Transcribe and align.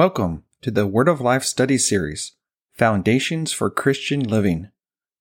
Welcome 0.00 0.44
to 0.62 0.70
the 0.70 0.86
Word 0.86 1.08
of 1.08 1.20
Life 1.20 1.44
study 1.44 1.76
series, 1.76 2.32
Foundations 2.72 3.52
for 3.52 3.68
Christian 3.68 4.20
Living. 4.20 4.70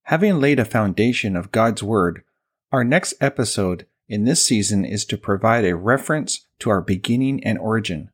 Having 0.03 0.39
laid 0.39 0.57
a 0.57 0.63
foundation 0.63 1.35
of 1.35 1.51
God's 1.51 1.83
Word, 1.83 2.23
our 2.71 2.85
next 2.85 3.13
episode 3.19 3.87
in 4.07 4.23
this 4.23 4.41
season 4.41 4.85
is 4.85 5.03
to 5.07 5.17
provide 5.17 5.65
a 5.65 5.75
reference 5.75 6.47
to 6.59 6.69
our 6.69 6.79
beginning 6.79 7.43
and 7.43 7.59
origin. 7.59 8.09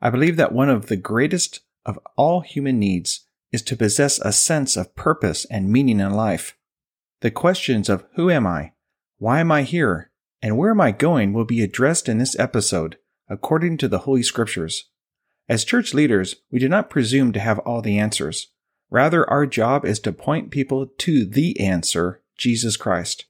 I 0.00 0.10
believe 0.10 0.36
that 0.36 0.52
one 0.52 0.70
of 0.70 0.86
the 0.86 0.96
greatest 0.96 1.62
of 1.84 1.98
all 2.14 2.42
human 2.42 2.78
needs 2.78 3.26
is 3.50 3.62
to 3.62 3.76
possess 3.76 4.20
a 4.20 4.30
sense 4.30 4.76
of 4.76 4.94
purpose 4.94 5.44
and 5.46 5.72
meaning 5.72 5.98
in 5.98 6.12
life. 6.12 6.56
The 7.20 7.32
questions 7.32 7.88
of 7.88 8.04
who 8.14 8.30
am 8.30 8.46
I, 8.46 8.74
why 9.18 9.40
am 9.40 9.50
I 9.50 9.62
here, 9.62 10.12
and 10.40 10.56
where 10.56 10.70
am 10.70 10.80
I 10.80 10.92
going 10.92 11.32
will 11.32 11.44
be 11.44 11.64
addressed 11.64 12.08
in 12.08 12.18
this 12.18 12.38
episode 12.38 12.96
according 13.28 13.78
to 13.78 13.88
the 13.88 13.98
Holy 14.06 14.22
Scriptures. 14.22 14.84
As 15.48 15.64
church 15.64 15.94
leaders, 15.94 16.36
we 16.50 16.58
do 16.58 16.68
not 16.68 16.90
presume 16.90 17.32
to 17.32 17.40
have 17.40 17.58
all 17.60 17.80
the 17.80 17.98
answers. 17.98 18.48
Rather, 18.90 19.28
our 19.28 19.46
job 19.46 19.84
is 19.84 20.00
to 20.00 20.12
point 20.12 20.50
people 20.50 20.86
to 20.98 21.24
the 21.24 21.58
answer, 21.60 22.22
Jesus 22.36 22.76
Christ. 22.76 23.26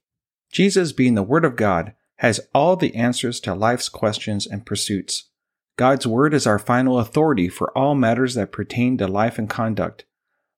Jesus, 0.51 0.93
being 0.93 1.15
the 1.15 1.23
Word 1.23 1.45
of 1.45 1.55
God, 1.55 1.93
has 2.17 2.39
all 2.53 2.75
the 2.75 2.95
answers 2.95 3.39
to 3.41 3.53
life's 3.53 3.89
questions 3.89 4.47
and 4.47 4.65
pursuits. 4.65 5.29
God's 5.75 6.07
Word 6.07 6.33
is 6.33 6.47
our 6.47 6.57
final 6.57 6.99
authority 6.99 7.49
for 7.49 7.75
all 7.77 7.93
matters 7.93 8.33
that 8.33 8.51
pertain 8.51 8.97
to 8.97 9.07
life 9.07 9.37
and 9.37 9.49
conduct. 9.49 10.05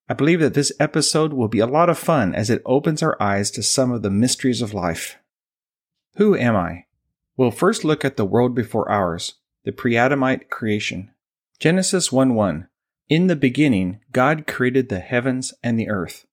I 0.07 0.13
believe 0.13 0.39
that 0.39 0.53
this 0.53 0.71
episode 0.79 1.33
will 1.33 1.49
be 1.49 1.59
a 1.59 1.67
lot 1.67 1.89
of 1.89 1.99
fun 1.99 2.33
as 2.33 2.49
it 2.49 2.61
opens 2.65 3.03
our 3.03 3.21
eyes 3.21 3.51
to 3.51 3.63
some 3.63 3.91
of 3.91 4.01
the 4.01 4.09
mysteries 4.09 4.61
of 4.61 4.73
life. 4.73 5.17
Who 6.15 6.35
am 6.35 6.55
I? 6.55 6.85
We'll 7.37 7.51
first 7.51 7.83
look 7.83 8.03
at 8.03 8.17
the 8.17 8.25
world 8.25 8.55
before 8.55 8.89
ours, 8.89 9.35
the 9.65 9.71
pre 9.71 9.95
Adamite 9.95 10.49
creation. 10.49 11.11
Genesis 11.59 12.09
1 12.09 12.35
1. 12.35 12.69
In 13.09 13.27
the 13.27 13.35
beginning, 13.35 13.99
God 14.13 14.47
created 14.47 14.87
the 14.87 15.01
heavens 15.01 15.53
and 15.61 15.77
the 15.77 15.89
earth. 15.89 16.25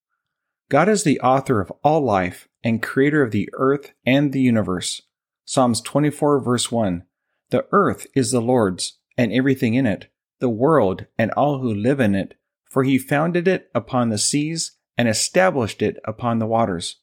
God 0.69 0.89
is 0.89 1.03
the 1.03 1.19
author 1.19 1.61
of 1.61 1.73
all 1.83 2.01
life 2.01 2.47
and 2.63 2.81
creator 2.81 3.23
of 3.23 3.33
the 3.33 3.49
earth 3.55 3.93
and 4.05 4.33
the 4.33 4.41
universe. 4.41 5.03
Psalms 5.45 5.81
24 5.81 6.39
verse 6.39 6.71
1. 6.71 7.03
The 7.51 7.67
earth 7.73 8.07
is 8.15 8.31
the 8.31 8.41
Lord's 8.41 9.01
and 9.19 9.33
everything 9.33 9.75
in 9.75 9.85
it, 9.85 10.07
the 10.39 10.49
world 10.49 11.07
and 11.19 11.33
all 11.33 11.59
who 11.59 11.75
live 11.75 11.99
in 11.99 12.15
it, 12.15 12.35
for 12.71 12.85
he 12.85 12.97
founded 12.97 13.49
it 13.49 13.69
upon 13.75 14.11
the 14.11 14.19
seas 14.19 14.77
and 14.97 15.09
established 15.09 15.83
it 15.83 15.97
upon 16.05 16.39
the 16.39 16.47
waters. 16.47 17.01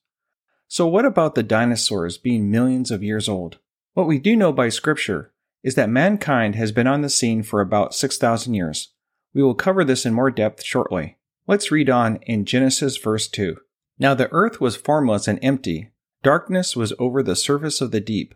So 0.70 0.88
what 0.88 1.04
about 1.04 1.36
the 1.36 1.44
dinosaurs 1.44 2.18
being 2.18 2.50
millions 2.50 2.90
of 2.90 3.04
years 3.04 3.28
old? 3.28 3.60
What 3.96 4.08
we 4.08 4.18
do 4.18 4.38
know 4.38 4.54
by 4.54 4.70
scripture 4.70 5.33
is 5.63 5.75
that 5.75 5.90
mankind 5.90 6.56
has 6.56 6.72
been 6.72 6.88
on 6.88 7.01
the 7.01 7.09
scene 7.09 7.41
for 7.41 7.62
about 7.62 7.96
6,000 7.96 8.53
years. 8.53 8.90
We 9.34 9.41
will 9.41 9.56
cover 9.56 9.84
this 9.84 10.06
in 10.06 10.13
more 10.13 10.29
depth 10.29 10.63
shortly. 10.63 11.18
Let's 11.47 11.72
read 11.72 11.90
on 11.90 12.18
in 12.18 12.46
Genesis 12.46 12.97
verse 12.97 13.28
2. 13.28 13.57
Now 13.97 14.13
the 14.13 14.31
earth 14.31 14.59
was 14.59 14.75
formless 14.75 15.28
and 15.28 15.40
empty, 15.41 15.91
darkness 16.22 16.75
was 16.75 16.94
over 17.00 17.24
the 17.24 17.35
surface 17.35 17.81
of 17.81 17.91
the 17.91 18.01
deep, 18.01 18.35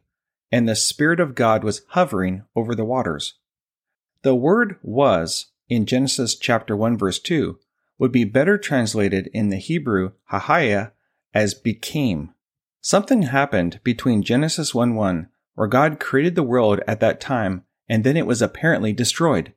and 0.51 0.67
the 0.67 0.75
Spirit 0.75 1.19
of 1.19 1.35
God 1.35 1.63
was 1.63 1.81
hovering 1.89 2.43
over 2.55 2.73
the 2.73 2.85
waters. 2.85 3.35
The 4.21 4.35
word 4.35 4.77
was 4.81 5.47
in 5.69 5.85
Genesis 5.85 6.35
chapter 6.35 6.75
1 6.75 6.97
verse 6.97 7.19
2 7.19 7.59
would 7.99 8.11
be 8.11 8.23
better 8.23 8.57
translated 8.57 9.29
in 9.33 9.49
the 9.49 9.57
Hebrew 9.57 10.11
hahaya 10.31 10.91
as 11.33 11.53
became. 11.53 12.33
Something 12.81 13.23
happened 13.23 13.79
between 13.83 14.23
Genesis 14.23 14.73
1 14.73 14.95
1 14.95 15.29
where 15.57 15.67
God 15.67 15.99
created 15.99 16.35
the 16.35 16.43
world 16.43 16.81
at 16.87 16.99
that 16.99 17.19
time 17.19 17.63
and 17.89 18.03
then 18.03 18.15
it 18.15 18.27
was 18.27 18.43
apparently 18.43 18.93
destroyed. 18.93 19.53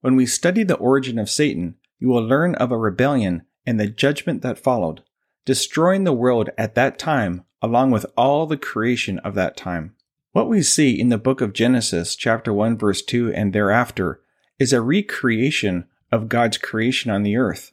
When 0.00 0.16
we 0.16 0.26
study 0.26 0.64
the 0.64 0.74
origin 0.74 1.16
of 1.16 1.30
Satan, 1.30 1.76
you 2.00 2.08
will 2.08 2.26
learn 2.26 2.56
of 2.56 2.72
a 2.72 2.76
rebellion 2.76 3.42
and 3.64 3.78
the 3.78 3.86
judgment 3.86 4.42
that 4.42 4.58
followed, 4.58 5.04
destroying 5.44 6.02
the 6.02 6.12
world 6.12 6.50
at 6.58 6.74
that 6.74 6.98
time 6.98 7.44
along 7.62 7.92
with 7.92 8.04
all 8.16 8.46
the 8.46 8.56
creation 8.56 9.20
of 9.20 9.36
that 9.36 9.56
time. 9.56 9.94
What 10.32 10.48
we 10.48 10.60
see 10.60 10.98
in 10.98 11.08
the 11.08 11.18
book 11.18 11.40
of 11.40 11.52
Genesis, 11.52 12.16
chapter 12.16 12.52
1, 12.52 12.76
verse 12.76 13.00
2, 13.00 13.32
and 13.32 13.52
thereafter 13.52 14.20
is 14.58 14.72
a 14.72 14.82
recreation 14.82 15.84
of 16.10 16.28
God's 16.28 16.58
creation 16.58 17.12
on 17.12 17.22
the 17.22 17.36
earth. 17.36 17.70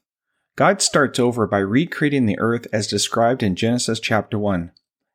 God 0.55 0.83
starts 0.83 1.17
over 1.17 1.47
by 1.47 1.57
recreating 1.57 2.27
the 2.27 2.37
earth 2.37 2.67
as 2.71 2.85
described 2.85 3.41
in 3.41 3.55
Genesis 3.55 3.99
chapter 3.99 4.37
1. 4.37 4.71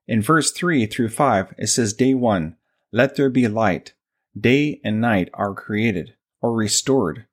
In 0.08 0.22
verse 0.22 0.52
3 0.52 0.86
through 0.86 1.08
5, 1.08 1.54
it 1.58 1.66
says, 1.66 1.92
Day 1.92 2.14
1, 2.14 2.56
let 2.92 3.16
there 3.16 3.30
be 3.30 3.48
light. 3.48 3.94
Day 4.38 4.80
and 4.84 5.00
night 5.00 5.28
are 5.34 5.54
created, 5.54 6.14
or 6.40 6.54
restored. 6.54 7.26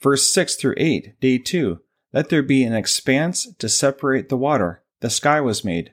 Verse 0.00 0.32
6 0.32 0.56
through 0.56 0.74
8, 0.76 1.18
Day 1.20 1.38
2, 1.38 1.80
let 2.12 2.28
there 2.28 2.42
be 2.42 2.62
an 2.62 2.74
expanse 2.74 3.52
to 3.58 3.68
separate 3.68 4.28
the 4.28 4.36
water. 4.36 4.82
The 5.00 5.10
sky 5.10 5.40
was 5.40 5.64
made. 5.64 5.92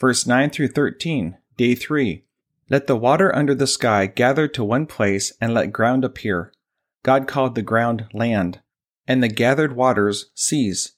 Verse 0.00 0.26
9 0.26 0.50
through 0.50 0.68
13, 0.68 1.38
Day 1.56 1.74
3, 1.74 2.24
let 2.72 2.86
the 2.86 2.96
water 2.96 3.34
under 3.36 3.54
the 3.54 3.66
sky 3.66 4.06
gather 4.06 4.48
to 4.48 4.64
one 4.64 4.86
place 4.86 5.32
and 5.40 5.52
let 5.52 5.72
ground 5.72 6.04
appear. 6.04 6.52
God 7.02 7.28
called 7.28 7.54
the 7.54 7.62
ground 7.62 8.06
land, 8.14 8.60
and 9.06 9.22
the 9.22 9.28
gathered 9.28 9.76
waters 9.76 10.30
seas. 10.34 10.92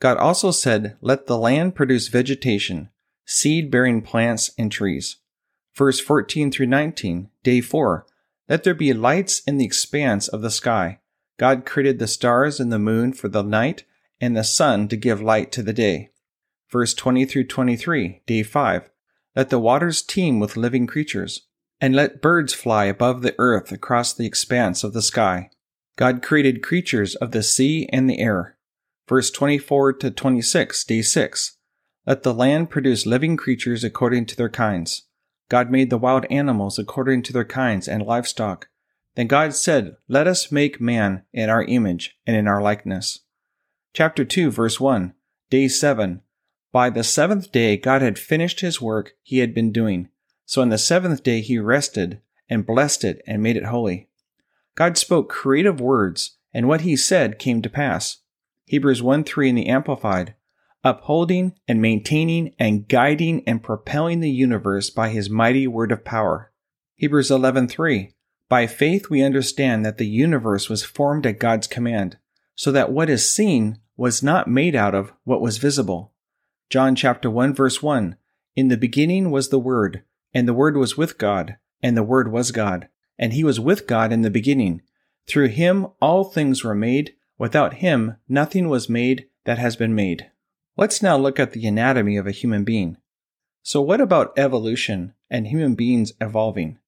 God 0.00 0.16
also 0.16 0.50
said, 0.50 0.96
Let 1.00 1.26
the 1.26 1.38
land 1.38 1.76
produce 1.76 2.08
vegetation, 2.08 2.88
seed 3.30 3.70
bearing 3.70 4.02
plants 4.02 4.50
and 4.58 4.72
trees. 4.72 5.18
Verse 5.76 6.00
14 6.00 6.50
through 6.50 6.66
19, 6.66 7.30
day 7.44 7.60
4. 7.60 8.04
Let 8.48 8.64
there 8.64 8.74
be 8.74 8.92
lights 8.92 9.40
in 9.46 9.56
the 9.56 9.64
expanse 9.64 10.26
of 10.26 10.42
the 10.42 10.50
sky. 10.50 10.98
God 11.38 11.64
created 11.64 12.00
the 12.00 12.08
stars 12.08 12.58
and 12.58 12.72
the 12.72 12.78
moon 12.78 13.12
for 13.12 13.28
the 13.28 13.42
night 13.42 13.84
and 14.20 14.36
the 14.36 14.42
sun 14.42 14.88
to 14.88 14.96
give 14.96 15.22
light 15.22 15.52
to 15.52 15.62
the 15.62 15.72
day. 15.72 16.10
Verse 16.68 16.92
20 16.92 17.24
through 17.24 17.46
23, 17.46 18.22
day 18.26 18.42
5. 18.42 18.90
Let 19.36 19.50
the 19.50 19.60
waters 19.60 20.02
teem 20.02 20.40
with 20.40 20.56
living 20.56 20.88
creatures, 20.88 21.46
and 21.80 21.94
let 21.94 22.20
birds 22.20 22.52
fly 22.52 22.86
above 22.86 23.22
the 23.22 23.36
earth 23.38 23.70
across 23.70 24.12
the 24.12 24.26
expanse 24.26 24.82
of 24.82 24.92
the 24.92 25.02
sky. 25.02 25.50
God 25.94 26.20
created 26.20 26.64
creatures 26.64 27.14
of 27.14 27.30
the 27.30 27.44
sea 27.44 27.88
and 27.92 28.10
the 28.10 28.18
air. 28.18 28.56
Verse 29.08 29.30
24 29.30 29.92
to 29.94 30.10
26, 30.10 30.84
day 30.84 31.02
6. 31.02 31.58
Let 32.06 32.22
the 32.22 32.34
land 32.34 32.70
produce 32.70 33.06
living 33.06 33.36
creatures 33.36 33.84
according 33.84 34.26
to 34.26 34.36
their 34.36 34.48
kinds. 34.48 35.02
God 35.48 35.70
made 35.70 35.90
the 35.90 35.98
wild 35.98 36.26
animals 36.30 36.78
according 36.78 37.22
to 37.24 37.32
their 37.32 37.44
kinds 37.44 37.88
and 37.88 38.04
livestock 38.04 38.68
then 39.14 39.26
God 39.26 39.54
said, 39.54 39.96
Let 40.08 40.26
us 40.26 40.52
make 40.52 40.80
man 40.80 41.24
in 41.32 41.50
our 41.50 41.64
image 41.64 42.16
and 42.26 42.36
in 42.36 42.46
our 42.46 42.62
likeness. 42.62 43.20
Chapter 43.92 44.24
2, 44.24 44.50
verse 44.50 44.78
1, 44.78 45.14
Day 45.50 45.68
7. 45.68 46.22
By 46.72 46.90
the 46.90 47.02
seventh 47.02 47.50
day, 47.50 47.76
God 47.76 48.02
had 48.02 48.18
finished 48.18 48.60
his 48.60 48.80
work 48.80 49.14
he 49.22 49.38
had 49.38 49.52
been 49.52 49.72
doing. 49.72 50.08
So 50.46 50.62
on 50.62 50.68
the 50.68 50.78
seventh 50.78 51.24
day, 51.24 51.40
he 51.40 51.58
rested 51.58 52.20
and 52.48 52.66
blessed 52.66 53.04
it 53.04 53.20
and 53.26 53.42
made 53.42 53.56
it 53.56 53.64
holy. 53.64 54.08
God 54.76 54.96
spoke 54.96 55.28
creative 55.28 55.80
words, 55.80 56.38
and 56.54 56.68
what 56.68 56.82
he 56.82 56.96
said 56.96 57.38
came 57.38 57.60
to 57.62 57.68
pass. 57.68 58.18
Hebrews 58.66 59.02
1 59.02 59.24
3 59.24 59.48
in 59.48 59.54
the 59.56 59.66
Amplified, 59.66 60.34
upholding 60.82 61.54
and 61.68 61.80
maintaining 61.80 62.54
and 62.58 62.88
guiding 62.88 63.42
and 63.46 63.62
propelling 63.62 64.20
the 64.20 64.30
universe 64.30 64.90
by 64.90 65.08
his 65.08 65.28
mighty 65.28 65.66
word 65.66 65.92
of 65.92 66.04
power. 66.04 66.50
Hebrews 66.96 67.30
11 67.30 67.68
3, 67.68 68.12
by 68.48 68.66
faith, 68.66 69.08
we 69.08 69.22
understand 69.22 69.86
that 69.86 69.98
the 69.98 70.06
universe 70.06 70.68
was 70.68 70.84
formed 70.84 71.24
at 71.24 71.38
God's 71.38 71.66
command, 71.66 72.18
so 72.56 72.72
that 72.72 72.90
what 72.90 73.08
is 73.08 73.30
seen 73.30 73.78
was 73.96 74.22
not 74.22 74.48
made 74.48 74.74
out 74.74 74.94
of 74.94 75.12
what 75.24 75.40
was 75.40 75.58
visible. 75.58 76.12
John 76.68 76.96
chapter 76.96 77.30
1 77.30 77.54
verse 77.54 77.82
1. 77.82 78.16
In 78.56 78.68
the 78.68 78.76
beginning 78.76 79.30
was 79.30 79.50
the 79.50 79.58
Word, 79.58 80.02
and 80.34 80.48
the 80.48 80.54
Word 80.54 80.76
was 80.76 80.96
with 80.96 81.16
God, 81.16 81.56
and 81.82 81.96
the 81.96 82.02
Word 82.02 82.32
was 82.32 82.50
God, 82.50 82.88
and 83.18 83.32
he 83.32 83.44
was 83.44 83.60
with 83.60 83.86
God 83.86 84.12
in 84.12 84.22
the 84.22 84.30
beginning. 84.30 84.82
Through 85.26 85.48
him 85.48 85.86
all 86.00 86.24
things 86.24 86.64
were 86.64 86.74
made, 86.74 87.14
without 87.38 87.74
him 87.74 88.16
nothing 88.28 88.68
was 88.68 88.88
made 88.88 89.28
that 89.44 89.58
has 89.58 89.76
been 89.76 89.94
made. 89.94 90.30
Let's 90.80 91.02
now 91.02 91.18
look 91.18 91.38
at 91.38 91.52
the 91.52 91.66
anatomy 91.66 92.16
of 92.16 92.26
a 92.26 92.30
human 92.30 92.64
being. 92.64 92.96
So 93.62 93.82
what 93.82 94.00
about 94.00 94.32
evolution 94.38 95.12
and 95.28 95.46
human 95.46 95.74
beings 95.74 96.14
evolving? 96.22 96.78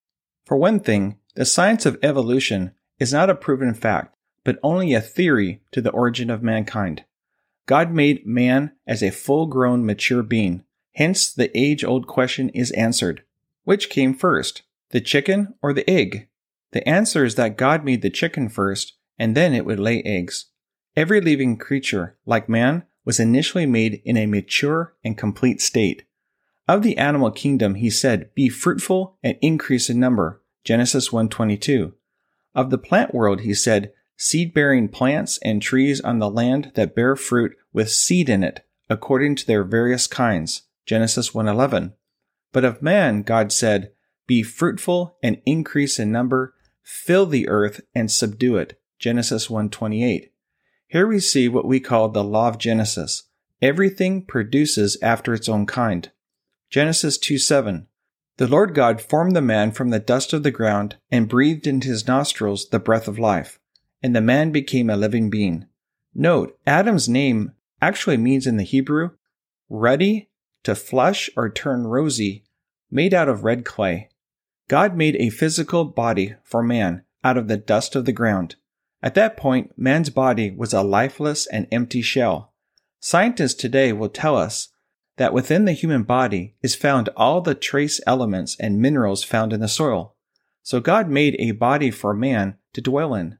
For 0.46 0.56
one 0.56 0.80
thing, 0.80 1.18
the 1.34 1.44
science 1.44 1.84
of 1.84 1.98
evolution 2.02 2.72
is 2.98 3.12
not 3.12 3.28
a 3.28 3.34
proven 3.34 3.74
fact, 3.74 4.16
but 4.44 4.58
only 4.62 4.94
a 4.94 5.02
theory 5.02 5.60
to 5.72 5.82
the 5.82 5.90
origin 5.90 6.30
of 6.30 6.42
mankind. 6.42 7.04
God 7.66 7.92
made 7.92 8.26
man 8.26 8.72
as 8.86 9.02
a 9.02 9.10
full 9.10 9.44
grown, 9.44 9.84
mature 9.84 10.22
being. 10.22 10.64
Hence, 10.94 11.30
the 11.30 11.54
age 11.54 11.84
old 11.84 12.06
question 12.06 12.48
is 12.48 12.70
answered 12.70 13.22
Which 13.64 13.90
came 13.90 14.14
first, 14.14 14.62
the 14.88 15.02
chicken 15.02 15.52
or 15.60 15.74
the 15.74 15.88
egg? 15.88 16.28
The 16.70 16.88
answer 16.88 17.26
is 17.26 17.34
that 17.34 17.58
God 17.58 17.84
made 17.84 18.00
the 18.00 18.08
chicken 18.08 18.48
first, 18.48 18.94
and 19.18 19.36
then 19.36 19.52
it 19.52 19.66
would 19.66 19.78
lay 19.78 20.02
eggs. 20.02 20.46
Every 20.96 21.20
living 21.20 21.58
creature, 21.58 22.16
like 22.24 22.48
man, 22.48 22.84
was 23.04 23.20
initially 23.20 23.66
made 23.66 24.00
in 24.04 24.16
a 24.16 24.26
mature 24.26 24.94
and 25.04 25.18
complete 25.18 25.60
state. 25.60 26.04
Of 26.68 26.82
the 26.82 26.96
animal 26.96 27.30
kingdom, 27.30 27.76
he 27.76 27.90
said, 27.90 28.30
Be 28.34 28.48
fruitful 28.48 29.18
and 29.22 29.36
increase 29.40 29.90
in 29.90 29.98
number. 29.98 30.42
Genesis 30.64 31.08
1:22. 31.10 31.92
Of 32.54 32.70
the 32.70 32.78
plant 32.78 33.14
world 33.14 33.40
he 33.40 33.54
said, 33.54 33.92
seed-bearing 34.16 34.88
plants 34.88 35.38
and 35.42 35.60
trees 35.60 36.00
on 36.00 36.18
the 36.18 36.30
land 36.30 36.70
that 36.74 36.94
bear 36.94 37.16
fruit 37.16 37.56
with 37.72 37.90
seed 37.90 38.28
in 38.28 38.44
it, 38.44 38.64
according 38.88 39.34
to 39.36 39.46
their 39.46 39.64
various 39.64 40.06
kinds. 40.06 40.62
Genesis 40.86 41.30
1:11. 41.30 41.94
But 42.52 42.64
of 42.64 42.82
man 42.82 43.22
God 43.22 43.50
said, 43.50 43.92
be 44.26 44.42
fruitful 44.42 45.16
and 45.22 45.42
increase 45.44 45.98
in 45.98 46.12
number, 46.12 46.54
fill 46.82 47.26
the 47.26 47.48
earth 47.48 47.80
and 47.94 48.10
subdue 48.10 48.56
it. 48.56 48.80
Genesis 48.98 49.48
1:28. 49.48 50.30
Here 50.92 51.06
we 51.06 51.20
see 51.20 51.48
what 51.48 51.64
we 51.64 51.80
call 51.80 52.10
the 52.10 52.22
law 52.22 52.48
of 52.48 52.58
Genesis. 52.58 53.22
Everything 53.62 54.26
produces 54.26 54.98
after 55.00 55.32
its 55.32 55.48
own 55.48 55.64
kind. 55.64 56.10
Genesis 56.68 57.16
2 57.16 57.38
7. 57.38 57.86
The 58.36 58.46
Lord 58.46 58.74
God 58.74 59.00
formed 59.00 59.34
the 59.34 59.40
man 59.40 59.72
from 59.72 59.88
the 59.88 59.98
dust 59.98 60.34
of 60.34 60.42
the 60.42 60.50
ground 60.50 60.96
and 61.10 61.30
breathed 61.30 61.66
into 61.66 61.88
his 61.88 62.06
nostrils 62.06 62.68
the 62.68 62.78
breath 62.78 63.08
of 63.08 63.18
life, 63.18 63.58
and 64.02 64.14
the 64.14 64.20
man 64.20 64.52
became 64.52 64.90
a 64.90 64.96
living 64.98 65.30
being. 65.30 65.64
Note, 66.14 66.58
Adam's 66.66 67.08
name 67.08 67.52
actually 67.80 68.18
means 68.18 68.46
in 68.46 68.58
the 68.58 68.62
Hebrew, 68.62 69.12
ruddy, 69.70 70.28
to 70.62 70.74
flush 70.74 71.30
or 71.34 71.48
turn 71.48 71.86
rosy, 71.86 72.44
made 72.90 73.14
out 73.14 73.30
of 73.30 73.44
red 73.44 73.64
clay. 73.64 74.10
God 74.68 74.94
made 74.94 75.16
a 75.16 75.30
physical 75.30 75.86
body 75.86 76.34
for 76.42 76.62
man 76.62 77.02
out 77.24 77.38
of 77.38 77.48
the 77.48 77.56
dust 77.56 77.96
of 77.96 78.04
the 78.04 78.12
ground. 78.12 78.56
At 79.02 79.14
that 79.14 79.36
point, 79.36 79.72
man's 79.76 80.10
body 80.10 80.50
was 80.50 80.72
a 80.72 80.82
lifeless 80.82 81.46
and 81.46 81.66
empty 81.72 82.02
shell. 82.02 82.52
Scientists 83.00 83.54
today 83.54 83.92
will 83.92 84.08
tell 84.08 84.36
us 84.36 84.68
that 85.16 85.34
within 85.34 85.64
the 85.64 85.72
human 85.72 86.04
body 86.04 86.54
is 86.62 86.74
found 86.74 87.08
all 87.16 87.40
the 87.40 87.54
trace 87.54 88.00
elements 88.06 88.56
and 88.60 88.80
minerals 88.80 89.24
found 89.24 89.52
in 89.52 89.60
the 89.60 89.68
soil. 89.68 90.14
So 90.62 90.80
God 90.80 91.08
made 91.08 91.36
a 91.38 91.50
body 91.50 91.90
for 91.90 92.14
man 92.14 92.56
to 92.74 92.80
dwell 92.80 93.14
in. 93.14 93.38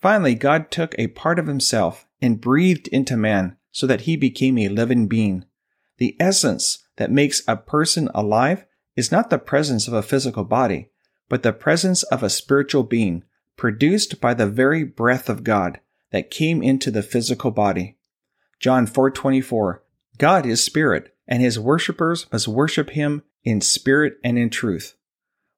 Finally, 0.00 0.34
God 0.34 0.70
took 0.70 0.94
a 0.98 1.08
part 1.08 1.38
of 1.38 1.46
himself 1.46 2.06
and 2.20 2.40
breathed 2.40 2.88
into 2.88 3.16
man 3.16 3.56
so 3.70 3.86
that 3.86 4.02
he 4.02 4.16
became 4.16 4.58
a 4.58 4.68
living 4.68 5.06
being. 5.06 5.44
The 5.98 6.16
essence 6.18 6.84
that 6.96 7.12
makes 7.12 7.42
a 7.46 7.56
person 7.56 8.08
alive 8.14 8.64
is 8.96 9.12
not 9.12 9.30
the 9.30 9.38
presence 9.38 9.86
of 9.86 9.94
a 9.94 10.02
physical 10.02 10.44
body, 10.44 10.90
but 11.28 11.42
the 11.42 11.52
presence 11.52 12.02
of 12.04 12.22
a 12.22 12.30
spiritual 12.30 12.82
being 12.82 13.22
produced 13.60 14.22
by 14.22 14.32
the 14.32 14.46
very 14.46 14.82
breath 14.82 15.28
of 15.28 15.44
God 15.44 15.80
that 16.12 16.30
came 16.30 16.62
into 16.62 16.90
the 16.90 17.02
physical 17.02 17.50
body. 17.50 17.98
John 18.58 18.86
4:24 18.86 19.82
God 20.16 20.46
is 20.46 20.64
spirit, 20.64 21.14
and 21.28 21.42
his 21.42 21.58
worshippers 21.58 22.26
must 22.32 22.48
worship 22.48 22.88
him 22.88 23.22
in 23.44 23.60
spirit 23.60 24.14
and 24.24 24.38
in 24.38 24.48
truth. 24.48 24.94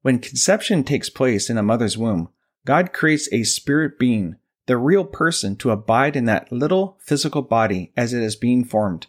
When 0.01 0.19
conception 0.19 0.83
takes 0.83 1.11
place 1.11 1.49
in 1.49 1.57
a 1.57 1.63
mother's 1.63 1.97
womb, 1.97 2.31
God 2.67 2.93
creates 2.93 3.29
a 3.31 3.45
spirit 3.45 4.01
being, 4.01 4.35
the 4.67 4.79
real 4.79 5.05
person, 5.05 5.55
to 5.59 5.71
abide 5.71 6.17
in 6.17 6.25
that 6.25 6.51
little 6.51 6.99
physical 7.01 7.43
body 7.43 7.93
as 7.97 8.13
it 8.13 8.23
is 8.25 8.35
being 8.35 8.65
formed. 8.65 9.07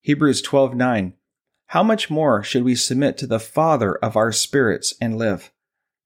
Hebrews 0.00 0.42
12:9 0.42 1.12
How 1.66 1.84
much 1.84 2.10
more 2.10 2.42
should 2.42 2.64
we 2.64 2.74
submit 2.74 3.16
to 3.18 3.28
the 3.28 3.38
Father 3.38 3.94
of 3.94 4.16
our 4.16 4.32
spirits 4.32 4.94
and 5.00 5.16
live? 5.16 5.52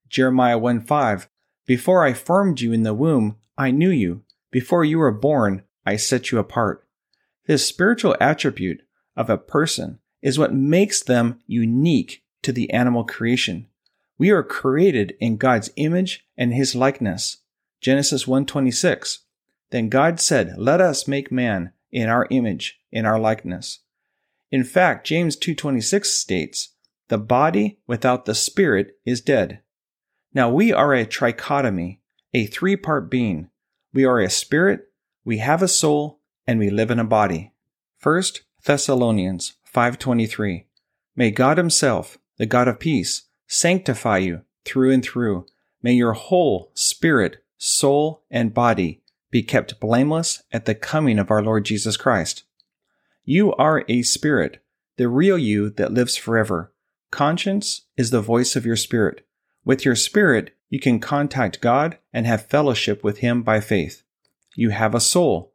Jeremiah 0.07 0.59
1:5 0.59 1.29
Before 1.67 2.03
I 2.05 2.13
formed 2.13 2.61
you 2.61 2.71
in 2.71 2.83
the 2.83 2.93
womb, 2.93 3.35
I 3.57 3.71
knew 3.71 3.89
you. 3.89 4.23
Before 4.51 4.85
you 4.85 4.99
were 4.99 5.11
born, 5.11 5.63
I 5.85 5.97
set 5.97 6.31
you 6.31 6.39
apart. 6.39 6.87
This 7.45 7.65
spiritual 7.65 8.15
attribute 8.21 8.81
of 9.17 9.29
a 9.29 9.37
person 9.37 9.99
is 10.21 10.39
what 10.39 10.53
makes 10.53 11.03
them 11.03 11.39
unique 11.45 12.23
to 12.43 12.53
the 12.53 12.71
animal 12.71 13.03
creation. 13.03 13.67
We 14.17 14.29
are 14.29 14.43
created 14.43 15.17
in 15.19 15.35
God's 15.35 15.69
image 15.75 16.25
and 16.37 16.53
his 16.53 16.73
likeness. 16.73 17.37
Genesis 17.81 18.25
1:26. 18.25 19.25
Then 19.69 19.89
God 19.89 20.21
said, 20.21 20.57
"Let 20.57 20.79
us 20.79 21.05
make 21.05 21.31
man 21.33 21.73
in 21.91 22.07
our 22.07 22.27
image, 22.29 22.79
in 22.93 23.05
our 23.05 23.19
likeness." 23.19 23.79
In 24.51 24.63
fact, 24.63 25.05
James 25.05 25.35
2:26 25.35 26.11
states, 26.11 26.69
"The 27.09 27.17
body 27.17 27.79
without 27.85 28.23
the 28.23 28.35
spirit 28.35 28.97
is 29.05 29.19
dead." 29.19 29.59
Now 30.37 30.51
we 30.51 30.71
are 30.71 30.93
a 30.93 31.03
trichotomy, 31.03 31.97
a 32.31 32.45
three-part 32.45 33.09
being. 33.09 33.49
We 33.91 34.05
are 34.05 34.19
a 34.19 34.29
spirit, 34.29 34.81
we 35.25 35.39
have 35.39 35.63
a 35.63 35.67
soul, 35.67 36.19
and 36.45 36.59
we 36.59 36.69
live 36.69 36.91
in 36.91 36.99
a 36.99 37.03
body. 37.03 37.53
First, 37.97 38.43
Thessalonians 38.63 39.53
5:23 39.65 40.67
May 41.15 41.31
God 41.31 41.57
himself, 41.57 42.19
the 42.37 42.45
God 42.45 42.67
of 42.67 42.77
peace, 42.77 43.23
sanctify 43.47 44.19
you 44.19 44.41
through 44.63 44.91
and 44.91 45.03
through. 45.03 45.47
May 45.81 45.93
your 45.93 46.13
whole 46.13 46.69
spirit, 46.75 47.43
soul, 47.57 48.21
and 48.29 48.53
body 48.53 49.01
be 49.31 49.41
kept 49.41 49.79
blameless 49.79 50.43
at 50.51 50.65
the 50.65 50.75
coming 50.75 51.17
of 51.17 51.31
our 51.31 51.41
Lord 51.41 51.65
Jesus 51.65 51.97
Christ. 51.97 52.43
You 53.25 53.55
are 53.55 53.83
a 53.87 54.03
spirit, 54.03 54.63
the 54.97 55.09
real 55.09 55.39
you 55.39 55.71
that 55.71 55.93
lives 55.93 56.15
forever. 56.15 56.71
Conscience 57.09 57.87
is 57.95 58.11
the 58.11 58.21
voice 58.21 58.55
of 58.55 58.67
your 58.67 58.75
spirit. 58.75 59.26
With 59.67 59.83
your 59.83 59.97
spirit, 59.97 60.55
you 60.69 60.79
can 60.79 61.01
contact 61.01 61.59
God 61.59 61.97
and 62.13 62.25
have 62.25 62.45
fellowship 62.45 63.03
with 63.03 63.17
Him 63.17 63.43
by 63.43 63.59
faith. 63.59 64.01
You 64.55 64.69
have 64.69 64.95
a 64.95 65.01
soul, 65.01 65.51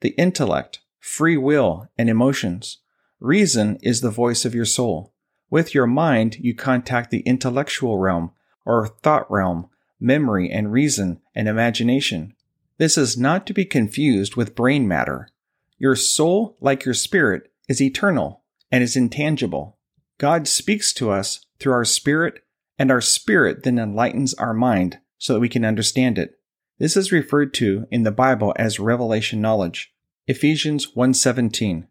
the 0.00 0.10
intellect, 0.18 0.80
free 1.00 1.38
will, 1.38 1.88
and 1.96 2.10
emotions. 2.10 2.80
Reason 3.20 3.78
is 3.80 4.02
the 4.02 4.10
voice 4.10 4.44
of 4.44 4.54
your 4.54 4.66
soul. 4.66 5.14
With 5.48 5.74
your 5.74 5.86
mind, 5.86 6.36
you 6.40 6.54
contact 6.54 7.10
the 7.10 7.20
intellectual 7.20 7.96
realm, 7.96 8.32
or 8.66 8.86
thought 8.86 9.30
realm, 9.30 9.70
memory 9.98 10.50
and 10.50 10.70
reason 10.70 11.22
and 11.34 11.48
imagination. 11.48 12.34
This 12.76 12.98
is 12.98 13.16
not 13.16 13.46
to 13.46 13.54
be 13.54 13.64
confused 13.64 14.36
with 14.36 14.54
brain 14.54 14.86
matter. 14.86 15.30
Your 15.78 15.96
soul, 15.96 16.58
like 16.60 16.84
your 16.84 16.92
spirit, 16.92 17.50
is 17.66 17.80
eternal 17.80 18.42
and 18.70 18.84
is 18.84 18.94
intangible. 18.94 19.78
God 20.18 20.46
speaks 20.48 20.92
to 20.92 21.10
us 21.10 21.46
through 21.58 21.72
our 21.72 21.86
spirit, 21.86 22.43
and 22.78 22.90
our 22.90 23.00
spirit 23.00 23.62
then 23.62 23.78
enlightens 23.78 24.34
our 24.34 24.54
mind 24.54 24.98
so 25.18 25.32
that 25.32 25.40
we 25.40 25.48
can 25.48 25.64
understand 25.64 26.18
it. 26.18 26.38
This 26.78 26.96
is 26.96 27.12
referred 27.12 27.54
to 27.54 27.86
in 27.90 28.02
the 28.02 28.10
Bible 28.10 28.52
as 28.56 28.80
revelation 28.80 29.40
knowledge. 29.40 29.92
Ephesians 30.26 30.94
1:17. 30.94 31.86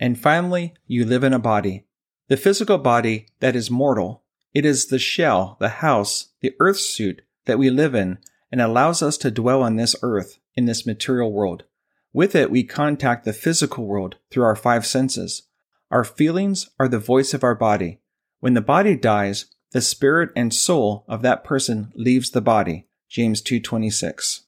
And 0.00 0.18
finally, 0.18 0.74
you 0.86 1.04
live 1.04 1.24
in 1.24 1.32
a 1.32 1.38
body. 1.38 1.86
The 2.28 2.36
physical 2.36 2.78
body 2.78 3.28
that 3.40 3.54
is 3.54 3.70
mortal. 3.70 4.22
It 4.52 4.64
is 4.64 4.86
the 4.86 4.98
shell, 4.98 5.56
the 5.60 5.68
house, 5.68 6.28
the 6.40 6.54
earth 6.58 6.78
suit 6.78 7.22
that 7.44 7.58
we 7.58 7.70
live 7.70 7.94
in 7.94 8.18
and 8.50 8.60
allows 8.60 9.02
us 9.02 9.18
to 9.18 9.30
dwell 9.30 9.62
on 9.62 9.76
this 9.76 9.96
earth 10.02 10.38
in 10.54 10.64
this 10.64 10.86
material 10.86 11.32
world. 11.32 11.64
With 12.12 12.34
it, 12.34 12.50
we 12.50 12.62
contact 12.62 13.24
the 13.24 13.32
physical 13.32 13.84
world 13.84 14.16
through 14.30 14.44
our 14.44 14.56
five 14.56 14.86
senses. 14.86 15.42
Our 15.90 16.04
feelings 16.04 16.70
are 16.78 16.88
the 16.88 16.98
voice 16.98 17.34
of 17.34 17.44
our 17.44 17.56
body. 17.56 18.00
When 18.40 18.54
the 18.54 18.60
body 18.60 18.96
dies, 18.96 19.46
the 19.74 19.80
spirit 19.80 20.30
and 20.36 20.54
soul 20.54 21.04
of 21.08 21.22
that 21.22 21.42
person 21.42 21.92
leaves 21.96 22.30
the 22.30 22.40
body. 22.40 22.86
James 23.08 23.42
2:26. 23.42 24.42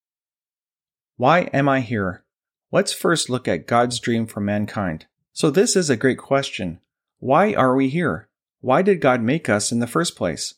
Why 1.17 1.51
am 1.53 1.69
I 1.69 1.81
here? 1.81 2.23
Let's 2.71 2.93
first 2.93 3.29
look 3.29 3.49
at 3.49 3.67
God's 3.67 3.99
dream 3.99 4.27
for 4.27 4.39
mankind. 4.39 5.07
So 5.33 5.51
this 5.51 5.75
is 5.75 5.91
a 5.91 5.97
great 5.97 6.19
question. 6.19 6.79
Why 7.19 7.55
are 7.55 7.75
we 7.75 7.89
here? 7.89 8.29
Why 8.61 8.83
did 8.83 9.01
God 9.01 9.21
make 9.21 9.49
us 9.49 9.73
in 9.73 9.81
the 9.81 9.89
first 9.89 10.15
place? 10.15 10.55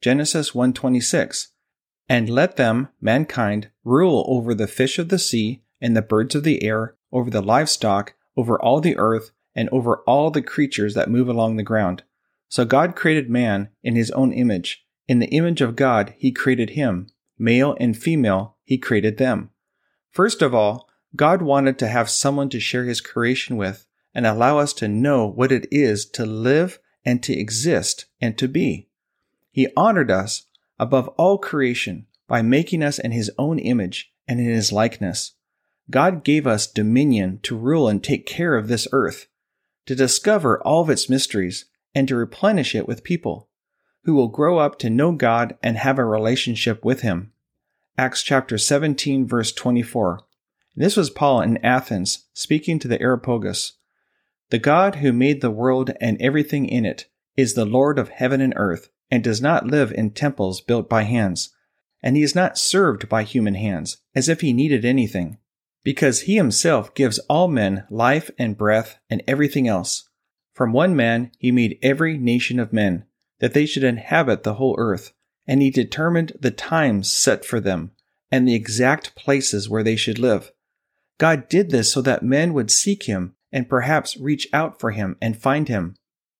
Genesis 0.00 0.54
1:26. 0.54 1.48
And 2.08 2.30
let 2.30 2.54
them, 2.54 2.90
mankind, 3.00 3.70
rule 3.82 4.24
over 4.28 4.54
the 4.54 4.68
fish 4.68 5.00
of 5.00 5.08
the 5.08 5.18
sea 5.18 5.64
and 5.80 5.96
the 5.96 6.00
birds 6.00 6.36
of 6.36 6.44
the 6.44 6.62
air, 6.62 6.94
over 7.10 7.28
the 7.28 7.42
livestock, 7.42 8.14
over 8.36 8.56
all 8.62 8.80
the 8.80 8.96
earth, 8.96 9.32
and 9.56 9.68
over 9.70 9.96
all 10.06 10.30
the 10.30 10.42
creatures 10.42 10.94
that 10.94 11.10
move 11.10 11.28
along 11.28 11.56
the 11.56 11.64
ground. 11.64 12.04
So 12.52 12.66
God 12.66 12.94
created 12.94 13.30
man 13.30 13.70
in 13.82 13.96
his 13.96 14.10
own 14.10 14.30
image. 14.30 14.84
In 15.08 15.20
the 15.20 15.34
image 15.34 15.62
of 15.62 15.74
God, 15.74 16.12
he 16.18 16.30
created 16.30 16.70
him. 16.70 17.06
Male 17.38 17.74
and 17.80 17.96
female, 17.96 18.58
he 18.62 18.76
created 18.76 19.16
them. 19.16 19.48
First 20.10 20.42
of 20.42 20.54
all, 20.54 20.86
God 21.16 21.40
wanted 21.40 21.78
to 21.78 21.88
have 21.88 22.10
someone 22.10 22.50
to 22.50 22.60
share 22.60 22.84
his 22.84 23.00
creation 23.00 23.56
with 23.56 23.86
and 24.14 24.26
allow 24.26 24.58
us 24.58 24.74
to 24.74 24.86
know 24.86 25.26
what 25.26 25.50
it 25.50 25.66
is 25.70 26.04
to 26.10 26.26
live 26.26 26.78
and 27.06 27.22
to 27.22 27.32
exist 27.32 28.04
and 28.20 28.36
to 28.36 28.48
be. 28.48 28.90
He 29.50 29.72
honored 29.74 30.10
us 30.10 30.44
above 30.78 31.08
all 31.16 31.38
creation 31.38 32.06
by 32.28 32.42
making 32.42 32.82
us 32.82 32.98
in 32.98 33.12
his 33.12 33.30
own 33.38 33.58
image 33.60 34.12
and 34.28 34.38
in 34.38 34.50
his 34.50 34.70
likeness. 34.70 35.32
God 35.88 36.22
gave 36.22 36.46
us 36.46 36.66
dominion 36.66 37.40
to 37.44 37.56
rule 37.56 37.88
and 37.88 38.04
take 38.04 38.26
care 38.26 38.58
of 38.58 38.68
this 38.68 38.86
earth, 38.92 39.26
to 39.86 39.94
discover 39.94 40.62
all 40.62 40.82
of 40.82 40.90
its 40.90 41.08
mysteries, 41.08 41.64
and 41.94 42.08
to 42.08 42.16
replenish 42.16 42.74
it 42.74 42.88
with 42.88 43.04
people 43.04 43.48
who 44.04 44.14
will 44.14 44.28
grow 44.28 44.58
up 44.58 44.78
to 44.78 44.90
know 44.90 45.12
God 45.12 45.56
and 45.62 45.76
have 45.76 45.98
a 45.98 46.04
relationship 46.04 46.84
with 46.84 47.02
Him. 47.02 47.32
Acts 47.96 48.22
chapter 48.22 48.58
17, 48.58 49.26
verse 49.26 49.52
24. 49.52 50.20
This 50.74 50.96
was 50.96 51.10
Paul 51.10 51.42
in 51.42 51.58
Athens 51.58 52.26
speaking 52.32 52.78
to 52.78 52.88
the 52.88 53.00
Areopagus. 53.00 53.74
The 54.50 54.58
God 54.58 54.96
who 54.96 55.12
made 55.12 55.40
the 55.40 55.50
world 55.50 55.90
and 56.00 56.20
everything 56.20 56.66
in 56.66 56.84
it 56.84 57.06
is 57.36 57.54
the 57.54 57.64
Lord 57.64 57.98
of 57.98 58.08
heaven 58.08 58.40
and 58.40 58.54
earth, 58.56 58.88
and 59.10 59.22
does 59.22 59.40
not 59.40 59.66
live 59.66 59.92
in 59.92 60.10
temples 60.10 60.60
built 60.60 60.88
by 60.88 61.02
hands, 61.02 61.50
and 62.02 62.16
he 62.16 62.22
is 62.22 62.34
not 62.34 62.58
served 62.58 63.08
by 63.08 63.22
human 63.22 63.54
hands, 63.54 63.98
as 64.14 64.28
if 64.28 64.40
he 64.40 64.52
needed 64.52 64.84
anything 64.84 65.38
because 65.84 66.22
he 66.22 66.36
himself 66.36 66.94
gives 66.94 67.18
all 67.20 67.48
men 67.48 67.84
life 67.90 68.30
and 68.38 68.56
breath 68.56 68.98
and 69.10 69.22
everything 69.26 69.66
else. 69.66 70.08
From 70.54 70.72
one 70.72 70.94
man 70.94 71.30
he 71.38 71.50
made 71.50 71.78
every 71.82 72.18
nation 72.18 72.58
of 72.60 72.72
men, 72.72 73.04
that 73.40 73.54
they 73.54 73.66
should 73.66 73.84
inhabit 73.84 74.42
the 74.42 74.54
whole 74.54 74.74
earth, 74.78 75.12
and 75.46 75.62
he 75.62 75.70
determined 75.70 76.32
the 76.38 76.50
times 76.50 77.12
set 77.12 77.44
for 77.44 77.58
them, 77.58 77.92
and 78.30 78.46
the 78.46 78.54
exact 78.54 79.14
places 79.14 79.68
where 79.68 79.82
they 79.82 79.96
should 79.96 80.18
live. 80.18 80.52
God 81.18 81.48
did 81.48 81.70
this 81.70 81.92
so 81.92 82.00
that 82.02 82.22
men 82.22 82.52
would 82.54 82.70
seek 82.70 83.04
him 83.04 83.34
and 83.50 83.68
perhaps 83.68 84.16
reach 84.16 84.48
out 84.52 84.80
for 84.80 84.90
him 84.90 85.16
and 85.20 85.36
find 85.36 85.68
him, 85.68 85.96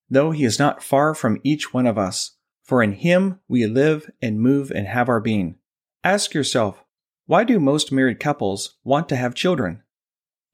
though 0.09 0.31
he 0.31 0.45
is 0.45 0.59
not 0.59 0.83
far 0.83 1.15
from 1.15 1.41
each 1.43 1.75
one 1.75 1.87
of 1.87 1.99
us, 1.99 2.37
for 2.63 2.83
in 2.83 2.93
him 2.93 3.41
we 3.49 3.67
live 3.67 4.11
and 4.21 4.41
move 4.41 4.71
and 4.71 4.87
have 4.87 5.09
our 5.09 5.21
being. 5.21 5.57
Ask 6.05 6.35
yourself, 6.35 6.85
why 7.27 7.45
do 7.45 7.61
most 7.61 7.93
married 7.93 8.21
couples 8.21 8.77
want 8.85 9.09
to 9.09 9.17
have 9.17 9.35
children? 9.35 9.83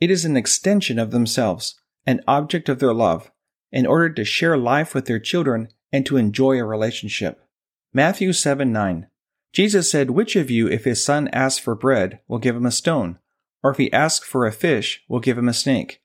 It 0.01 0.11
is 0.11 0.25
an 0.25 0.37
extension 0.37 0.99
of 0.99 1.11
themselves, 1.11 1.81
an 2.07 2.21
object 2.27 2.69
of 2.69 2.79
their 2.79 2.95
love, 2.95 3.31
in 3.71 3.87
order 3.87 4.11
to 4.11 4.25
share 4.25 4.57
life 4.57 4.95
with 4.95 5.07
their 5.07 5.19
children 5.19 5.69
and 5.93 6.05
to 6.07 6.17
enjoy 6.17 6.59
a 6.59 6.65
relationship. 6.65 7.45
Matthew 7.93 8.33
7 8.33 8.73
9. 8.73 9.07
Jesus 9.53 9.91
said, 9.91 10.11
Which 10.11 10.37
of 10.37 10.51
you, 10.51 10.69
if 10.69 10.85
his 10.85 11.05
son 11.05 11.29
asks 11.29 11.59
for 11.59 11.75
bread, 11.75 12.21
will 12.29 12.39
give 12.39 12.55
him 12.55 12.67
a 12.67 12.71
stone? 12.71 13.19
Or 13.63 13.71
if 13.71 13.79
he 13.79 13.93
asks 13.93 14.27
for 14.27 14.47
a 14.47 14.53
fish, 14.53 15.03
will 15.09 15.21
give 15.21 15.39
him 15.39 15.49
a 15.49 15.55
snake? 15.55 16.03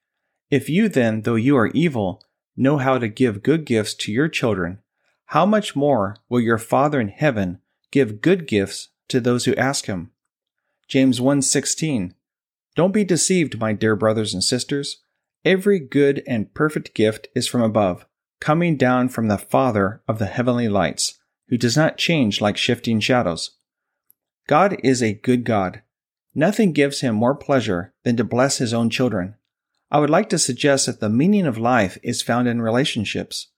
If 0.50 0.70
you 0.70 0.90
then, 0.90 1.22
though 1.22 1.36
you 1.36 1.58
are 1.58 1.68
evil, 1.68 2.24
know 2.56 2.78
how 2.78 2.98
to 2.98 3.08
give 3.08 3.44
good 3.44 3.66
gifts 3.66 3.94
to 3.96 4.12
your 4.12 4.28
children, 4.28 4.80
how 5.28 5.46
much 5.46 5.76
more 5.76 6.18
will 6.30 6.42
your 6.42 6.58
Father 6.58 7.00
in 7.00 7.10
heaven 7.10 7.60
give 7.92 8.22
good 8.22 8.48
gifts 8.48 8.90
to 9.10 9.20
those 9.20 9.46
who 9.46 9.56
ask 9.56 9.88
him? 9.88 10.12
James 10.88 11.20
1:16 11.20 12.14
Don't 12.76 12.94
be 12.94 13.04
deceived, 13.04 13.60
my 13.60 13.74
dear 13.74 13.96
brothers 13.96 14.34
and 14.34 14.44
sisters. 14.44 15.03
Every 15.46 15.80
good 15.80 16.24
and 16.26 16.54
perfect 16.54 16.94
gift 16.94 17.28
is 17.36 17.48
from 17.48 17.62
above, 17.62 18.06
coming 18.40 18.78
down 18.78 19.10
from 19.10 19.28
the 19.28 19.38
Father 19.38 20.02
of 20.08 20.18
the 20.18 20.26
heavenly 20.26 20.70
lights, 20.70 21.20
who 21.50 21.58
does 21.58 21.76
not 21.76 21.98
change 21.98 22.40
like 22.40 22.56
shifting 22.56 23.02
shadows. 23.02 23.58
God 24.48 24.78
is 24.84 25.04
a 25.04 25.14
good 25.14 25.44
God. 25.44 25.82
Nothing 26.34 26.72
gives 26.72 27.02
him 27.02 27.16
more 27.16 27.36
pleasure 27.36 27.94
than 28.04 28.16
to 28.18 28.24
bless 28.24 28.58
his 28.58 28.74
own 28.74 28.90
children. 28.90 29.36
I 29.92 30.00
would 30.00 30.10
like 30.10 30.30
to 30.30 30.40
suggest 30.40 30.86
that 30.86 31.02
the 31.02 31.10
meaning 31.10 31.46
of 31.46 31.58
life 31.58 31.98
is 32.02 32.22
found 32.22 32.48
in 32.48 32.62
relationships. 32.62 33.50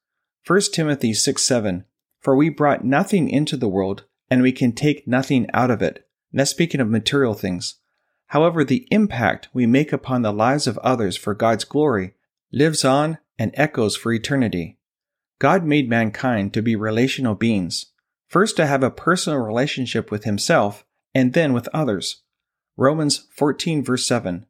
1 0.45 0.61
Timothy 0.73 1.13
6 1.13 1.41
7 1.41 1.85
For 2.19 2.35
we 2.35 2.49
brought 2.49 2.83
nothing 2.83 3.29
into 3.29 3.57
the 3.57 3.69
world, 3.69 4.05
and 4.29 4.41
we 4.41 4.51
can 4.51 4.71
take 4.71 5.07
nothing 5.07 5.47
out 5.53 5.69
of 5.69 5.83
it. 5.83 6.07
That's 6.33 6.51
speaking 6.51 6.81
of 6.81 6.89
material 6.89 7.35
things. 7.35 7.75
However, 8.35 8.65
the 8.65 8.85
impact 8.91 9.47
we 9.53 9.65
make 9.65 9.93
upon 9.93 10.21
the 10.21 10.33
lives 10.33 10.67
of 10.67 10.77
others 10.79 11.15
for 11.15 11.33
God's 11.33 11.63
glory 11.63 12.15
lives 12.51 12.83
on 12.83 13.19
and 13.39 13.53
echoes 13.53 13.95
for 13.95 14.11
eternity. 14.11 14.77
God 15.39 15.63
made 15.63 15.89
mankind 15.89 16.53
to 16.53 16.61
be 16.61 16.75
relational 16.75 17.35
beings, 17.35 17.93
first 18.27 18.57
to 18.57 18.65
have 18.65 18.83
a 18.83 18.91
personal 18.91 19.39
relationship 19.39 20.11
with 20.11 20.25
himself 20.25 20.83
and 21.13 21.31
then 21.31 21.53
with 21.53 21.69
others. 21.73 22.23
Romans 22.75 23.25
14 23.31 23.85
verse 23.85 24.05
7. 24.05 24.45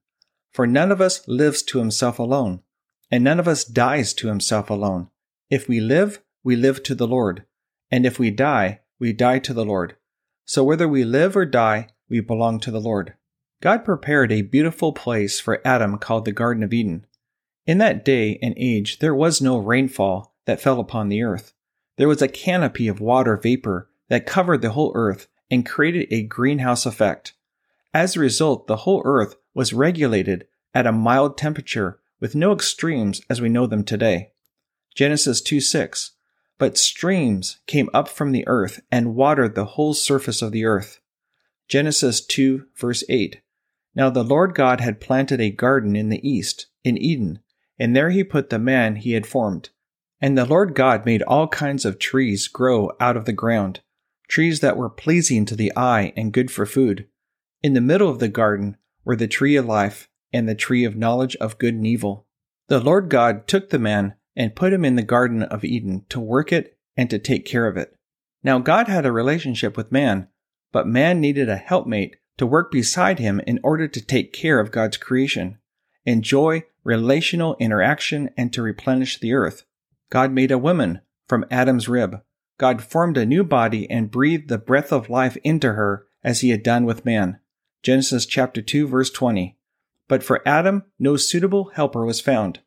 For 0.52 0.66
none 0.66 0.92
of 0.92 1.00
us 1.00 1.22
lives 1.28 1.62
to 1.62 1.78
himself 1.78 2.18
alone, 2.18 2.64
and 3.12 3.24
none 3.24 3.40
of 3.40 3.48
us 3.48 3.64
dies 3.64 4.16
to 4.16 4.30
himself 4.30 4.72
alone. 4.72 5.12
If 5.52 5.70
we 5.70 5.80
live, 5.80 6.24
we 6.44 6.56
live 6.56 6.82
to 6.86 6.96
the 6.96 7.08
Lord, 7.08 7.46
and 7.92 8.04
if 8.04 8.18
we 8.18 8.32
die, 8.32 8.80
we 8.98 9.14
die 9.14 9.38
to 9.38 9.54
the 9.54 9.64
Lord. 9.64 9.96
So 10.44 10.64
whether 10.64 10.88
we 10.88 11.04
live 11.04 11.38
or 11.38 11.46
die, 11.46 11.90
we 12.10 12.20
belong 12.20 12.60
to 12.62 12.72
the 12.72 12.82
Lord. 12.82 13.14
God 13.62 13.86
prepared 13.86 14.32
a 14.32 14.42
beautiful 14.42 14.94
place 14.94 15.40
for 15.40 15.62
Adam 15.66 15.98
called 15.98 16.26
the 16.26 16.32
Garden 16.32 16.64
of 16.64 16.74
Eden. 16.74 17.06
In 17.66 17.78
that 17.80 18.06
day 18.06 18.38
and 18.42 18.54
age, 18.58 19.00
there 19.00 19.16
was 19.16 19.42
no 19.42 19.58
rainfall 19.58 20.36
that 20.46 20.62
fell 20.62 20.80
upon 20.80 21.10
the 21.10 21.24
earth. 21.24 21.54
There 21.98 22.08
was 22.08 22.22
a 22.22 22.28
canopy 22.28 22.88
of 22.88 23.00
water 23.00 23.38
vapor 23.38 23.90
that 24.10 24.26
covered 24.26 24.62
the 24.62 24.72
whole 24.72 24.92
earth 24.94 25.28
and 25.50 25.66
created 25.66 26.08
a 26.12 26.24
greenhouse 26.24 26.86
effect. 26.86 27.34
As 27.94 28.16
a 28.16 28.20
result, 28.20 28.68
the 28.68 28.78
whole 28.78 29.02
earth 29.06 29.36
was 29.54 29.74
regulated 29.74 30.48
at 30.74 30.86
a 30.86 30.92
mild 30.92 31.38
temperature 31.38 32.00
with 32.20 32.36
no 32.36 32.52
extremes 32.52 33.22
as 33.30 33.42
we 33.42 33.50
know 33.50 33.66
them 33.66 33.84
today. 33.84 34.32
Genesis 34.94 35.42
2 35.42 35.60
6. 35.60 36.12
But 36.58 36.78
streams 36.78 37.60
came 37.68 37.90
up 37.94 38.08
from 38.08 38.32
the 38.32 38.48
earth 38.48 38.82
and 38.92 39.16
watered 39.16 39.56
the 39.56 39.66
whole 39.66 39.94
surface 39.94 40.42
of 40.42 40.52
the 40.52 40.66
earth. 40.66 41.00
Genesis 41.68 42.24
2 42.26 42.66
verse 42.76 43.04
8. 43.10 43.42
Now 43.96 44.10
the 44.10 44.24
Lord 44.24 44.54
God 44.54 44.82
had 44.82 45.00
planted 45.00 45.40
a 45.40 45.50
garden 45.50 45.96
in 45.96 46.10
the 46.10 46.28
east, 46.28 46.68
in 46.84 46.98
Eden, 46.98 47.40
and 47.80 47.96
there 47.96 48.10
he 48.10 48.24
put 48.24 48.50
the 48.50 48.60
man 48.60 48.98
he 48.98 49.14
had 49.14 49.26
formed. 49.26 49.70
And 50.22 50.38
the 50.38 50.46
Lord 50.46 50.76
God 50.76 51.06
made 51.06 51.22
all 51.24 51.48
kinds 51.48 51.86
of 51.86 51.98
trees 51.98 52.48
grow 52.48 52.92
out 53.00 53.16
of 53.16 53.26
the 53.26 53.34
ground, 53.34 53.82
trees 54.28 54.60
that 54.60 54.78
were 54.78 54.90
pleasing 54.90 55.46
to 55.46 55.56
the 55.56 55.72
eye 55.76 56.14
and 56.16 56.34
good 56.34 56.52
for 56.52 56.66
food. 56.66 57.08
In 57.64 57.74
the 57.74 57.82
middle 57.82 58.10
of 58.10 58.20
the 58.20 58.28
garden 58.28 58.78
were 59.04 59.16
the 59.16 59.28
tree 59.28 59.56
of 59.56 59.66
life 59.66 60.10
and 60.34 60.48
the 60.48 60.56
tree 60.56 60.84
of 60.84 60.96
knowledge 60.96 61.36
of 61.38 61.58
good 61.58 61.74
and 61.74 61.88
evil. 61.88 62.28
The 62.68 62.80
Lord 62.80 63.10
God 63.10 63.48
took 63.48 63.70
the 63.70 63.80
man 63.80 64.16
and 64.36 64.56
put 64.56 64.74
him 64.74 64.84
in 64.84 64.96
the 64.96 65.04
Garden 65.04 65.44
of 65.44 65.64
Eden 65.64 66.06
to 66.10 66.20
work 66.20 66.52
it 66.52 66.78
and 66.98 67.10
to 67.10 67.20
take 67.20 67.46
care 67.46 67.68
of 67.68 67.78
it. 67.78 67.96
Now 68.44 68.60
God 68.60 68.88
had 68.88 69.06
a 69.06 69.12
relationship 69.12 69.78
with 69.78 69.92
man, 69.92 70.28
but 70.72 70.88
man 70.88 71.22
needed 71.22 71.48
a 71.48 71.56
helpmate 71.56 72.18
to 72.38 72.46
work 72.46 72.72
beside 72.72 73.20
him 73.20 73.42
in 73.48 73.60
order 73.64 73.88
to 73.88 74.02
take 74.02 74.34
care 74.34 74.60
of 74.60 74.72
God's 74.72 74.98
creation, 74.98 75.58
enjoy 76.06 76.64
relational 76.84 77.56
interaction, 77.60 78.30
and 78.38 78.54
to 78.54 78.62
replenish 78.62 79.20
the 79.20 79.34
earth. 79.34 79.64
God 80.10 80.32
made 80.32 80.52
a 80.52 80.58
woman 80.58 81.02
from 81.28 81.46
Adam's 81.50 81.90
rib. 81.90 82.22
God 82.58 82.84
formed 82.84 83.18
a 83.18 83.26
new 83.26 83.44
body 83.44 83.90
and 83.90 84.12
breathed 84.12 84.50
the 84.50 84.58
breath 84.58 84.92
of 84.92 85.10
life 85.10 85.36
into 85.44 85.74
her 85.74 86.06
as 86.24 86.42
he 86.42 86.50
had 86.50 86.64
done 86.64 86.86
with 86.86 87.06
man. 87.06 87.40
Genesis 87.84 88.26
chapter 88.26 88.62
2 88.62 88.88
verse 88.88 89.10
20. 89.10 89.58
But 90.08 90.24
for 90.24 90.48
Adam, 90.48 90.84
no 91.00 91.18
suitable 91.18 91.72
helper 91.74 92.06
was 92.06 92.22
found. 92.22 92.60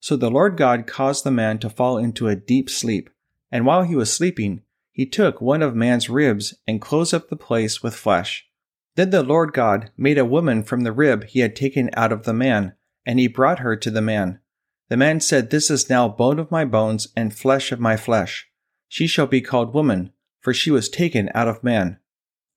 So 0.00 0.16
the 0.16 0.30
Lord 0.30 0.56
God 0.56 0.86
caused 0.86 1.24
the 1.24 1.30
man 1.30 1.58
to 1.60 1.70
fall 1.70 1.96
into 1.96 2.28
a 2.28 2.36
deep 2.36 2.68
sleep. 2.68 3.08
And 3.50 3.64
while 3.64 3.82
he 3.82 3.94
was 3.94 4.12
sleeping, 4.12 4.62
he 4.90 5.06
took 5.06 5.40
one 5.40 5.62
of 5.62 5.74
man's 5.74 6.10
ribs 6.10 6.54
and 6.66 6.80
closed 6.80 7.14
up 7.14 7.28
the 7.28 7.36
place 7.36 7.82
with 7.82 7.94
flesh. 7.94 8.46
Then 8.94 9.10
the 9.10 9.22
Lord 9.22 9.52
God 9.52 9.90
made 9.96 10.18
a 10.18 10.24
woman 10.24 10.62
from 10.62 10.82
the 10.82 10.92
rib 10.92 11.24
he 11.24 11.40
had 11.40 11.56
taken 11.56 11.90
out 11.94 12.12
of 12.12 12.24
the 12.24 12.34
man, 12.34 12.74
and 13.06 13.18
he 13.18 13.26
brought 13.26 13.60
her 13.60 13.74
to 13.76 13.90
the 13.90 14.02
man. 14.02 14.40
The 14.88 14.96
man 14.96 15.20
said, 15.20 15.50
This 15.50 15.70
is 15.70 15.88
now 15.88 16.08
bone 16.08 16.38
of 16.38 16.50
my 16.50 16.64
bones 16.64 17.08
and 17.16 17.34
flesh 17.34 17.72
of 17.72 17.80
my 17.80 17.96
flesh. 17.96 18.48
She 18.88 19.06
shall 19.06 19.26
be 19.26 19.40
called 19.40 19.72
woman, 19.72 20.12
for 20.40 20.52
she 20.52 20.70
was 20.70 20.90
taken 20.90 21.30
out 21.34 21.48
of 21.48 21.64
man. 21.64 21.98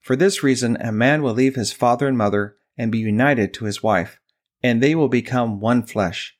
For 0.01 0.15
this 0.15 0.43
reason, 0.43 0.75
a 0.81 0.91
man 0.91 1.23
will 1.23 1.33
leave 1.33 1.55
his 1.55 1.71
father 1.71 2.07
and 2.07 2.17
mother 2.17 2.57
and 2.77 2.91
be 2.91 2.99
united 2.99 3.53
to 3.53 3.65
his 3.65 3.81
wife, 3.81 4.19
and 4.61 4.83
they 4.83 4.95
will 4.95 5.07
become 5.07 5.61
one 5.61 5.83
flesh. 5.83 6.37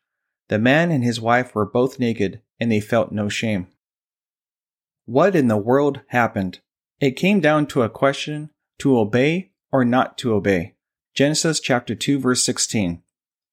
The 0.50 0.60
man 0.60 0.92
and 0.92 1.04
his 1.04 1.22
wife 1.22 1.56
were 1.56 1.66
both 1.66 2.00
naked, 2.00 2.42
and 2.60 2.72
they 2.72 2.82
felt 2.82 3.12
no 3.12 3.30
shame. 3.30 3.68
What 5.06 5.36
in 5.36 5.48
the 5.48 5.58
world 5.58 6.02
happened? 6.08 6.60
It 7.00 7.12
came 7.12 7.40
down 7.40 7.68
to 7.68 7.84
a 7.84 7.90
question 7.90 8.50
to 8.80 9.00
obey 9.00 9.52
or 9.76 9.84
not 9.84 10.18
to 10.18 10.34
obey. 10.34 10.74
Genesis 11.14 11.60
chapter 11.60 11.96
2 11.96 12.18
verse 12.18 12.42
16. 12.46 13.04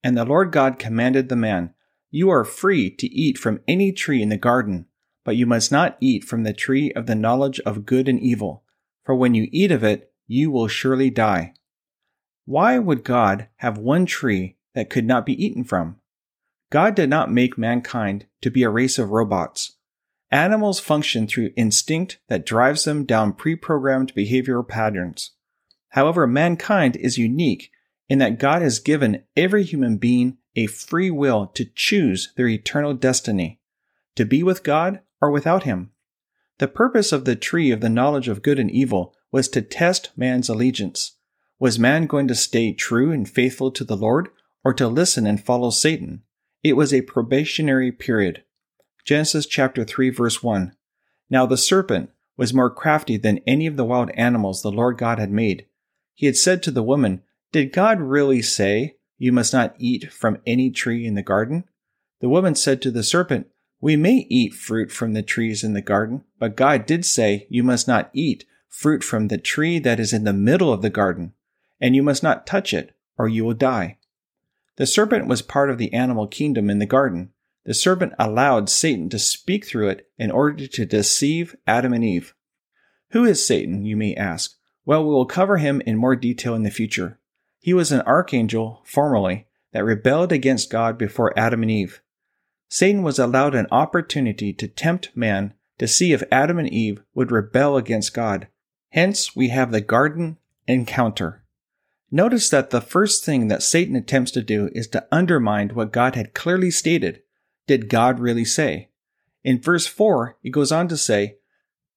And 0.05 0.17
the 0.17 0.25
Lord 0.25 0.53
God 0.53 0.79
commanded 0.79 1.29
the 1.29 1.35
man, 1.35 1.75
You 2.13 2.31
are 2.31 2.45
free 2.45 2.91
to 2.91 3.09
eat 3.09 3.39
from 3.39 3.61
any 3.67 3.91
tree 3.91 4.23
in 4.23 4.29
the 4.29 4.37
garden, 4.37 4.87
but 5.25 5.35
you 5.35 5.47
must 5.47 5.73
not 5.73 5.97
eat 6.01 6.23
from 6.23 6.45
the 6.45 6.53
tree 6.53 6.93
of 6.93 7.07
the 7.07 7.17
knowledge 7.17 7.59
of 7.67 7.87
good 7.87 8.09
and 8.09 8.21
evil, 8.21 8.63
for 9.05 9.17
when 9.17 9.35
you 9.35 9.49
eat 9.51 9.73
of 9.73 9.83
it, 9.83 10.13
you 10.29 10.53
will 10.53 10.69
surely 10.69 11.11
die. 11.11 11.55
Why 12.45 12.79
would 12.79 13.03
God 13.03 13.49
have 13.57 13.77
one 13.77 14.07
tree 14.07 14.59
that 14.77 14.91
could 14.91 15.05
not 15.05 15.27
be 15.27 15.45
eaten 15.45 15.65
from? 15.65 15.97
God 16.71 16.95
did 16.95 17.11
not 17.11 17.33
make 17.33 17.59
mankind 17.59 18.27
to 18.43 18.51
be 18.51 18.63
a 18.63 18.71
race 18.71 18.97
of 18.97 19.11
robots. 19.11 19.77
Animals 20.31 20.79
function 20.79 21.27
through 21.27 21.51
instinct 21.57 22.21
that 22.29 22.47
drives 22.47 22.85
them 22.85 23.07
down 23.07 23.33
pre 23.33 23.57
programmed 23.57 24.15
behavioral 24.15 24.67
patterns. 24.67 25.33
However, 25.93 26.27
mankind 26.27 26.97
is 26.97 27.19
unique 27.19 27.71
in 28.09 28.19
that 28.19 28.39
God 28.39 28.63
has 28.63 28.79
given 28.79 29.25
every 29.37 29.63
human 29.63 29.99
being 29.99 30.39
a 30.57 30.67
free 30.67 31.11
will 31.11 31.47
to 31.49 31.67
choose 31.75 32.33
their 32.37 32.49
eternal 32.49 32.95
destiny, 32.95 33.61
to 34.17 34.25
be 34.25 34.43
with 34.43 34.63
God 34.63 35.01
or 35.21 35.31
without 35.31 35.65
Him. 35.65 35.91
The 36.59 36.69
purpose 36.69 37.13
of 37.13 37.27
the 37.27 37.37
tree 37.37 37.71
of 37.71 37.81
the 37.81 37.91
knowledge 37.91 38.29
of 38.29 38.43
good 38.43 38.59
and 38.59 38.71
evil 38.71 39.15
was 39.31 39.49
to 39.49 39.61
test 39.61 40.11
man's 40.17 40.49
allegiance. 40.49 41.17
Was 41.59 41.79
man 41.79 42.07
going 42.07 42.27
to 42.29 42.35
stay 42.35 42.73
true 42.73 43.13
and 43.13 43.29
faithful 43.29 43.71
to 43.73 43.85
the 43.85 43.97
Lord 43.97 44.29
or 44.65 44.73
to 44.75 44.89
listen 44.89 45.27
and 45.27 45.43
follow 45.43 45.71
Satan? 45.71 46.23
It 46.63 46.75
was 46.75 46.95
a 46.95 47.03
probationary 47.03 47.93
period. 47.93 48.45
Genesis 49.05 49.45
chapter 49.45 49.85
3 49.85 50.09
verse 50.09 50.43
1. 50.43 50.75
Now 51.29 51.45
the 51.45 51.59
serpent 51.59 52.11
was 52.39 52.55
more 52.55 52.71
crafty 52.71 53.19
than 53.19 53.41
any 53.47 53.67
of 53.67 53.77
the 53.77 53.85
wild 53.85 54.11
animals 54.13 54.63
the 54.63 54.73
Lord 54.73 54.97
God 54.97 55.19
had 55.19 55.31
made. 55.31 55.67
He 56.23 56.27
had 56.27 56.37
said 56.37 56.63
to 56.63 56.71
the 56.71 56.85
woman, 56.85 57.23
Did 57.51 57.73
God 57.73 58.01
really 58.01 58.43
say, 58.43 58.95
You 59.19 59.33
must 59.33 59.53
not 59.53 59.75
eat 59.77 60.13
from 60.13 60.39
any 60.47 60.71
tree 60.71 61.05
in 61.05 61.15
the 61.17 61.21
garden? 61.21 61.65
The 62.21 62.29
woman 62.29 62.55
said 62.55 62.81
to 62.83 62.93
the 62.93 63.03
serpent, 63.03 63.49
We 63.81 63.97
may 63.97 64.29
eat 64.31 64.55
fruit 64.55 64.93
from 64.93 65.15
the 65.15 65.25
trees 65.25 65.65
in 65.65 65.73
the 65.73 65.83
garden, 65.83 66.23
but 66.39 66.55
God 66.55 66.87
did 66.87 67.05
say, 67.05 67.49
You 67.51 67.65
must 67.65 67.89
not 67.89 68.09
eat 68.13 68.45
fruit 68.69 69.03
from 69.03 69.27
the 69.27 69.37
tree 69.37 69.81
that 69.81 69.99
is 69.99 70.13
in 70.13 70.23
the 70.23 70.33
middle 70.33 70.73
of 70.73 70.81
the 70.81 70.91
garden, 70.91 71.33
and 71.81 71.97
you 71.97 72.05
must 72.05 72.23
not 72.23 72.47
touch 72.47 72.73
it, 72.73 72.95
or 73.19 73.27
you 73.27 73.45
will 73.45 73.53
die. 73.53 73.99
The 74.77 74.87
serpent 74.87 75.27
was 75.27 75.43
part 75.43 75.71
of 75.71 75.79
the 75.79 75.93
animal 75.93 76.29
kingdom 76.29 76.71
in 76.71 76.79
the 76.79 76.87
garden. 76.87 77.33
The 77.65 77.75
serpent 77.75 78.13
allowed 78.17 78.71
Satan 78.71 79.09
to 79.09 79.19
speak 79.19 79.67
through 79.67 79.89
it 79.89 80.09
in 80.19 80.31
order 80.31 80.69
to 80.69 80.87
deceive 80.87 81.57
Adam 81.67 81.93
and 81.93 82.05
Eve. 82.05 82.33
Who 83.11 83.25
is 83.25 83.45
Satan, 83.45 83.85
you 83.85 83.97
may 83.97 84.15
ask? 84.15 84.57
Well, 84.85 85.05
we 85.05 85.11
will 85.11 85.27
cover 85.27 85.59
him 85.59 85.81
in 85.87 85.97
more 85.97 86.17
detail 86.17 86.55
in 86.55 86.65
the 86.65 86.71
future. 86.71 87.19
He 87.61 87.73
was 87.73 87.93
an 87.93 88.01
archangel, 88.03 88.83
formerly, 88.85 89.47
that 89.73 89.85
rebelled 89.85 90.33
against 90.33 90.71
God 90.71 90.99
before 90.99 91.39
Adam 91.39 91.63
and 91.63 91.71
Eve. 91.71 92.03
Satan 92.69 93.03
was 93.03 93.19
allowed 93.19 93.55
an 93.55 93.69
opportunity 93.71 94.53
to 94.55 94.67
tempt 94.67 95.11
man 95.15 95.55
to 95.79 95.87
see 95.87 96.13
if 96.13 96.23
Adam 96.33 96.59
and 96.59 96.69
Eve 96.69 97.01
would 97.15 97.31
rebel 97.31 97.77
against 97.77 98.15
God. 98.15 98.49
Hence, 98.91 99.37
we 99.37 99.49
have 99.49 99.71
the 99.71 99.81
garden 99.81 100.39
encounter. 100.67 101.45
Notice 102.11 102.51
that 102.51 102.71
the 102.71 102.81
first 102.81 103.25
thing 103.25 103.49
that 103.49 103.63
Satan 103.63 103.97
attempts 103.97 104.33
to 104.33 104.43
do 104.43 104.69
is 104.75 104.89
to 104.89 105.07
undermine 105.11 105.71
what 105.71 105.93
God 105.93 106.15
had 106.15 106.35
clearly 106.35 106.71
stated. 106.71 107.23
Did 107.67 107.89
God 107.89 108.19
really 108.19 108.45
say? 108.45 108.91
In 109.45 109.61
verse 109.61 109.87
4, 109.87 110.37
he 110.43 110.51
goes 110.51 110.73
on 110.73 110.89
to 110.89 110.97
say, 110.97 111.37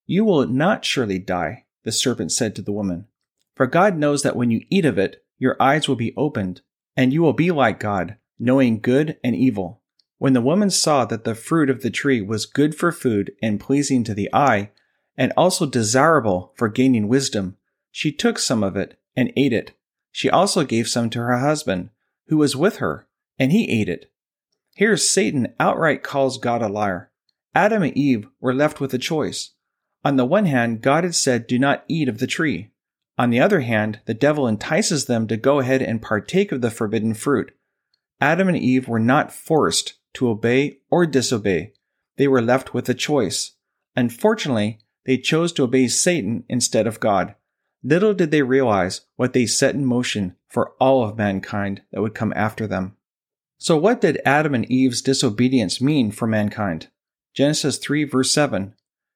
You 0.05 0.23
will 0.23 0.47
not 0.47 0.85
surely 0.85 1.19
die 1.19 1.64
the 1.85 1.93
serpent 1.93 2.33
said 2.33 2.53
to 2.55 2.61
the 2.61 2.73
woman. 2.73 3.07
For 3.55 3.67
God 3.67 3.95
knows 3.97 4.23
that 4.23 4.35
when 4.35 4.51
you 4.51 4.65
eat 4.69 4.83
of 4.83 4.97
it, 4.97 5.23
your 5.37 5.55
eyes 5.61 5.87
will 5.87 5.95
be 5.95 6.13
opened, 6.17 6.61
and 6.97 7.13
you 7.13 7.21
will 7.21 7.33
be 7.33 7.51
like 7.51 7.79
God, 7.79 8.17
knowing 8.37 8.79
good 8.79 9.17
and 9.23 9.35
evil. 9.35 9.81
When 10.17 10.33
the 10.33 10.41
woman 10.41 10.69
saw 10.69 11.05
that 11.05 11.23
the 11.23 11.35
fruit 11.35 11.69
of 11.69 11.81
the 11.81 11.89
tree 11.89 12.21
was 12.21 12.45
good 12.45 12.75
for 12.75 12.91
food 12.91 13.31
and 13.41 13.59
pleasing 13.59 14.03
to 14.05 14.13
the 14.13 14.29
eye, 14.33 14.71
and 15.17 15.31
also 15.37 15.65
desirable 15.65 16.53
for 16.57 16.67
gaining 16.67 17.07
wisdom, 17.07 17.55
she 17.91 18.11
took 18.11 18.37
some 18.37 18.63
of 18.63 18.75
it 18.75 18.99
and 19.15 19.31
ate 19.37 19.53
it. 19.53 19.71
She 20.11 20.29
also 20.29 20.63
gave 20.63 20.87
some 20.87 21.09
to 21.11 21.19
her 21.19 21.39
husband, 21.39 21.89
who 22.27 22.37
was 22.37 22.55
with 22.55 22.77
her, 22.77 23.07
and 23.37 23.51
he 23.51 23.69
ate 23.69 23.89
it. 23.89 24.11
Here 24.75 24.97
Satan 24.97 25.53
outright 25.59 26.03
calls 26.03 26.37
God 26.37 26.61
a 26.61 26.67
liar. 26.67 27.11
Adam 27.53 27.83
and 27.83 27.95
Eve 27.95 28.27
were 28.41 28.53
left 28.53 28.81
with 28.81 28.93
a 28.93 28.97
choice. 28.97 29.51
On 30.05 30.17
the 30.17 30.25
one 30.25 30.45
hand, 30.45 30.83
God 30.83 31.03
had 31.03 31.15
said, 31.15 31.47
Do 31.47 31.57
not 31.57 31.83
eat 31.87 32.07
of 32.07 32.19
the 32.19 32.27
tree. 32.27 32.69
On 33.17 33.31
the 33.31 33.39
other 33.39 33.61
hand, 33.61 34.01
the 34.05 34.13
devil 34.13 34.47
entices 34.47 35.05
them 35.05 35.27
to 35.27 35.35
go 35.35 35.59
ahead 35.59 35.81
and 35.81 35.99
partake 35.99 36.51
of 36.51 36.61
the 36.61 36.69
forbidden 36.69 37.15
fruit. 37.15 37.51
Adam 38.21 38.47
and 38.47 38.55
Eve 38.55 38.87
were 38.87 38.99
not 38.99 39.33
forced 39.33 39.95
to 40.13 40.29
obey 40.29 40.77
or 40.91 41.07
disobey. 41.07 41.73
They 42.17 42.27
were 42.27 42.41
left 42.41 42.71
with 42.71 42.87
a 42.87 42.93
choice. 42.93 43.53
Unfortunately, 43.95 44.77
they 45.07 45.17
chose 45.17 45.51
to 45.53 45.63
obey 45.63 45.87
Satan 45.87 46.43
instead 46.47 46.85
of 46.85 46.99
God. 46.99 47.33
Little 47.83 48.13
did 48.13 48.29
they 48.29 48.43
realize 48.43 49.01
what 49.15 49.33
they 49.33 49.47
set 49.47 49.73
in 49.73 49.85
motion 49.85 50.35
for 50.47 50.73
all 50.79 51.03
of 51.03 51.17
mankind 51.17 51.81
that 51.91 52.01
would 52.01 52.13
come 52.13 52.33
after 52.35 52.67
them. 52.67 52.95
So, 53.57 53.75
what 53.75 54.01
did 54.01 54.21
Adam 54.23 54.53
and 54.53 54.69
Eve's 54.71 55.01
disobedience 55.01 55.81
mean 55.81 56.11
for 56.11 56.27
mankind? 56.27 56.89
Genesis 57.33 57.77
3, 57.77 58.03
verse 58.03 58.31
7 58.31 58.75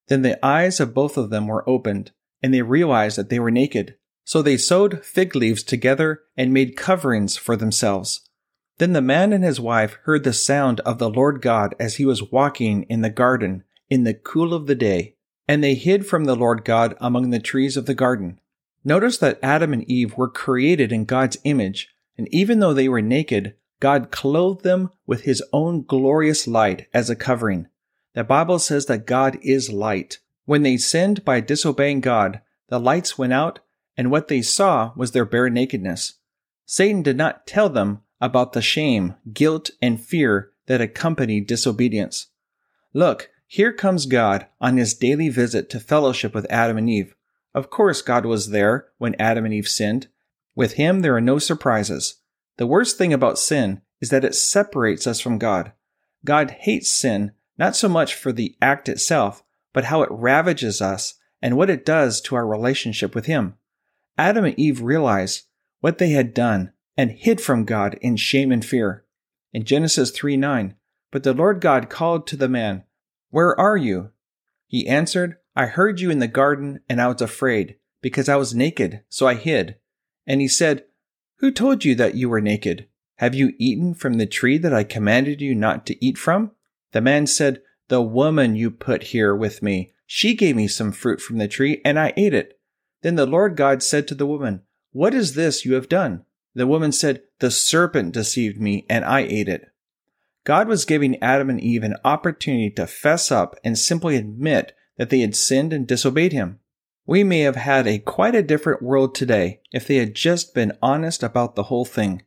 then 0.10 0.24
the 0.24 0.44
eyes 0.46 0.80
of 0.80 0.94
both 0.94 1.18
of 1.18 1.30
them 1.30 1.48
were 1.48 1.68
opened, 1.70 2.12
and 2.44 2.54
they 2.54 2.62
realized 2.62 3.18
that 3.18 3.30
they 3.30 3.40
were 3.40 3.52
naked. 3.52 3.96
So 4.26 4.42
they 4.42 4.58
sewed 4.58 5.04
fig 5.04 5.36
leaves 5.36 5.64
together 5.64 6.22
and 6.38 6.54
made 6.54 6.76
coverings 6.76 7.38
for 7.38 7.56
themselves. 7.56 8.30
Then 8.78 8.94
the 8.94 9.02
man 9.02 9.34
and 9.34 9.44
his 9.44 9.60
wife 9.60 9.98
heard 10.04 10.24
the 10.24 10.34
sound 10.34 10.80
of 10.82 11.00
the 11.00 11.10
Lord 11.10 11.42
God 11.42 11.76
as 11.80 11.96
he 11.96 12.06
was 12.06 12.32
walking 12.32 12.84
in 12.84 13.02
the 13.02 13.10
garden 13.10 13.64
in 13.90 14.04
the 14.04 14.14
cool 14.14 14.54
of 14.54 14.68
the 14.68 14.76
day, 14.76 15.16
and 15.48 15.64
they 15.64 15.74
hid 15.74 16.06
from 16.06 16.26
the 16.26 16.36
Lord 16.36 16.64
God 16.64 16.96
among 17.02 17.30
the 17.30 17.40
trees 17.40 17.76
of 17.76 17.88
the 17.88 17.96
garden. 17.96 18.40
Notice 18.84 19.18
that 19.18 19.40
Adam 19.44 19.74
and 19.74 19.84
Eve 19.90 20.16
were 20.16 20.30
created 20.30 20.92
in 20.92 21.06
God's 21.06 21.38
image, 21.44 21.90
and 22.18 22.28
even 22.32 22.60
though 22.60 22.74
they 22.74 22.88
were 22.88 23.02
naked, 23.02 23.56
God 23.80 24.12
clothed 24.12 24.64
them 24.64 24.92
with 25.06 25.24
his 25.24 25.44
own 25.52 25.84
glorious 25.84 26.48
light 26.48 26.88
as 26.94 27.10
a 27.10 27.16
covering. 27.16 27.68
The 28.20 28.26
Bible 28.26 28.60
says 28.60 28.88
that 28.88 29.06
God 29.06 29.40
is 29.42 29.72
light. 29.72 30.20
When 30.44 30.64
they 30.64 30.76
sinned 30.76 31.24
by 31.24 31.40
disobeying 31.40 32.02
God, 32.02 32.42
the 32.68 32.78
lights 32.78 33.18
went 33.18 33.32
out, 33.32 33.60
and 33.96 34.12
what 34.12 34.28
they 34.28 34.42
saw 34.42 34.92
was 34.98 35.14
their 35.14 35.24
bare 35.24 35.50
nakedness. 35.50 36.16
Satan 36.66 37.02
did 37.02 37.16
not 37.16 37.48
tell 37.48 37.70
them 37.70 38.02
about 38.20 38.52
the 38.52 38.62
shame, 38.62 39.16
guilt, 39.32 39.70
and 39.82 40.04
fear 40.04 40.52
that 40.66 40.82
accompanied 40.82 41.48
disobedience. 41.48 42.28
Look, 42.94 43.30
here 43.48 43.72
comes 43.72 44.06
God 44.06 44.48
on 44.60 44.76
his 44.76 44.94
daily 44.94 45.30
visit 45.30 45.70
to 45.70 45.80
fellowship 45.80 46.36
with 46.36 46.46
Adam 46.50 46.78
and 46.78 46.90
Eve. 46.90 47.16
Of 47.56 47.70
course, 47.70 48.02
God 48.02 48.26
was 48.26 48.50
there 48.50 48.90
when 48.98 49.16
Adam 49.18 49.46
and 49.46 49.54
Eve 49.54 49.70
sinned. 49.70 50.10
With 50.56 50.74
him, 50.74 51.04
there 51.04 51.16
are 51.16 51.22
no 51.22 51.40
surprises. 51.40 52.16
The 52.58 52.68
worst 52.68 52.98
thing 52.98 53.14
about 53.14 53.40
sin 53.40 53.82
is 54.02 54.10
that 54.10 54.26
it 54.26 54.36
separates 54.36 55.08
us 55.08 55.22
from 55.22 55.38
God. 55.38 55.72
God 56.26 56.52
hates 56.60 56.90
sin 56.90 57.32
not 57.60 57.76
so 57.76 57.90
much 57.90 58.16
for 58.16 58.32
the 58.32 58.56
act 58.62 58.88
itself, 58.88 59.44
but 59.74 59.86
how 59.86 60.02
it 60.02 60.10
ravages 60.12 60.82
us 60.82 61.16
and 61.42 61.58
what 61.58 61.70
it 61.70 61.86
does 61.86 62.22
to 62.22 62.36
our 62.36 62.48
relationship 62.48 63.14
with 63.14 63.26
Him. 63.26 63.56
Adam 64.18 64.46
and 64.46 64.58
Eve 64.58 64.82
realized 64.82 65.44
what 65.82 65.98
they 65.98 66.10
had 66.10 66.34
done 66.34 66.72
and 66.98 67.12
hid 67.12 67.40
from 67.40 67.66
God 67.66 67.98
in 68.02 68.16
shame 68.16 68.52
and 68.52 68.66
fear. 68.66 69.06
In 69.54 69.64
Genesis 69.64 70.12
3 70.12 70.38
9, 70.38 70.76
but 71.12 71.24
the 71.24 71.34
Lord 71.34 71.60
God 71.60 71.90
called 71.90 72.28
to 72.28 72.38
the 72.38 72.50
man, 72.50 72.84
Where 73.30 73.60
are 73.60 73.78
you? 73.78 74.12
He 74.68 74.88
answered, 74.88 75.38
I 75.56 75.66
heard 75.66 76.00
you 76.00 76.10
in 76.12 76.20
the 76.20 76.28
garden, 76.28 76.80
and 76.88 77.02
I 77.02 77.08
was 77.08 77.22
afraid, 77.22 77.78
because 78.02 78.30
I 78.30 78.36
was 78.36 78.54
naked, 78.54 79.02
so 79.10 79.28
I 79.28 79.34
hid. 79.34 79.78
And 80.28 80.40
he 80.40 80.48
said, 80.48 80.86
Who 81.38 81.52
told 81.52 81.84
you 81.84 81.96
that 81.96 82.16
you 82.16 82.30
were 82.30 82.42
naked? 82.42 82.88
Have 83.18 83.36
you 83.36 83.54
eaten 83.58 83.96
from 83.96 84.14
the 84.14 84.28
tree 84.28 84.58
that 84.60 84.74
I 84.74 84.84
commanded 84.84 85.42
you 85.42 85.56
not 85.56 85.86
to 85.88 86.06
eat 86.06 86.18
from? 86.18 86.52
The 86.92 87.02
man 87.02 87.28
said, 87.28 87.62
The 87.88 88.02
woman 88.02 88.56
you 88.56 88.72
put 88.72 89.04
here 89.04 89.36
with 89.36 89.62
me, 89.62 89.92
she 90.06 90.34
gave 90.36 90.56
me 90.56 90.68
some 90.68 90.92
fruit 90.92 91.22
from 91.22 91.38
the 91.38 91.48
tree, 91.48 91.82
and 91.86 92.00
I 92.00 92.14
ate 92.18 92.34
it. 92.34 92.60
Then 93.02 93.16
the 93.16 93.26
Lord 93.26 93.56
God 93.56 93.84
said 93.84 94.08
to 94.08 94.16
the 94.16 94.28
woman, 94.28 94.62
What 94.92 95.14
is 95.14 95.36
this 95.36 95.66
you 95.66 95.76
have 95.76 95.90
done? 95.90 96.26
The 96.56 96.68
woman 96.68 96.92
said, 96.92 97.22
The 97.40 97.52
serpent 97.52 98.14
deceived 98.14 98.60
me, 98.60 98.86
and 98.90 99.06
I 99.06 99.22
ate 99.22 99.48
it. 99.48 99.72
God 100.44 100.68
was 100.68 100.86
giving 100.86 101.22
Adam 101.22 101.50
and 101.50 101.62
Eve 101.62 101.84
an 101.84 101.96
opportunity 102.04 102.72
to 102.72 102.88
fess 102.88 103.32
up 103.32 103.56
and 103.64 103.78
simply 103.78 104.16
admit 104.16 104.74
that 104.98 105.10
they 105.10 105.20
had 105.20 105.36
sinned 105.36 105.74
and 105.74 105.88
disobeyed 105.88 106.34
him. 106.34 106.60
We 107.06 107.24
may 107.24 107.42
have 107.42 107.56
had 107.56 107.88
a 107.88 108.00
quite 108.00 108.36
a 108.36 108.44
different 108.44 108.82
world 108.82 109.16
today 109.16 109.62
if 109.72 109.88
they 109.88 109.96
had 109.96 110.16
just 110.16 110.54
been 110.54 110.78
honest 110.82 111.24
about 111.24 111.56
the 111.56 111.64
whole 111.64 111.86
thing. 111.86 112.24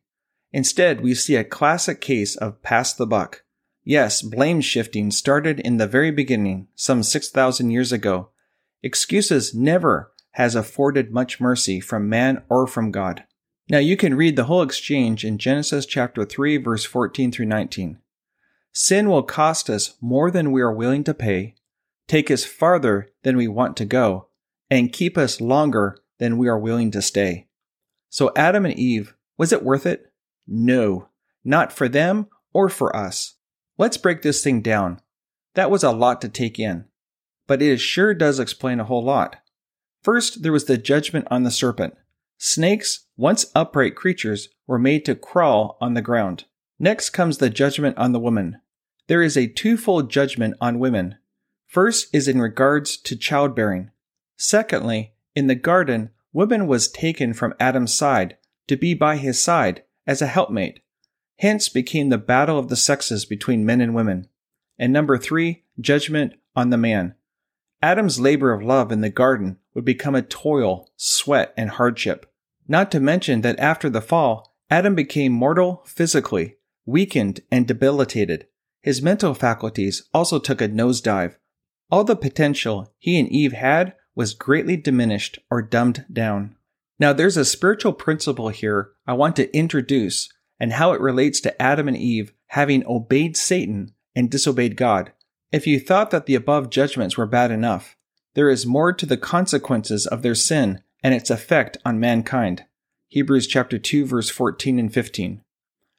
Instead, 0.52 1.00
we 1.00 1.14
see 1.14 1.36
a 1.36 1.44
classic 1.44 2.00
case 2.00 2.36
of 2.36 2.62
pass 2.62 2.92
the 2.92 3.06
buck. 3.06 3.42
Yes, 3.84 4.22
blame 4.22 4.60
shifting 4.60 5.10
started 5.10 5.58
in 5.60 5.76
the 5.76 5.88
very 5.88 6.12
beginning, 6.12 6.68
some 6.74 7.02
6,000 7.02 7.70
years 7.70 7.90
ago. 7.90 8.28
Excuses 8.82 9.54
never 9.54 10.12
has 10.32 10.54
afforded 10.54 11.12
much 11.12 11.40
mercy 11.40 11.80
from 11.80 12.08
man 12.08 12.42
or 12.48 12.66
from 12.66 12.90
God. 12.90 13.24
Now 13.68 13.78
you 13.78 13.96
can 13.96 14.14
read 14.14 14.36
the 14.36 14.44
whole 14.44 14.62
exchange 14.62 15.24
in 15.24 15.38
Genesis 15.38 15.86
chapter 15.86 16.24
3 16.24 16.58
verse 16.58 16.84
14 16.84 17.32
through 17.32 17.46
19. 17.46 17.98
Sin 18.72 19.08
will 19.08 19.22
cost 19.22 19.68
us 19.68 19.94
more 20.00 20.30
than 20.30 20.52
we 20.52 20.62
are 20.62 20.72
willing 20.72 21.04
to 21.04 21.14
pay, 21.14 21.54
take 22.06 22.30
us 22.30 22.44
farther 22.44 23.08
than 23.22 23.36
we 23.36 23.48
want 23.48 23.76
to 23.76 23.84
go, 23.84 24.28
and 24.70 24.92
keep 24.92 25.18
us 25.18 25.40
longer 25.40 25.98
than 26.18 26.38
we 26.38 26.48
are 26.48 26.58
willing 26.58 26.90
to 26.90 27.02
stay. 27.02 27.48
So 28.08 28.32
Adam 28.36 28.64
and 28.64 28.78
Eve, 28.78 29.14
was 29.36 29.52
it 29.52 29.62
worth 29.62 29.86
it? 29.86 30.12
No, 30.46 31.08
not 31.44 31.72
for 31.72 31.88
them 31.88 32.28
or 32.52 32.68
for 32.68 32.94
us. 32.94 33.34
Let's 33.78 33.96
break 33.96 34.22
this 34.22 34.42
thing 34.42 34.60
down. 34.60 35.00
That 35.54 35.70
was 35.70 35.82
a 35.82 35.92
lot 35.92 36.20
to 36.22 36.28
take 36.28 36.58
in, 36.58 36.86
but 37.46 37.62
it 37.62 37.78
sure 37.78 38.14
does 38.14 38.38
explain 38.38 38.80
a 38.80 38.84
whole 38.84 39.02
lot. 39.02 39.36
First, 40.02 40.42
there 40.42 40.52
was 40.52 40.64
the 40.64 40.78
judgment 40.78 41.28
on 41.30 41.42
the 41.42 41.50
serpent. 41.50 41.94
Snakes, 42.38 43.06
once 43.16 43.46
upright 43.54 43.94
creatures, 43.94 44.48
were 44.66 44.78
made 44.78 45.04
to 45.04 45.14
crawl 45.14 45.76
on 45.80 45.94
the 45.94 46.02
ground. 46.02 46.44
Next 46.78 47.10
comes 47.10 47.38
the 47.38 47.50
judgment 47.50 47.96
on 47.96 48.12
the 48.12 48.20
woman. 48.20 48.60
There 49.06 49.22
is 49.22 49.36
a 49.36 49.46
twofold 49.46 50.10
judgment 50.10 50.56
on 50.60 50.78
women. 50.78 51.18
First 51.66 52.08
is 52.12 52.28
in 52.28 52.40
regards 52.40 52.96
to 52.98 53.16
childbearing. 53.16 53.90
Secondly, 54.36 55.14
in 55.34 55.46
the 55.46 55.54
garden, 55.54 56.10
woman 56.32 56.66
was 56.66 56.90
taken 56.90 57.32
from 57.32 57.54
Adam's 57.60 57.94
side 57.94 58.36
to 58.66 58.76
be 58.76 58.94
by 58.94 59.16
his 59.16 59.40
side 59.40 59.84
as 60.06 60.20
a 60.20 60.26
helpmate. 60.26 60.80
Hence 61.42 61.68
became 61.68 62.08
the 62.08 62.18
battle 62.18 62.56
of 62.56 62.68
the 62.68 62.76
sexes 62.76 63.24
between 63.24 63.66
men 63.66 63.80
and 63.80 63.96
women. 63.96 64.28
And 64.78 64.92
number 64.92 65.18
three, 65.18 65.64
judgment 65.80 66.34
on 66.54 66.70
the 66.70 66.76
man. 66.76 67.16
Adam's 67.82 68.20
labor 68.20 68.52
of 68.52 68.62
love 68.62 68.92
in 68.92 69.00
the 69.00 69.10
garden 69.10 69.58
would 69.74 69.84
become 69.84 70.14
a 70.14 70.22
toil, 70.22 70.88
sweat, 70.96 71.52
and 71.56 71.70
hardship. 71.70 72.32
Not 72.68 72.92
to 72.92 73.00
mention 73.00 73.40
that 73.40 73.58
after 73.58 73.90
the 73.90 74.00
fall, 74.00 74.54
Adam 74.70 74.94
became 74.94 75.32
mortal 75.32 75.82
physically, 75.84 76.58
weakened, 76.86 77.40
and 77.50 77.66
debilitated. 77.66 78.46
His 78.80 79.02
mental 79.02 79.34
faculties 79.34 80.08
also 80.14 80.38
took 80.38 80.60
a 80.60 80.68
nosedive. 80.68 81.34
All 81.90 82.04
the 82.04 82.14
potential 82.14 82.94
he 82.98 83.18
and 83.18 83.28
Eve 83.30 83.52
had 83.52 83.96
was 84.14 84.34
greatly 84.34 84.76
diminished 84.76 85.40
or 85.50 85.60
dumbed 85.60 86.06
down. 86.12 86.54
Now, 87.00 87.12
there's 87.12 87.36
a 87.36 87.44
spiritual 87.44 87.94
principle 87.94 88.50
here 88.50 88.92
I 89.08 89.14
want 89.14 89.34
to 89.36 89.52
introduce 89.52 90.28
and 90.62 90.74
how 90.74 90.92
it 90.92 91.00
relates 91.00 91.40
to 91.40 91.60
Adam 91.60 91.88
and 91.88 91.96
Eve 91.96 92.32
having 92.46 92.86
obeyed 92.86 93.36
Satan 93.36 93.92
and 94.14 94.30
disobeyed 94.30 94.76
God. 94.76 95.10
If 95.50 95.66
you 95.66 95.80
thought 95.80 96.12
that 96.12 96.26
the 96.26 96.36
above 96.36 96.70
judgments 96.70 97.16
were 97.16 97.26
bad 97.26 97.50
enough, 97.50 97.96
there 98.34 98.48
is 98.48 98.64
more 98.64 98.92
to 98.92 99.04
the 99.04 99.16
consequences 99.16 100.06
of 100.06 100.22
their 100.22 100.36
sin 100.36 100.80
and 101.02 101.14
its 101.14 101.30
effect 101.30 101.78
on 101.84 101.98
mankind. 101.98 102.64
Hebrews 103.08 103.48
chapter 103.48 103.76
2 103.76 104.06
verse 104.06 104.30
14 104.30 104.78
and 104.78 104.94
15. 104.94 105.40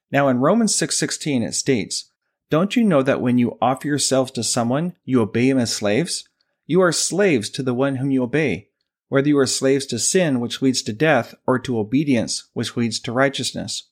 Now 0.09 0.29
in 0.29 0.37
Romans 0.37 0.73
6:16 0.73 1.43
it 1.43 1.55
states, 1.55 2.05
"Don't 2.49 2.77
you 2.77 2.85
know 2.85 3.03
that 3.03 3.21
when 3.21 3.37
you 3.37 3.57
offer 3.61 3.85
yourselves 3.85 4.31
to 4.31 4.45
someone, 4.45 4.95
you 5.03 5.19
obey 5.19 5.49
him 5.49 5.59
as 5.59 5.73
slaves? 5.73 6.29
You 6.65 6.79
are 6.79 6.93
slaves 6.93 7.49
to 7.49 7.63
the 7.63 7.73
one 7.73 7.97
whom 7.97 8.11
you 8.11 8.23
obey, 8.23 8.69
whether 9.09 9.27
you 9.27 9.37
are 9.39 9.45
slaves 9.45 9.85
to 9.87 9.99
sin 9.99 10.39
which 10.39 10.61
leads 10.61 10.81
to 10.83 10.93
death 10.93 11.35
or 11.45 11.59
to 11.59 11.77
obedience 11.77 12.45
which 12.53 12.77
leads 12.77 13.01
to 13.01 13.11
righteousness." 13.11 13.89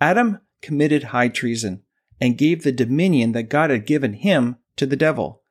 Adam 0.00 0.40
committed 0.62 1.04
high 1.04 1.28
treason 1.28 1.82
and 2.20 2.38
gave 2.38 2.62
the 2.62 2.72
dominion 2.72 3.32
that 3.32 3.44
God 3.44 3.70
had 3.70 3.86
given 3.86 4.14
him 4.14 4.56
to 4.76 4.86
the 4.86 4.96
devil. 4.96 5.42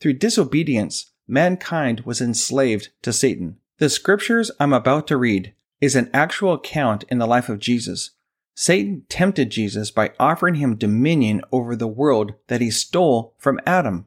Through 0.00 0.14
disobedience, 0.14 1.12
mankind 1.26 2.00
was 2.00 2.20
enslaved 2.20 2.90
to 3.02 3.12
Satan. 3.12 3.58
The 3.78 3.88
scriptures 3.88 4.50
I'm 4.58 4.72
about 4.72 5.06
to 5.08 5.16
read 5.16 5.54
is 5.80 5.94
an 5.94 6.10
actual 6.12 6.54
account 6.54 7.04
in 7.08 7.18
the 7.18 7.26
life 7.26 7.48
of 7.48 7.60
Jesus. 7.60 8.10
Satan 8.54 9.04
tempted 9.08 9.50
Jesus 9.50 9.92
by 9.92 10.12
offering 10.18 10.56
him 10.56 10.76
dominion 10.76 11.42
over 11.52 11.76
the 11.76 11.86
world 11.86 12.34
that 12.48 12.60
he 12.60 12.72
stole 12.72 13.34
from 13.38 13.60
Adam. 13.64 14.06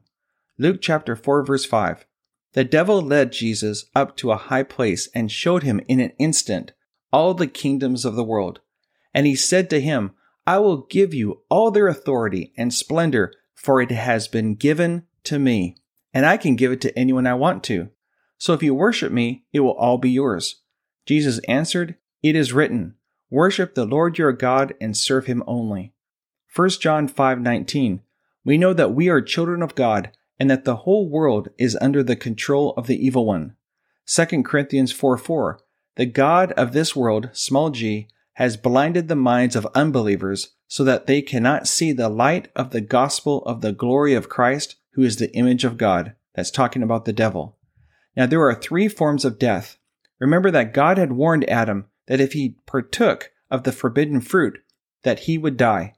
Luke 0.58 0.78
chapter 0.82 1.16
4 1.16 1.44
verse 1.44 1.64
5. 1.64 2.04
The 2.52 2.64
devil 2.64 3.00
led 3.00 3.32
Jesus 3.32 3.86
up 3.94 4.14
to 4.18 4.30
a 4.30 4.36
high 4.36 4.62
place 4.62 5.08
and 5.14 5.32
showed 5.32 5.62
him 5.62 5.80
in 5.88 6.00
an 6.00 6.12
instant 6.18 6.72
all 7.10 7.32
the 7.32 7.46
kingdoms 7.46 8.04
of 8.04 8.14
the 8.14 8.24
world. 8.24 8.60
And 9.14 9.26
he 9.26 9.36
said 9.36 9.70
to 9.70 9.80
him, 9.80 10.12
I 10.46 10.58
will 10.58 10.86
give 10.86 11.14
you 11.14 11.42
all 11.48 11.70
their 11.70 11.88
authority 11.88 12.52
and 12.56 12.72
splendor, 12.72 13.32
for 13.54 13.80
it 13.80 13.90
has 13.90 14.26
been 14.28 14.54
given 14.54 15.06
to 15.24 15.38
me 15.38 15.76
and 16.14 16.26
I 16.26 16.36
can 16.36 16.56
give 16.56 16.72
it 16.72 16.80
to 16.82 16.98
anyone 16.98 17.26
I 17.26 17.34
want 17.34 17.64
to. 17.64 17.88
So 18.38 18.52
if 18.52 18.62
you 18.62 18.74
worship 18.74 19.12
me, 19.12 19.44
it 19.52 19.60
will 19.60 19.74
all 19.74 19.98
be 19.98 20.10
yours. 20.10 20.62
Jesus 21.06 21.38
answered, 21.48 21.96
It 22.22 22.36
is 22.36 22.52
written, 22.52 22.96
Worship 23.30 23.74
the 23.74 23.86
Lord 23.86 24.18
your 24.18 24.32
God 24.32 24.74
and 24.80 24.96
serve 24.96 25.26
him 25.26 25.42
only. 25.46 25.94
1 26.54 26.68
John 26.80 27.08
5:19 27.08 28.00
We 28.44 28.58
know 28.58 28.74
that 28.74 28.94
we 28.94 29.08
are 29.08 29.22
children 29.22 29.62
of 29.62 29.74
God 29.74 30.10
and 30.38 30.50
that 30.50 30.64
the 30.64 30.76
whole 30.76 31.08
world 31.08 31.48
is 31.56 31.78
under 31.80 32.02
the 32.02 32.16
control 32.16 32.74
of 32.76 32.86
the 32.86 33.06
evil 33.06 33.24
one. 33.24 33.56
2 34.06 34.42
Corinthians 34.42 34.92
4 34.92 35.16
4 35.16 35.60
The 35.96 36.06
God 36.06 36.52
of 36.52 36.72
this 36.72 36.94
world, 36.94 37.30
small 37.32 37.70
g, 37.70 38.08
has 38.34 38.56
blinded 38.56 39.08
the 39.08 39.16
minds 39.16 39.54
of 39.54 39.66
unbelievers 39.74 40.52
so 40.66 40.84
that 40.84 41.06
they 41.06 41.20
cannot 41.20 41.68
see 41.68 41.92
the 41.92 42.08
light 42.08 42.48
of 42.56 42.70
the 42.70 42.80
gospel 42.80 43.42
of 43.44 43.60
the 43.60 43.72
glory 43.72 44.14
of 44.14 44.28
Christ 44.28 44.76
who 44.92 45.02
is 45.02 45.16
the 45.16 45.34
image 45.34 45.64
of 45.64 45.76
God. 45.76 46.14
That's 46.34 46.50
talking 46.50 46.82
about 46.82 47.04
the 47.04 47.12
devil. 47.12 47.58
Now, 48.16 48.26
there 48.26 48.42
are 48.46 48.54
three 48.54 48.88
forms 48.88 49.24
of 49.24 49.38
death. 49.38 49.78
Remember 50.18 50.50
that 50.50 50.74
God 50.74 50.98
had 50.98 51.12
warned 51.12 51.48
Adam 51.48 51.86
that 52.06 52.20
if 52.20 52.32
he 52.32 52.56
partook 52.66 53.30
of 53.50 53.64
the 53.64 53.72
forbidden 53.72 54.20
fruit, 54.20 54.60
that 55.02 55.20
he 55.20 55.36
would 55.36 55.56
die. 55.56 55.94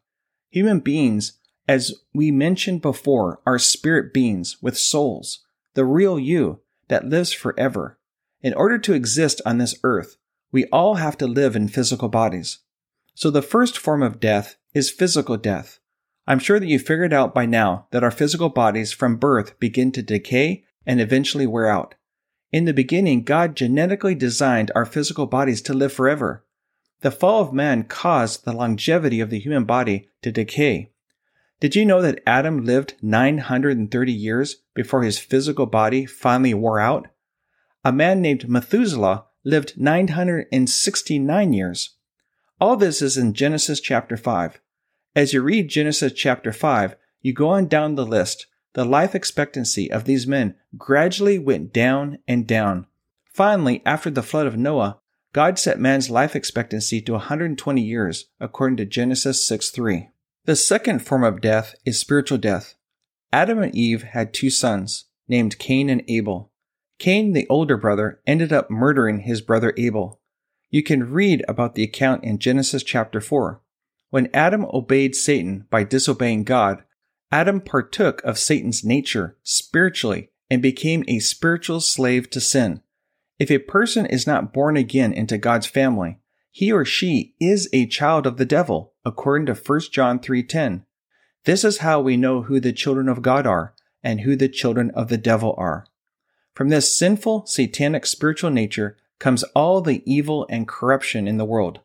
Human 0.51 0.81
beings, 0.81 1.35
as 1.69 1.95
we 2.13 2.31
mentioned 2.31 2.83
before, 2.83 3.41
are 3.47 3.59
spirit 3.59 4.13
beings 4.13 4.57
with 4.63 4.79
souls, 4.79 5.41
the 5.75 5.85
real 5.85 6.19
you 6.19 6.61
that 6.89 7.09
lives 7.09 7.33
forever. 7.33 7.99
In 8.43 8.55
order 8.55 8.79
to 8.79 8.93
exist 8.93 9.41
on 9.47 9.59
this 9.59 9.79
earth, 9.83 10.17
we 10.55 10.67
all 10.67 10.95
have 10.95 11.19
to 11.19 11.27
live 11.27 11.57
in 11.57 11.67
physical 11.67 12.09
bodies. 12.09 12.61
So 13.17 13.29
the 13.29 13.43
first 13.43 13.77
form 13.77 14.05
of 14.05 14.21
death 14.21 14.55
is 14.73 14.89
physical 14.89 15.37
death. 15.37 15.81
I'm 16.29 16.39
sure 16.39 16.61
that 16.61 16.69
you 16.69 16.79
figured 16.79 17.13
out 17.13 17.35
by 17.35 17.45
now 17.45 17.89
that 17.91 18.05
our 18.05 18.13
physical 18.13 18.51
bodies 18.51 18.93
from 18.93 19.17
birth 19.17 19.59
begin 19.59 19.91
to 19.91 20.01
decay 20.01 20.63
and 20.87 21.01
eventually 21.01 21.49
wear 21.49 21.67
out. 21.67 21.97
In 22.53 22.67
the 22.67 22.73
beginning, 22.73 23.25
God 23.25 23.57
genetically 23.57 24.15
designed 24.15 24.71
our 24.77 24.87
physical 24.87 25.27
bodies 25.27 25.61
to 25.63 25.75
live 25.75 25.93
forever. 25.93 26.45
The 27.01 27.11
fall 27.11 27.43
of 27.43 27.53
man 27.53 27.83
caused 27.83 28.45
the 28.45 28.53
longevity 28.53 29.19
of 29.19 29.31
the 29.31 29.41
human 29.41 29.65
body 29.65 30.09
to 30.23 30.31
decay. 30.31 30.93
Did 31.59 31.75
you 31.75 31.85
know 31.85 32.01
that 32.01 32.23
Adam 32.29 32.65
lived 32.65 32.95
930 33.03 34.13
years 34.13 34.63
before 34.73 35.03
his 35.03 35.19
physical 35.19 35.67
body 35.67 36.07
finally 36.07 36.55
wore 36.55 36.79
out? 36.79 37.09
A 37.85 37.91
man 37.91 38.23
named 38.23 38.49
Methuselah 38.49 39.25
lived 39.45 39.75
969 39.77 41.53
years. 41.53 41.97
All 42.61 42.77
this 42.77 43.03
is 43.03 43.17
in 43.17 43.35
Genesis 43.35 43.81
chapter 43.81 44.17
5. 44.17 44.61
As 45.15 45.33
you 45.33 45.43
read 45.43 45.69
Genesis 45.69 46.13
chapter 46.13 46.53
5, 46.53 46.97
you 47.21 47.33
go 47.33 47.49
on 47.51 47.67
down 47.67 47.95
the 47.95 48.07
list. 48.07 48.47
The 48.73 48.85
life 48.85 49.15
expectancy 49.15 49.91
of 49.91 50.05
these 50.05 50.27
men 50.27 50.57
gradually 50.77 51.39
went 51.39 51.73
down 51.73 52.19
and 52.27 52.47
down. 52.47 52.87
Finally, 53.33 53.83
after 53.85 54.11
the 54.11 54.23
flood 54.23 54.47
of 54.47 54.57
Noah, 54.57 54.99
God 55.33 55.59
set 55.59 55.81
man's 55.81 56.11
life 56.11 56.37
expectancy 56.37 57.01
to 57.03 57.13
120 57.13 57.83
years, 57.83 58.27
according 58.41 58.77
to 58.79 58.85
Genesis 58.85 59.47
6 59.47 59.71
3. 59.71 60.09
The 60.45 60.57
second 60.57 61.01
form 61.01 61.25
of 61.25 61.41
death 61.41 61.75
is 61.85 61.99
spiritual 61.99 62.39
death. 62.39 62.75
Adam 63.33 63.61
and 63.61 63.75
Eve 63.75 64.03
had 64.03 64.33
two 64.33 64.51
sons, 64.51 65.07
named 65.27 65.59
Cain 65.59 65.91
and 65.91 66.03
Abel. 66.07 66.53
Cain, 66.99 67.33
the 67.33 67.47
older 67.49 67.77
brother, 67.77 68.21
ended 68.27 68.53
up 68.53 68.71
murdering 68.71 69.21
his 69.21 69.41
brother 69.41 69.75
Abel. 69.77 70.21
You 70.71 70.83
can 70.83 71.11
read 71.11 71.45
about 71.49 71.75
the 71.75 71.83
account 71.83 72.25
in 72.25 72.39
Genesis 72.39 72.83
chapter 72.83 73.21
4. 73.21 73.61
When 74.11 74.31
Adam 74.33 74.67
obeyed 74.73 75.15
Satan 75.17 75.67
by 75.71 75.85
disobeying 75.85 76.45
God, 76.45 76.85
Adam 77.33 77.61
partook 77.61 78.23
of 78.23 78.39
Satan's 78.39 78.85
nature 78.85 79.37
spiritually 79.43 80.31
and 80.49 80.63
became 80.63 81.05
a 81.09 81.19
spiritual 81.19 81.81
slave 81.81 82.31
to 82.31 82.41
sin. 82.41 82.81
If 83.39 83.51
a 83.51 83.59
person 83.59 84.07
is 84.07 84.27
not 84.27 84.53
born 84.53 84.77
again 84.77 85.13
into 85.13 85.37
God's 85.39 85.67
family, 85.67 86.19
he 86.53 86.71
or 86.71 86.85
she 86.85 87.35
is 87.41 87.69
a 87.73 87.87
child 87.87 88.27
of 88.27 88.37
the 88.37 88.45
devil, 88.45 88.93
according 89.05 89.47
to 89.47 89.55
1 89.55 89.93
John 89.93 90.21
3:10. 90.21 90.85
This 91.45 91.65
is 91.65 91.79
how 91.79 92.01
we 92.01 92.17
know 92.17 92.43
who 92.43 92.61
the 92.61 92.73
children 92.73 93.09
of 93.09 93.23
God 93.23 93.47
are 93.47 93.75
and 94.05 94.21
who 94.21 94.37
the 94.37 94.49
children 94.49 94.93
of 94.93 95.09
the 95.09 95.19
devil 95.19 95.57
are. 95.59 95.87
From 96.55 96.69
this 96.69 96.97
sinful, 96.97 97.47
satanic 97.47 98.07
spiritual 98.07 98.51
nature 98.51 98.97
comes 99.19 99.43
all 99.55 99.81
the 99.81 100.03
evil 100.07 100.47
and 100.49 100.69
corruption 100.69 101.27
in 101.27 101.37
the 101.37 101.45
world. 101.45 101.81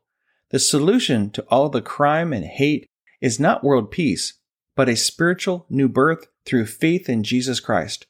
The 0.49 0.59
solution 0.59 1.31
to 1.31 1.45
all 1.49 1.69
the 1.69 1.81
crime 1.81 2.33
and 2.33 2.45
hate 2.45 2.87
is 3.21 3.39
not 3.39 3.63
world 3.63 3.91
peace, 3.91 4.33
but 4.75 4.89
a 4.89 4.95
spiritual 4.95 5.65
new 5.69 5.89
birth 5.89 6.27
through 6.45 6.67
faith 6.67 7.09
in 7.09 7.23
Jesus 7.23 7.59
Christ. 7.59 8.05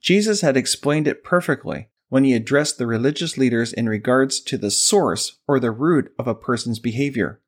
Jesus 0.00 0.40
had 0.40 0.56
explained 0.56 1.06
it 1.06 1.22
perfectly 1.22 1.88
when 2.08 2.24
he 2.24 2.34
addressed 2.34 2.78
the 2.78 2.86
religious 2.86 3.38
leaders 3.38 3.72
in 3.72 3.88
regards 3.88 4.40
to 4.40 4.58
the 4.58 4.70
source 4.70 5.38
or 5.46 5.58
the 5.58 5.70
root 5.70 6.12
of 6.18 6.26
a 6.26 6.34
person's 6.34 6.78
behavior. 6.78 7.40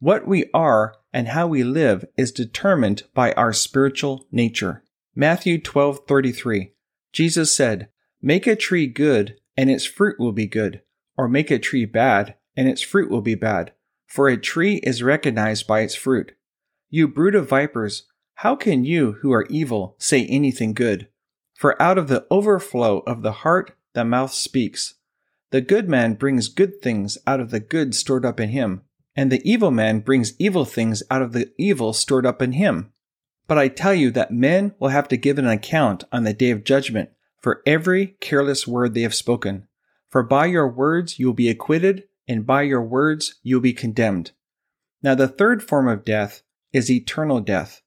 What 0.00 0.26
we 0.26 0.50
are 0.52 0.96
and 1.12 1.28
how 1.28 1.46
we 1.46 1.64
live 1.64 2.04
is 2.16 2.32
determined 2.32 3.04
by 3.14 3.32
our 3.32 3.52
spiritual 3.52 4.26
nature. 4.30 4.82
Matthew 5.14 5.58
12:33. 5.58 6.72
Jesus 7.16 7.50
said, 7.50 7.88
"Make 8.20 8.46
a 8.46 8.54
tree 8.54 8.86
good, 8.86 9.38
and 9.56 9.70
its 9.70 9.86
fruit 9.86 10.20
will 10.20 10.32
be 10.32 10.46
good, 10.46 10.82
or 11.16 11.30
make 11.30 11.50
a 11.50 11.58
tree 11.58 11.86
bad, 11.86 12.34
and 12.54 12.68
its 12.68 12.82
fruit 12.82 13.10
will 13.10 13.22
be 13.22 13.34
bad, 13.34 13.72
for 14.06 14.28
a 14.28 14.36
tree 14.36 14.82
is 14.82 15.02
recognized 15.02 15.66
by 15.66 15.80
its 15.80 15.94
fruit." 15.94 16.32
You 16.90 17.08
brood 17.08 17.34
of 17.34 17.48
vipers, 17.48 18.02
how 18.34 18.54
can 18.54 18.84
you 18.84 19.12
who 19.22 19.32
are 19.32 19.46
evil 19.48 19.96
say 19.98 20.26
anything 20.26 20.74
good? 20.74 21.08
For 21.54 21.80
out 21.80 21.96
of 21.96 22.08
the 22.08 22.26
overflow 22.30 22.98
of 23.06 23.22
the 23.22 23.32
heart 23.32 23.74
the 23.94 24.04
mouth 24.04 24.34
speaks. 24.34 24.96
The 25.52 25.62
good 25.62 25.88
man 25.88 26.16
brings 26.16 26.48
good 26.48 26.82
things 26.82 27.16
out 27.26 27.40
of 27.40 27.50
the 27.50 27.60
good 27.60 27.94
stored 27.94 28.26
up 28.26 28.40
in 28.40 28.50
him, 28.50 28.82
and 29.14 29.32
the 29.32 29.40
evil 29.50 29.70
man 29.70 30.00
brings 30.00 30.34
evil 30.38 30.66
things 30.66 31.02
out 31.10 31.22
of 31.22 31.32
the 31.32 31.50
evil 31.56 31.94
stored 31.94 32.26
up 32.26 32.42
in 32.42 32.52
him. 32.52 32.92
But 33.46 33.58
I 33.58 33.68
tell 33.68 33.94
you 33.94 34.10
that 34.12 34.32
men 34.32 34.74
will 34.78 34.88
have 34.88 35.08
to 35.08 35.16
give 35.16 35.38
an 35.38 35.46
account 35.46 36.04
on 36.10 36.24
the 36.24 36.32
day 36.32 36.50
of 36.50 36.64
judgment 36.64 37.10
for 37.40 37.62
every 37.64 38.16
careless 38.20 38.66
word 38.66 38.94
they 38.94 39.02
have 39.02 39.14
spoken. 39.14 39.68
For 40.10 40.22
by 40.22 40.46
your 40.46 40.68
words 40.68 41.18
you 41.18 41.26
will 41.26 41.34
be 41.34 41.48
acquitted, 41.48 42.04
and 42.26 42.46
by 42.46 42.62
your 42.62 42.82
words 42.82 43.36
you 43.42 43.56
will 43.56 43.62
be 43.62 43.72
condemned. 43.72 44.32
Now, 45.02 45.14
the 45.14 45.28
third 45.28 45.62
form 45.62 45.86
of 45.86 46.04
death 46.04 46.42
is 46.72 46.90
eternal 46.90 47.40
death. 47.40 47.82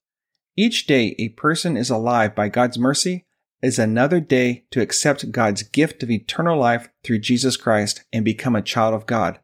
Each 0.56 0.88
day 0.88 1.16
a 1.20 1.30
person 1.30 1.76
is 1.76 1.90
alive 1.90 2.36
by 2.36 2.50
God's 2.50 2.78
mercy 2.78 3.26
is 3.62 3.78
another 3.78 4.22
day 4.22 4.66
to 4.72 4.82
accept 4.82 5.32
God's 5.32 5.64
gift 5.64 6.02
of 6.04 6.10
eternal 6.10 6.58
life 6.58 6.90
through 7.04 7.20
Jesus 7.20 7.58
Christ 7.58 8.04
and 8.14 8.24
become 8.24 8.56
a 8.56 8.62
child 8.62 8.94
of 8.94 9.06
God. 9.06 9.40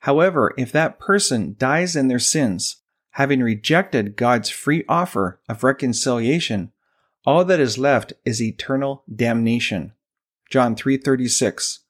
However, 0.00 0.54
if 0.56 0.70
that 0.72 1.00
person 1.00 1.56
dies 1.58 1.96
in 1.96 2.06
their 2.06 2.20
sins, 2.20 2.82
having 3.18 3.42
rejected 3.42 4.14
God's 4.14 4.48
free 4.48 4.84
offer 4.88 5.40
of 5.48 5.64
reconciliation, 5.64 6.70
all 7.26 7.44
that 7.44 7.58
is 7.58 7.76
left 7.76 8.12
is 8.24 8.40
eternal 8.40 9.02
damnation. 9.12 9.92
John 10.48 10.76
3:36 10.76 11.80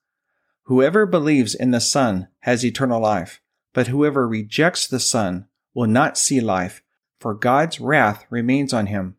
Whoever 0.62 1.04
believes 1.04 1.54
in 1.54 1.70
the 1.70 1.82
Son 1.82 2.28
has 2.40 2.64
eternal 2.64 3.02
life, 3.02 3.42
but 3.74 3.88
whoever 3.88 4.26
rejects 4.26 4.86
the 4.86 4.98
Son 4.98 5.46
will 5.74 5.86
not 5.86 6.16
see 6.16 6.40
life, 6.40 6.82
for 7.20 7.34
God's 7.34 7.78
wrath 7.78 8.24
remains 8.30 8.72
on 8.72 8.86
him. 8.86 9.16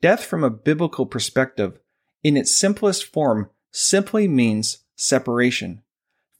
Death 0.00 0.24
from 0.24 0.42
a 0.42 0.50
biblical 0.50 1.06
perspective, 1.06 1.78
in 2.24 2.36
its 2.36 2.52
simplest 2.52 3.04
form, 3.04 3.48
simply 3.70 4.26
means 4.26 4.78
separation. 4.96 5.81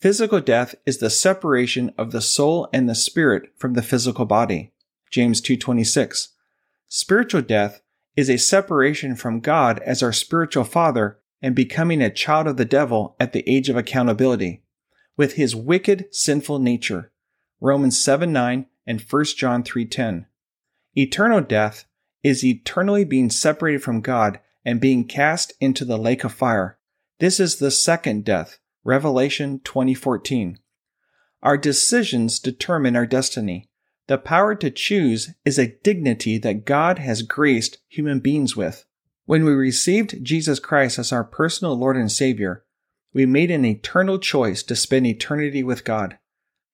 Physical 0.03 0.41
death 0.41 0.75
is 0.85 0.99
the 0.99 1.11
separation 1.11 1.95
of 1.97 2.11
the 2.11 2.21
soul 2.21 2.69
and 2.73 2.89
the 2.89 2.95
spirit 2.97 3.51
from 3.55 3.75
the 3.75 3.83
physical 3.83 4.25
body. 4.25 4.73
James 5.13 5.41
2:26. 5.41 6.31
Spiritual 6.89 7.43
death 7.43 7.83
is 8.17 8.29
a 8.29 8.37
separation 8.37 9.15
from 9.15 9.39
God 9.39 9.79
as 9.87 10.03
our 10.03 10.13
spiritual 10.13 10.65
father 10.65 11.21
and 11.41 11.55
becoming 11.55 12.03
a 12.03 12.11
child 12.11 12.49
of 12.49 12.57
the 12.57 12.65
devil 12.65 13.15
at 13.21 13.33
the 13.33 13.49
age 13.49 13.69
of 13.69 13.77
accountability 13.77 14.65
with 15.17 15.35
his 15.35 15.55
wicked 15.55 16.07
sinful 16.11 16.59
nature. 16.59 17.13
Romans 17.61 17.97
7:9 17.97 18.67
and 18.85 19.01
1 19.01 19.37
John 19.37 19.63
3:10. 19.63 20.27
Eternal 20.97 21.43
death 21.43 21.85
is 22.25 22.45
eternally 22.45 23.05
being 23.05 23.31
separated 23.31 23.85
from 23.85 24.01
God 24.01 24.41
and 24.65 24.81
being 24.81 25.05
cast 25.05 25.53
into 25.61 25.85
the 25.85 25.97
lake 25.97 26.25
of 26.25 26.35
fire. 26.35 26.77
This 27.21 27.39
is 27.39 27.61
the 27.61 27.71
second 27.71 28.25
death. 28.25 28.59
Revelation 28.85 29.61
2014. 29.65 30.59
Our 31.43 31.57
decisions 31.57 32.41
determine 32.41 32.97
our 32.97 33.07
destiny. 33.07 33.69
The 34.09 34.19
power 34.19 34.57
to 34.57 34.71
choose 34.71 35.31
is 35.45 35.59
a 35.59 35.77
dignity 35.85 36.37
that 36.39 36.65
God 36.65 36.99
has 36.99 37.23
graced 37.23 37.79
human 37.89 38.19
beings 38.19 38.57
with. 38.57 38.85
When 39.25 39.45
we 39.45 39.53
received 39.53 40.25
Jesus 40.25 40.59
Christ 40.59 40.99
as 40.99 41.13
our 41.13 41.23
personal 41.23 41.79
Lord 41.79 41.97
and 41.97 42.11
Savior, 42.11 42.65
we 43.15 43.25
made 43.25 43.53
an 43.53 43.65
eternal 43.65 44.19
choice 44.19 44.65
to 44.65 44.75
spend 44.75 45.07
eternity 45.07 45.63
with 45.63 45.85
God. 45.85 46.19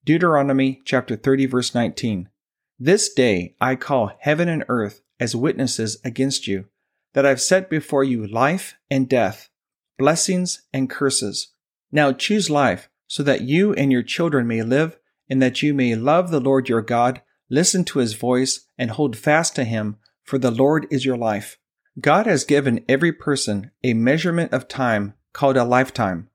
Deuteronomy 0.04 0.80
chapter 0.86 1.14
30 1.14 1.44
verse 1.46 1.74
19. 1.74 2.30
This 2.78 3.12
day 3.12 3.54
I 3.60 3.76
call 3.76 4.12
heaven 4.20 4.48
and 4.48 4.64
earth 4.68 5.02
as 5.20 5.36
witnesses 5.36 5.98
against 6.04 6.46
you, 6.46 6.66
that 7.12 7.26
I've 7.26 7.42
set 7.42 7.68
before 7.68 8.04
you 8.04 8.26
life 8.26 8.76
and 8.90 9.08
death, 9.08 9.50
blessings 9.98 10.62
and 10.72 10.88
curses. 10.88 11.52
Now 11.90 12.12
choose 12.12 12.50
life, 12.50 12.88
so 13.06 13.22
that 13.22 13.42
you 13.42 13.72
and 13.74 13.90
your 13.90 14.02
children 14.02 14.46
may 14.46 14.62
live, 14.62 14.98
and 15.28 15.40
that 15.42 15.62
you 15.62 15.74
may 15.74 15.94
love 15.94 16.30
the 16.30 16.40
Lord 16.40 16.68
your 16.68 16.82
God, 16.82 17.22
listen 17.48 17.84
to 17.86 17.98
his 17.98 18.14
voice, 18.14 18.66
and 18.76 18.90
hold 18.90 19.16
fast 19.16 19.54
to 19.56 19.64
him, 19.64 19.96
for 20.22 20.38
the 20.38 20.50
Lord 20.50 20.86
is 20.90 21.04
your 21.04 21.16
life. 21.16 21.58
God 22.00 22.26
has 22.26 22.44
given 22.44 22.84
every 22.88 23.12
person 23.12 23.70
a 23.82 23.94
measurement 23.94 24.52
of 24.52 24.68
time 24.68 25.14
called 25.32 25.56
a 25.56 25.64
lifetime 25.64 26.28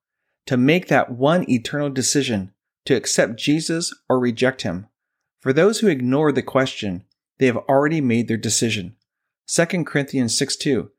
to 0.46 0.58
make 0.58 0.88
that 0.88 1.12
one 1.12 1.50
eternal 1.50 1.90
decision 1.90 2.54
to 2.86 2.96
accept 2.96 3.40
Jesus 3.40 3.94
or 4.10 4.20
reject 4.20 4.64
him. 4.64 4.88
For 5.40 5.54
those 5.54 5.80
who 5.80 5.88
ignore 5.88 6.32
the 6.32 6.42
question, 6.42 7.06
they 7.38 7.46
have 7.46 7.58
already 7.58 8.02
made 8.02 8.28
their 8.28 8.38
decision. 8.38 8.96
2 9.48 9.84
Corinthians 9.84 10.38
6 10.38 10.56
2. 10.58 10.92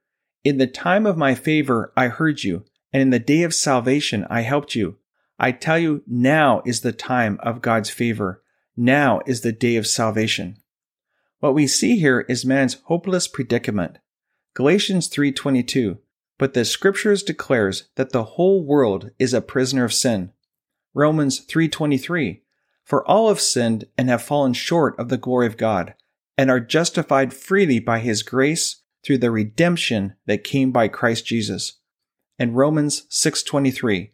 In 0.45 0.59
the 0.59 0.67
time 0.67 1.07
of 1.07 1.17
my 1.17 1.35
favor 1.35 1.93
I 1.97 2.09
heard 2.09 2.45
you, 2.45 2.65
and 2.95 3.03
in 3.03 3.11
the 3.11 3.19
day 3.19 3.43
of 3.43 3.53
salvation 3.53 4.25
I 4.31 4.43
helped 4.43 4.77
you. 4.77 4.97
I 5.37 5.51
tell 5.51 5.79
you, 5.81 6.05
now 6.07 6.63
is 6.65 6.83
the 6.83 6.93
time 6.93 7.41
of 7.43 7.61
God's 7.61 7.91
favor. 7.91 8.41
Now 8.77 9.21
is 9.27 9.41
the 9.41 9.51
day 9.51 9.75
of 9.75 9.87
salvation. 9.89 10.59
What 11.41 11.55
we 11.55 11.67
see 11.67 11.99
here 11.99 12.21
is 12.29 12.47
man's 12.47 12.75
hopeless 12.85 13.27
predicament. 13.27 13.99
Galatians 14.55 15.09
3:22. 15.09 15.99
But 16.39 16.55
the 16.55 16.65
scriptures 16.65 17.25
declares 17.25 17.89
that 17.97 18.11
the 18.11 18.25
whole 18.25 18.65
world 18.65 19.11
is 19.19 19.35
a 19.35 19.41
prisoner 19.41 19.85
of 19.85 19.93
sin. 19.93 20.31
Romans 20.95 21.41
3:23. 21.41 22.43
For 22.85 23.05
all 23.09 23.29
have 23.29 23.41
sinned 23.41 23.87
and 23.99 24.09
have 24.09 24.23
fallen 24.23 24.53
short 24.53 24.97
of 25.01 25.09
the 25.09 25.19
glory 25.19 25.49
of 25.49 25.57
God 25.57 25.95
and 26.39 26.49
are 26.49 26.61
justified 26.61 27.35
freely 27.35 27.81
by 27.81 27.99
his 27.99 28.23
grace 28.23 28.83
through 29.05 29.19
the 29.19 29.33
redemption 29.33 30.15
that 30.27 30.45
came 30.45 30.71
by 30.71 30.87
Christ 30.87 31.27
Jesus. 31.27 31.81
And 32.39 32.57
Romans 32.57 33.07
6:23 33.11 34.11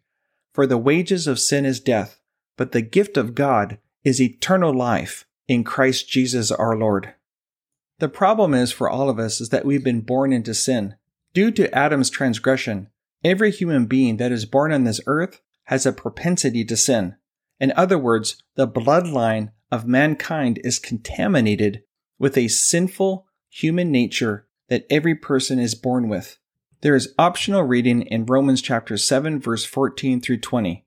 For 0.53 0.67
the 0.67 0.79
wages 0.79 1.27
of 1.27 1.41
sin 1.41 1.65
is 1.65 1.81
death, 1.81 2.21
but 2.57 2.73
the 2.73 2.83
gift 2.83 3.17
of 3.17 3.35
God 3.35 3.79
is 4.05 4.21
eternal 4.21 4.75
life 4.75 5.27
in 5.49 5.65
Christ 5.65 6.09
Jesus 6.09 6.51
our 6.51 6.77
Lord. 6.77 7.15
The 7.99 8.09
problem 8.09 8.55
is 8.55 8.73
for 8.73 8.89
all 8.89 9.11
of 9.11 9.19
us 9.19 9.41
is 9.41 9.51
that 9.51 9.65
we've 9.65 9.85
been 9.85 10.01
born 10.01 10.33
into 10.33 10.55
sin. 10.55 10.97
Due 11.35 11.51
to 11.53 11.75
Adam's 11.75 12.11
transgression, 12.11 12.89
every 13.23 13.51
human 13.51 13.87
being 13.87 14.17
that 14.17 14.33
is 14.33 14.47
born 14.47 14.73
on 14.73 14.85
this 14.85 15.01
earth 15.07 15.41
has 15.65 15.87
a 15.87 15.93
propensity 15.93 16.65
to 16.65 16.77
sin. 16.77 17.17
In 17.61 17.73
other 17.77 17.99
words, 17.99 18.43
the 18.55 18.67
bloodline 18.67 19.53
of 19.71 19.87
mankind 19.87 20.59
is 20.65 20.79
contaminated 20.79 21.83
with 22.19 22.37
a 22.37 22.49
sinful 22.49 23.27
human 23.51 23.93
nature 23.93 24.47
that 24.69 24.87
every 24.91 25.15
person 25.15 25.59
is 25.59 25.75
born 25.75 26.09
with. 26.09 26.39
There 26.83 26.95
is 26.95 27.13
optional 27.19 27.63
reading 27.63 28.03
in 28.03 28.25
Romans 28.25 28.63
chapter 28.63 28.97
7 28.97 29.39
verse 29.39 29.67
14 29.67 30.23
through 30.23 30.41
20. 30.41 30.87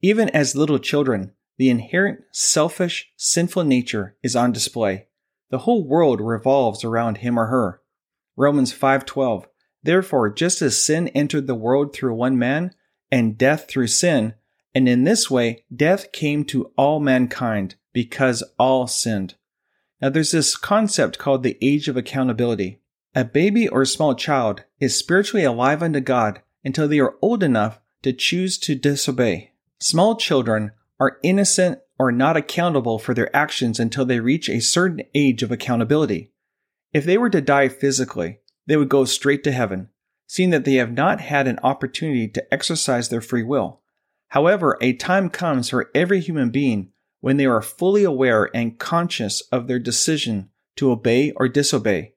Even 0.00 0.28
as 0.30 0.56
little 0.56 0.80
children, 0.80 1.32
the 1.58 1.70
inherent 1.70 2.22
selfish, 2.32 3.12
sinful 3.16 3.62
nature 3.62 4.16
is 4.24 4.34
on 4.34 4.50
display. 4.50 5.06
The 5.50 5.58
whole 5.58 5.86
world 5.86 6.20
revolves 6.20 6.82
around 6.82 7.18
him 7.18 7.38
or 7.38 7.46
her. 7.46 7.82
Romans 8.36 8.72
5:12 8.72 9.46
Therefore, 9.84 10.28
just 10.28 10.60
as 10.60 10.84
sin 10.84 11.06
entered 11.08 11.46
the 11.46 11.54
world 11.54 11.94
through 11.94 12.14
one 12.14 12.36
man, 12.36 12.72
and 13.12 13.38
death 13.38 13.68
through 13.68 13.88
sin, 13.88 14.34
and 14.74 14.88
in 14.88 15.04
this 15.04 15.30
way 15.30 15.64
death 15.74 16.10
came 16.10 16.44
to 16.46 16.72
all 16.76 16.98
mankind 16.98 17.76
because 17.92 18.42
all 18.58 18.88
sinned. 18.88 19.36
Now 20.00 20.08
there's 20.08 20.32
this 20.32 20.56
concept 20.56 21.18
called 21.18 21.44
the 21.44 21.58
age 21.62 21.86
of 21.86 21.96
accountability. 21.96 22.81
A 23.14 23.24
baby 23.24 23.68
or 23.68 23.84
small 23.84 24.14
child 24.14 24.64
is 24.80 24.98
spiritually 24.98 25.44
alive 25.44 25.82
unto 25.82 26.00
God 26.00 26.40
until 26.64 26.88
they 26.88 26.98
are 26.98 27.16
old 27.20 27.42
enough 27.42 27.78
to 28.02 28.12
choose 28.14 28.56
to 28.60 28.74
disobey. 28.74 29.52
Small 29.78 30.16
children 30.16 30.72
are 30.98 31.18
innocent 31.22 31.80
or 31.98 32.10
not 32.10 32.38
accountable 32.38 32.98
for 32.98 33.12
their 33.12 33.34
actions 33.36 33.78
until 33.78 34.06
they 34.06 34.20
reach 34.20 34.48
a 34.48 34.60
certain 34.60 35.02
age 35.14 35.42
of 35.42 35.52
accountability. 35.52 36.32
If 36.94 37.04
they 37.04 37.18
were 37.18 37.28
to 37.30 37.42
die 37.42 37.68
physically, 37.68 38.38
they 38.66 38.78
would 38.78 38.88
go 38.88 39.04
straight 39.04 39.44
to 39.44 39.52
heaven, 39.52 39.90
seeing 40.26 40.50
that 40.50 40.64
they 40.64 40.74
have 40.74 40.92
not 40.92 41.20
had 41.20 41.46
an 41.46 41.58
opportunity 41.62 42.28
to 42.28 42.54
exercise 42.54 43.10
their 43.10 43.20
free 43.20 43.42
will. 43.42 43.82
However, 44.28 44.78
a 44.80 44.94
time 44.94 45.28
comes 45.28 45.68
for 45.68 45.90
every 45.94 46.20
human 46.20 46.50
being 46.50 46.92
when 47.20 47.36
they 47.36 47.46
are 47.46 47.60
fully 47.60 48.04
aware 48.04 48.48
and 48.54 48.78
conscious 48.78 49.42
of 49.52 49.66
their 49.66 49.78
decision 49.78 50.48
to 50.76 50.90
obey 50.90 51.32
or 51.32 51.46
disobey. 51.46 52.14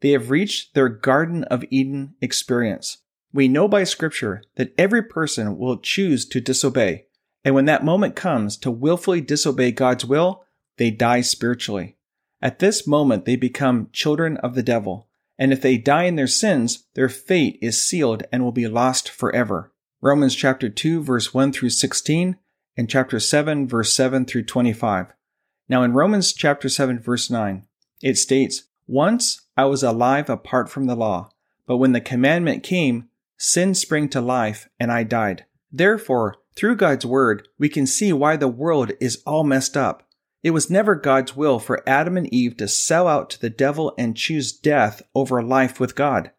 They 0.00 0.10
have 0.10 0.30
reached 0.30 0.74
their 0.74 0.88
Garden 0.88 1.44
of 1.44 1.64
Eden 1.70 2.14
experience. 2.20 2.98
We 3.32 3.48
know 3.48 3.68
by 3.68 3.84
Scripture 3.84 4.42
that 4.56 4.72
every 4.78 5.02
person 5.02 5.58
will 5.58 5.78
choose 5.78 6.26
to 6.26 6.40
disobey, 6.40 7.06
and 7.44 7.54
when 7.54 7.66
that 7.66 7.84
moment 7.84 8.16
comes 8.16 8.56
to 8.58 8.70
willfully 8.70 9.20
disobey 9.20 9.72
God's 9.72 10.04
will, 10.04 10.44
they 10.76 10.90
die 10.90 11.20
spiritually. 11.20 11.96
At 12.40 12.60
this 12.60 12.86
moment, 12.86 13.24
they 13.24 13.36
become 13.36 13.90
children 13.92 14.36
of 14.38 14.54
the 14.54 14.62
devil, 14.62 15.08
and 15.38 15.52
if 15.52 15.60
they 15.60 15.76
die 15.76 16.04
in 16.04 16.16
their 16.16 16.26
sins, 16.26 16.84
their 16.94 17.08
fate 17.08 17.58
is 17.60 17.80
sealed 17.80 18.22
and 18.32 18.42
will 18.42 18.52
be 18.52 18.68
lost 18.68 19.08
forever. 19.08 19.72
Romans 20.00 20.34
chapter 20.34 20.68
2 20.68 21.02
verse 21.02 21.34
1 21.34 21.52
through 21.52 21.70
16 21.70 22.36
and 22.76 22.88
chapter 22.88 23.18
7 23.18 23.66
verse 23.66 23.92
7 23.92 24.24
through 24.24 24.44
25. 24.44 25.06
Now 25.68 25.82
in 25.82 25.92
Romans 25.92 26.32
chapter 26.32 26.68
7 26.68 27.00
verse 27.00 27.30
9, 27.30 27.66
it 28.02 28.16
states, 28.16 28.64
Once 28.86 29.42
I 29.58 29.64
was 29.64 29.82
alive 29.82 30.30
apart 30.30 30.70
from 30.70 30.86
the 30.86 30.94
law, 30.94 31.30
but 31.66 31.78
when 31.78 31.90
the 31.90 32.00
commandment 32.00 32.62
came, 32.62 33.08
sin 33.36 33.74
sprang 33.74 34.08
to 34.10 34.20
life 34.20 34.68
and 34.78 34.92
I 34.92 35.02
died. 35.02 35.46
Therefore, 35.72 36.36
through 36.54 36.76
God's 36.76 37.04
word, 37.04 37.48
we 37.58 37.68
can 37.68 37.84
see 37.84 38.12
why 38.12 38.36
the 38.36 38.46
world 38.46 38.92
is 39.00 39.20
all 39.26 39.42
messed 39.42 39.76
up. 39.76 40.04
It 40.44 40.52
was 40.52 40.70
never 40.70 40.94
God's 40.94 41.34
will 41.34 41.58
for 41.58 41.82
Adam 41.88 42.16
and 42.16 42.32
Eve 42.32 42.56
to 42.58 42.68
sell 42.68 43.08
out 43.08 43.30
to 43.30 43.40
the 43.40 43.50
devil 43.50 43.94
and 43.98 44.16
choose 44.16 44.52
death 44.52 45.02
over 45.12 45.42
life 45.42 45.80
with 45.80 45.96
God. 45.96 46.30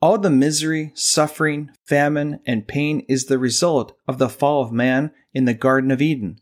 All 0.00 0.16
the 0.16 0.30
misery, 0.30 0.90
suffering, 0.94 1.70
famine, 1.84 2.40
and 2.46 2.66
pain 2.66 3.04
is 3.10 3.26
the 3.26 3.38
result 3.38 3.94
of 4.08 4.16
the 4.16 4.30
fall 4.30 4.62
of 4.62 4.72
man 4.72 5.12
in 5.34 5.44
the 5.44 5.52
Garden 5.52 5.90
of 5.90 6.00
Eden. 6.00 6.40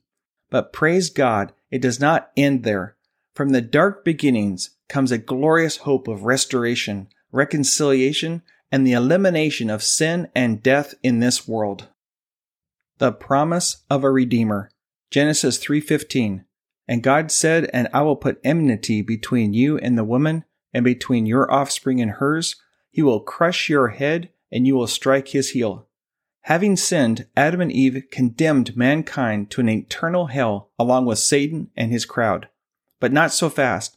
But 0.50 0.72
praise 0.72 1.10
God, 1.10 1.52
it 1.72 1.82
does 1.82 1.98
not 1.98 2.30
end 2.36 2.62
there. 2.62 2.96
From 3.34 3.48
the 3.48 3.60
dark 3.60 4.04
beginnings 4.04 4.70
comes 4.92 5.10
a 5.10 5.16
glorious 5.16 5.78
hope 5.78 6.06
of 6.06 6.24
restoration, 6.24 7.08
reconciliation, 7.32 8.42
and 8.70 8.86
the 8.86 8.92
elimination 8.92 9.70
of 9.70 9.82
sin 9.82 10.28
and 10.34 10.62
death 10.62 10.94
in 11.02 11.18
this 11.18 11.48
world. 11.48 11.88
The 12.98 13.10
promise 13.10 13.84
of 13.88 14.04
a 14.04 14.10
redeemer. 14.10 14.70
Genesis 15.10 15.56
3:15. 15.56 16.44
And 16.86 17.02
God 17.02 17.32
said, 17.32 17.70
"And 17.72 17.88
I 17.94 18.02
will 18.02 18.16
put 18.16 18.38
enmity 18.44 19.00
between 19.00 19.54
you 19.54 19.78
and 19.78 19.96
the 19.96 20.04
woman, 20.04 20.44
and 20.74 20.84
between 20.84 21.24
your 21.24 21.50
offspring 21.50 22.02
and 22.02 22.10
hers. 22.10 22.56
He 22.90 23.00
will 23.00 23.20
crush 23.20 23.70
your 23.70 23.88
head, 23.88 24.28
and 24.50 24.66
you 24.66 24.76
will 24.76 24.86
strike 24.86 25.28
his 25.28 25.52
heel." 25.52 25.88
Having 26.42 26.76
sinned, 26.76 27.26
Adam 27.34 27.62
and 27.62 27.72
Eve 27.72 28.04
condemned 28.10 28.76
mankind 28.76 29.50
to 29.52 29.62
an 29.62 29.70
eternal 29.70 30.26
hell 30.26 30.70
along 30.78 31.06
with 31.06 31.18
Satan 31.18 31.70
and 31.76 31.90
his 31.90 32.04
crowd. 32.04 32.48
But 33.00 33.12
not 33.12 33.32
so 33.32 33.48
fast. 33.48 33.96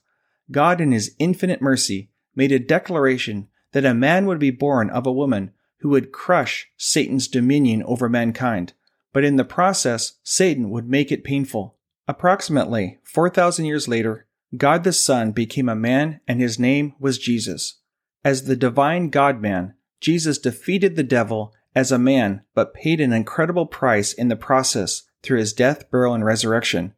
God, 0.52 0.80
in 0.80 0.92
his 0.92 1.16
infinite 1.20 1.62
mercy, 1.62 2.10
made 2.36 2.52
a 2.52 2.60
declaration 2.60 3.48
that 3.72 3.86
a 3.86 3.94
man 3.94 4.26
would 4.26 4.40
be 4.40 4.52
born 4.52 4.90
of 4.90 5.06
a 5.06 5.12
woman 5.12 5.52
who 5.80 5.90
would 5.90 6.12
crush 6.12 6.70
Satan's 6.78 7.28
dominion 7.28 7.84
over 7.84 8.10
mankind. 8.10 8.74
But 9.14 9.24
in 9.24 9.36
the 9.36 9.46
process, 9.46 10.14
Satan 10.24 10.70
would 10.70 10.90
make 10.90 11.12
it 11.12 11.24
painful. 11.24 11.76
Approximately 12.08 13.00
4,000 13.04 13.66
years 13.66 13.88
later, 13.88 14.28
God 14.56 14.84
the 14.84 14.94
Son 14.94 15.32
became 15.32 15.70
a 15.70 15.76
man 15.76 16.22
and 16.28 16.40
his 16.40 16.60
name 16.60 16.94
was 17.00 17.18
Jesus. 17.18 17.80
As 18.24 18.44
the 18.44 18.56
divine 18.56 19.10
God 19.10 19.42
man, 19.42 19.74
Jesus 20.00 20.38
defeated 20.38 20.96
the 20.96 21.04
devil 21.04 21.54
as 21.74 21.92
a 21.92 22.00
man, 22.00 22.42
but 22.54 22.74
paid 22.74 23.02
an 23.02 23.12
incredible 23.12 23.66
price 23.66 24.14
in 24.14 24.30
the 24.30 24.36
process 24.36 25.04
through 25.22 25.40
his 25.40 25.54
death, 25.54 25.90
burial, 25.92 26.14
and 26.14 26.24
resurrection. 26.24 26.94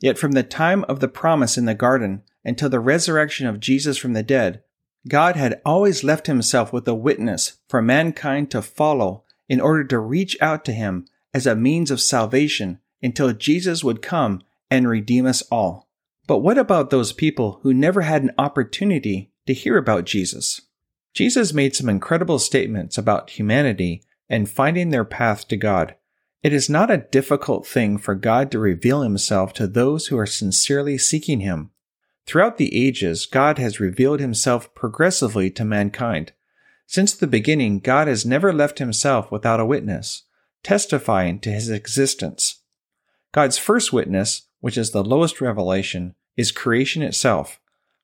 Yet 0.00 0.18
from 0.18 0.32
the 0.32 0.42
time 0.42 0.84
of 0.84 1.00
the 1.00 1.08
promise 1.08 1.58
in 1.58 1.64
the 1.64 1.74
garden 1.74 2.22
until 2.44 2.68
the 2.68 2.80
resurrection 2.80 3.46
of 3.46 3.60
Jesus 3.60 3.96
from 3.96 4.12
the 4.12 4.22
dead, 4.22 4.62
God 5.08 5.36
had 5.36 5.60
always 5.64 6.04
left 6.04 6.26
himself 6.26 6.72
with 6.72 6.88
a 6.88 6.94
witness 6.94 7.58
for 7.68 7.82
mankind 7.82 8.50
to 8.50 8.62
follow 8.62 9.24
in 9.48 9.60
order 9.60 9.84
to 9.84 9.98
reach 9.98 10.36
out 10.40 10.64
to 10.64 10.72
him 10.72 11.06
as 11.32 11.46
a 11.46 11.56
means 11.56 11.90
of 11.90 12.00
salvation 12.00 12.78
until 13.02 13.32
Jesus 13.32 13.84
would 13.84 14.00
come 14.00 14.42
and 14.70 14.88
redeem 14.88 15.26
us 15.26 15.42
all. 15.50 15.88
But 16.26 16.38
what 16.38 16.56
about 16.56 16.90
those 16.90 17.12
people 17.12 17.60
who 17.62 17.74
never 17.74 18.02
had 18.02 18.22
an 18.22 18.32
opportunity 18.38 19.30
to 19.46 19.52
hear 19.52 19.76
about 19.76 20.06
Jesus? 20.06 20.62
Jesus 21.12 21.52
made 21.52 21.76
some 21.76 21.88
incredible 21.88 22.38
statements 22.38 22.96
about 22.96 23.30
humanity 23.30 24.02
and 24.28 24.48
finding 24.48 24.88
their 24.88 25.04
path 25.04 25.46
to 25.48 25.56
God. 25.56 25.96
It 26.42 26.52
is 26.52 26.70
not 26.70 26.90
a 26.90 26.98
difficult 26.98 27.66
thing 27.66 27.98
for 27.98 28.14
God 28.14 28.50
to 28.50 28.58
reveal 28.58 29.02
himself 29.02 29.52
to 29.54 29.66
those 29.66 30.06
who 30.06 30.18
are 30.18 30.26
sincerely 30.26 30.98
seeking 30.98 31.40
him. 31.40 31.70
Throughout 32.26 32.56
the 32.56 32.74
ages, 32.74 33.26
God 33.26 33.58
has 33.58 33.80
revealed 33.80 34.20
himself 34.20 34.74
progressively 34.74 35.50
to 35.50 35.64
mankind. 35.64 36.32
Since 36.86 37.14
the 37.14 37.26
beginning, 37.26 37.80
God 37.80 38.08
has 38.08 38.24
never 38.24 38.52
left 38.52 38.78
himself 38.78 39.30
without 39.30 39.60
a 39.60 39.66
witness, 39.66 40.22
testifying 40.62 41.38
to 41.40 41.50
his 41.50 41.70
existence. 41.70 42.60
God's 43.32 43.58
first 43.58 43.92
witness, 43.92 44.42
which 44.60 44.78
is 44.78 44.90
the 44.90 45.04
lowest 45.04 45.40
revelation, 45.40 46.14
is 46.36 46.52
creation 46.52 47.02
itself. 47.02 47.60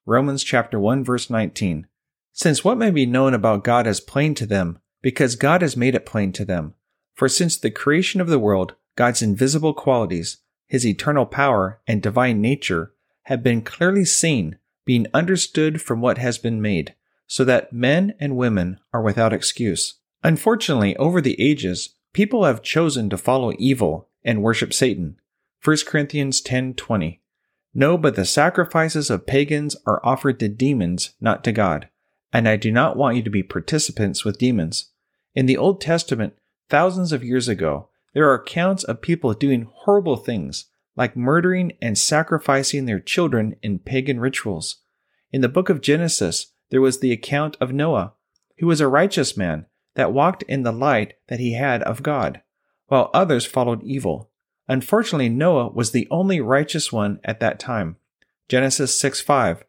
Romans 0.06 0.42
chapter 0.42 0.78
1 0.78 1.04
verse 1.04 1.30
19. 1.30 1.86
Since 2.32 2.64
what 2.64 2.78
may 2.78 2.90
be 2.90 3.06
known 3.06 3.34
about 3.34 3.64
God 3.64 3.86
is 3.86 4.00
plain 4.00 4.34
to 4.36 4.46
them, 4.46 4.80
because 5.02 5.34
God 5.34 5.62
has 5.62 5.76
made 5.76 5.94
it 5.94 6.06
plain 6.06 6.32
to 6.32 6.44
them. 6.44 6.74
For 7.14 7.28
since 7.28 7.56
the 7.56 7.70
creation 7.70 8.20
of 8.20 8.28
the 8.28 8.38
world, 8.38 8.74
God's 8.96 9.22
invisible 9.22 9.74
qualities, 9.74 10.38
his 10.66 10.86
eternal 10.86 11.26
power, 11.26 11.80
and 11.86 12.02
divine 12.02 12.40
nature 12.40 12.92
have 13.30 13.42
been 13.42 13.62
clearly 13.62 14.04
seen, 14.04 14.58
being 14.84 15.06
understood 15.14 15.80
from 15.80 16.02
what 16.02 16.18
has 16.18 16.36
been 16.36 16.60
made, 16.60 16.94
so 17.26 17.42
that 17.44 17.72
men 17.72 18.12
and 18.20 18.36
women 18.36 18.78
are 18.92 19.00
without 19.00 19.32
excuse. 19.32 19.94
Unfortunately, 20.22 20.94
over 20.98 21.22
the 21.22 21.40
ages, 21.40 21.94
people 22.12 22.44
have 22.44 22.62
chosen 22.62 23.08
to 23.08 23.16
follow 23.16 23.54
evil 23.58 24.10
and 24.22 24.42
worship 24.42 24.74
Satan. 24.74 25.16
1 25.64 25.86
Corinthians 25.86 26.42
10:20. 26.42 27.20
No, 27.72 27.96
but 27.96 28.16
the 28.16 28.26
sacrifices 28.26 29.08
of 29.08 29.26
pagans 29.26 29.76
are 29.86 30.04
offered 30.04 30.38
to 30.40 30.48
demons, 30.50 31.14
not 31.18 31.42
to 31.44 31.52
God 31.52 31.88
and 32.32 32.48
I 32.48 32.56
do 32.56 32.70
not 32.70 32.96
want 32.96 33.16
you 33.16 33.22
to 33.22 33.30
be 33.30 33.42
participants 33.42 34.24
with 34.24 34.38
demons. 34.38 34.90
In 35.34 35.46
the 35.46 35.56
Old 35.56 35.80
Testament, 35.80 36.34
thousands 36.68 37.12
of 37.12 37.24
years 37.24 37.48
ago, 37.48 37.88
there 38.14 38.28
are 38.28 38.34
accounts 38.34 38.84
of 38.84 39.02
people 39.02 39.32
doing 39.34 39.68
horrible 39.70 40.16
things, 40.16 40.66
like 41.00 41.16
murdering 41.16 41.72
and 41.80 41.96
sacrificing 41.96 42.84
their 42.84 43.00
children 43.00 43.56
in 43.62 43.78
pagan 43.78 44.20
rituals. 44.20 44.82
In 45.32 45.40
the 45.40 45.48
book 45.48 45.70
of 45.70 45.80
Genesis, 45.80 46.52
there 46.68 46.82
was 46.82 47.00
the 47.00 47.10
account 47.10 47.56
of 47.58 47.72
Noah, 47.72 48.12
who 48.58 48.66
was 48.66 48.82
a 48.82 48.86
righteous 48.86 49.34
man 49.34 49.64
that 49.94 50.12
walked 50.12 50.42
in 50.42 50.62
the 50.62 50.72
light 50.72 51.14
that 51.28 51.40
he 51.40 51.54
had 51.54 51.82
of 51.84 52.02
God, 52.02 52.42
while 52.88 53.08
others 53.14 53.46
followed 53.46 53.82
evil. 53.82 54.28
Unfortunately, 54.68 55.30
Noah 55.30 55.70
was 55.70 55.92
the 55.92 56.06
only 56.10 56.38
righteous 56.38 56.92
one 56.92 57.18
at 57.24 57.40
that 57.40 57.58
time. 57.58 57.96
Genesis 58.50 59.00
6 59.00 59.22
5. 59.22 59.64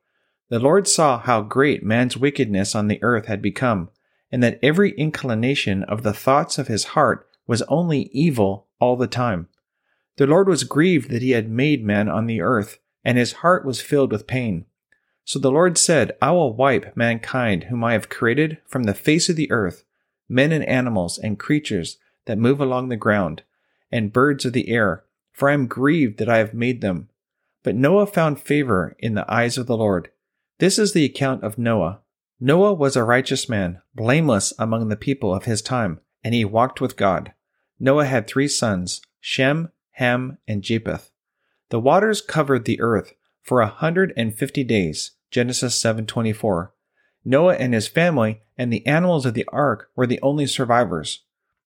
The 0.50 0.60
Lord 0.60 0.86
saw 0.86 1.18
how 1.18 1.44
great 1.44 1.82
man's 1.82 2.18
wickedness 2.18 2.76
on 2.76 2.90
the 2.90 3.02
earth 3.02 3.28
had 3.28 3.42
become, 3.42 3.90
and 4.34 4.44
that 4.44 4.60
every 4.62 4.92
inclination 4.98 5.84
of 5.84 6.04
the 6.04 6.12
thoughts 6.12 6.58
of 6.58 6.68
his 6.68 6.84
heart 6.92 7.26
was 7.48 7.62
only 7.70 8.10
evil 8.12 8.68
all 8.82 8.98
the 8.98 9.08
time. 9.08 9.48
The 10.22 10.28
Lord 10.28 10.48
was 10.48 10.66
grieved 10.66 11.10
that 11.10 11.24
he 11.24 11.32
had 11.32 11.50
made 11.50 11.84
man 11.84 12.08
on 12.08 12.28
the 12.28 12.42
earth, 12.42 12.78
and 13.04 13.18
his 13.18 13.34
heart 13.42 13.66
was 13.66 13.82
filled 13.82 14.12
with 14.12 14.28
pain. 14.28 14.66
So 15.26 15.40
the 15.40 15.50
Lord 15.50 15.80
said, 15.80 16.16
I 16.22 16.30
will 16.30 16.54
wipe 16.54 16.96
mankind 16.96 17.64
whom 17.64 17.84
I 17.84 17.94
have 17.94 18.08
created 18.08 18.60
from 18.68 18.84
the 18.84 18.94
face 18.94 19.30
of 19.30 19.36
the 19.36 19.52
earth, 19.52 19.84
men 20.30 20.52
and 20.52 20.64
animals 20.66 21.18
and 21.18 21.40
creatures 21.40 21.98
that 22.26 22.38
move 22.38 22.62
along 22.62 22.90
the 22.90 22.98
ground, 22.98 23.42
and 23.92 24.14
birds 24.14 24.46
of 24.46 24.54
the 24.54 24.70
air, 24.70 25.04
for 25.32 25.50
I 25.50 25.54
am 25.54 25.66
grieved 25.66 26.20
that 26.20 26.30
I 26.30 26.38
have 26.38 26.54
made 26.54 26.82
them. 26.82 27.10
But 27.64 27.74
Noah 27.74 28.06
found 28.06 28.40
favor 28.40 28.96
in 29.00 29.16
the 29.16 29.26
eyes 29.28 29.58
of 29.58 29.66
the 29.66 29.76
Lord. 29.76 30.12
This 30.60 30.78
is 30.78 30.94
the 30.94 31.04
account 31.04 31.44
of 31.44 31.58
Noah. 31.58 32.02
Noah 32.40 32.76
was 32.76 32.96
a 32.96 33.04
righteous 33.04 33.50
man, 33.50 33.82
blameless 33.96 34.54
among 34.60 34.90
the 34.90 34.96
people 34.96 35.34
of 35.34 35.46
his 35.46 35.64
time, 35.64 36.00
and 36.24 36.36
he 36.36 36.46
walked 36.46 36.80
with 36.80 36.96
God. 36.96 37.34
Noah 37.80 38.06
had 38.06 38.28
three 38.28 38.48
sons, 38.48 39.02
Shem, 39.20 39.70
Ham, 40.02 40.40
and 40.48 40.64
Japheth. 40.64 41.12
The 41.70 41.80
waters 41.80 42.22
covered 42.22 42.66
the 42.66 42.82
earth 42.82 43.14
for 43.44 43.62
a 43.62 43.68
hundred 43.68 44.14
and 44.18 44.36
fifty 44.36 44.64
days. 44.64 45.12
Genesis 45.30 45.76
7:24. 45.80 46.72
Noah 47.24 47.54
and 47.54 47.76
his 47.76 47.88
family 47.88 48.42
and 48.58 48.74
the 48.74 48.86
animals 48.88 49.28
of 49.28 49.36
the 49.36 49.48
ark 49.50 49.92
were 49.96 50.08
the 50.08 50.20
only 50.24 50.48
survivors. 50.48 51.24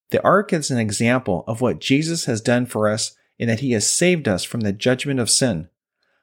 The 0.09 0.21
ark 0.21 0.51
is 0.51 0.69
an 0.69 0.77
example 0.77 1.45
of 1.47 1.61
what 1.61 1.79
Jesus 1.79 2.25
has 2.25 2.41
done 2.41 2.65
for 2.65 2.89
us 2.89 3.15
in 3.39 3.47
that 3.47 3.61
he 3.61 3.71
has 3.71 3.87
saved 3.87 4.27
us 4.27 4.43
from 4.43 4.61
the 4.61 4.73
judgment 4.73 5.21
of 5.21 5.29
sin. 5.29 5.69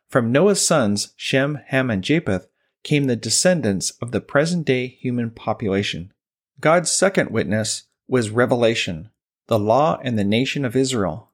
From 0.06 0.30
Noah's 0.30 0.60
sons, 0.60 1.14
Shem, 1.16 1.60
Ham, 1.68 1.88
and 1.88 2.04
Japheth, 2.04 2.46
came 2.82 3.06
the 3.06 3.16
descendants 3.16 3.92
of 4.02 4.12
the 4.12 4.20
present 4.20 4.66
day 4.66 4.86
human 4.86 5.30
population. 5.30 6.12
God's 6.60 6.92
second 6.92 7.30
witness 7.30 7.84
was 8.06 8.28
revelation, 8.28 9.08
the 9.46 9.58
law 9.58 9.98
and 10.04 10.18
the 10.18 10.24
nation 10.24 10.66
of 10.66 10.76
Israel. 10.76 11.31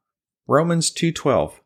Romans 0.50 0.90
2:12 0.90 1.60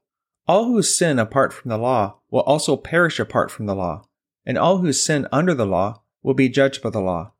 All 0.49 0.65
who 0.65 0.83
sin 0.83 1.21
apart 1.21 1.53
from 1.53 1.69
the 1.69 1.79
law 1.79 2.19
will 2.33 2.41
also 2.41 2.77
perish 2.77 3.21
apart 3.21 3.49
from 3.49 3.67
the 3.67 3.77
law, 3.77 4.09
and 4.45 4.59
all 4.59 4.79
who 4.79 4.93
sin 4.93 5.29
under 5.31 5.55
the 5.55 5.65
law 5.65 6.03
will 6.25 6.35
be 6.35 6.49
judged 6.49 6.83
by 6.83 6.91
the 6.91 7.01
law. 7.01 7.31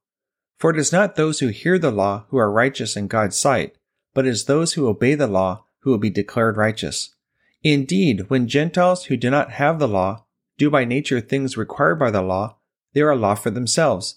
For 0.59 0.71
it 0.71 0.79
is 0.79 0.93
not 0.93 1.17
those 1.17 1.41
who 1.41 1.49
hear 1.49 1.81
the 1.81 1.91
law 1.91 2.27
who 2.29 2.37
are 2.37 2.49
righteous 2.49 2.97
in 2.97 3.09
God's 3.09 3.37
sight, 3.37 3.75
but 4.15 4.25
it 4.25 4.29
is 4.29 4.45
those 4.45 4.75
who 4.75 4.87
obey 4.87 5.17
the 5.17 5.27
law 5.27 5.65
who 5.81 5.91
will 5.91 5.99
be 5.99 6.11
declared 6.11 6.57
righteous. 6.57 7.17
Indeed, 7.65 8.31
when 8.31 8.47
Gentiles 8.47 9.07
who 9.07 9.17
do 9.17 9.29
not 9.29 9.51
have 9.51 9.81
the 9.81 9.89
law 9.89 10.27
do 10.59 10.71
by 10.71 10.85
nature 10.85 11.21
things 11.21 11.57
required 11.57 11.97
by 11.97 12.13
the 12.13 12.23
law, 12.23 12.59
they 12.93 13.01
are 13.01 13.11
a 13.11 13.17
law 13.17 13.35
for 13.35 13.51
themselves, 13.51 14.15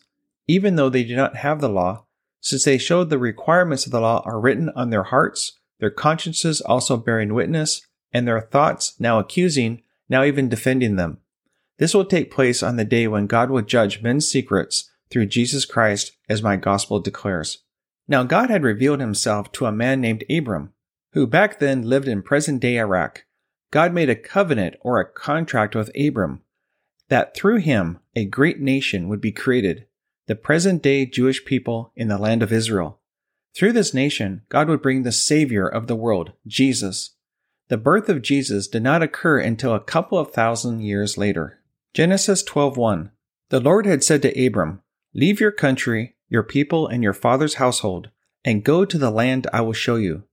even 0.48 0.76
though 0.76 0.90
they 0.90 1.04
do 1.04 1.16
not 1.16 1.38
have 1.38 1.60
the 1.60 1.70
law, 1.70 2.06
since 2.40 2.66
they 2.66 2.78
show 2.78 3.04
the 3.04 3.18
requirements 3.18 3.88
of 3.88 3.92
the 3.92 4.00
law 4.00 4.22
are 4.26 4.40
written 4.40 4.70
on 4.76 4.92
their 4.92 5.04
hearts, 5.06 5.58
their 5.86 5.92
consciences 5.92 6.62
also 6.62 6.98
bearing 6.98 7.36
witness, 7.36 7.86
and 8.12 8.28
their 8.28 8.42
thoughts 8.42 9.00
now 9.00 9.20
accusing, 9.20 9.84
now 10.10 10.24
even 10.24 10.50
defending 10.50 10.96
them. 10.96 11.20
This 11.78 11.94
will 11.94 12.06
take 12.06 12.32
place 12.32 12.64
on 12.64 12.76
the 12.76 12.84
day 12.84 13.08
when 13.08 13.28
God 13.28 13.52
will 13.52 13.62
judge 13.62 14.02
men's 14.02 14.28
secrets 14.28 14.90
through 15.12 15.28
Jesus 15.28 15.64
Christ, 15.64 16.14
as 16.28 16.42
my 16.42 16.56
gospel 16.56 17.00
declares. 17.00 17.60
Now 18.08 18.24
God 18.24 18.50
had 18.50 18.64
revealed 18.64 19.00
himself 19.00 19.52
to 19.52 19.68
a 19.68 19.72
man 19.72 20.02
named 20.02 20.24
Abram, 20.28 20.74
who 21.14 21.28
back 21.28 21.60
then 21.60 21.88
lived 21.88 22.08
in 22.08 22.24
present 22.24 22.64
day 22.64 22.80
Iraq. 22.80 23.26
God 23.70 23.94
made 23.94 24.10
a 24.10 24.16
covenant 24.16 24.78
or 24.82 25.00
a 25.00 25.08
contract 25.08 25.76
with 25.76 25.92
Abram 25.96 26.42
that 27.10 27.36
through 27.36 27.58
him 27.58 28.00
a 28.16 28.26
great 28.26 28.60
nation 28.60 29.08
would 29.08 29.22
be 29.22 29.32
created, 29.32 29.86
the 30.26 30.36
present 30.36 30.82
day 30.82 31.06
Jewish 31.06 31.46
people 31.46 31.92
in 31.96 32.08
the 32.08 32.18
land 32.18 32.42
of 32.42 32.52
Israel. 32.52 33.02
Through 33.56 33.72
this 33.72 33.94
nation, 33.94 34.42
God 34.50 34.68
would 34.68 34.82
bring 34.82 35.04
the 35.04 35.14
Savior 35.14 35.66
of 35.66 35.88
the 35.88 35.96
world, 35.96 36.34
Jesus. 36.46 37.12
The 37.70 37.78
birth 37.78 38.10
of 38.10 38.22
Jesus 38.22 38.68
did 38.68 38.84
not 38.84 39.02
occur 39.02 39.40
until 39.40 39.74
a 39.74 39.80
couple 39.80 40.18
of 40.18 40.32
thousand 40.32 40.82
years 40.82 41.18
later. 41.18 41.62
Genesis 41.94 42.44
12:1 42.44 43.12
The 43.50 43.62
Lord 43.62 43.86
had 43.86 44.04
said 44.04 44.22
to 44.24 44.46
Abram, 44.46 44.82
Leave 45.14 45.40
your 45.40 45.54
country, 45.54 46.16
your 46.28 46.44
people, 46.44 46.86
and 46.88 47.02
your 47.02 47.14
father's 47.14 47.56
household, 47.56 48.10
and 48.44 48.64
go 48.64 48.84
to 48.84 48.98
the 48.98 49.10
land 49.10 49.48
I 49.54 49.62
will 49.62 49.74
show 49.74 49.96
you. 49.96 50.24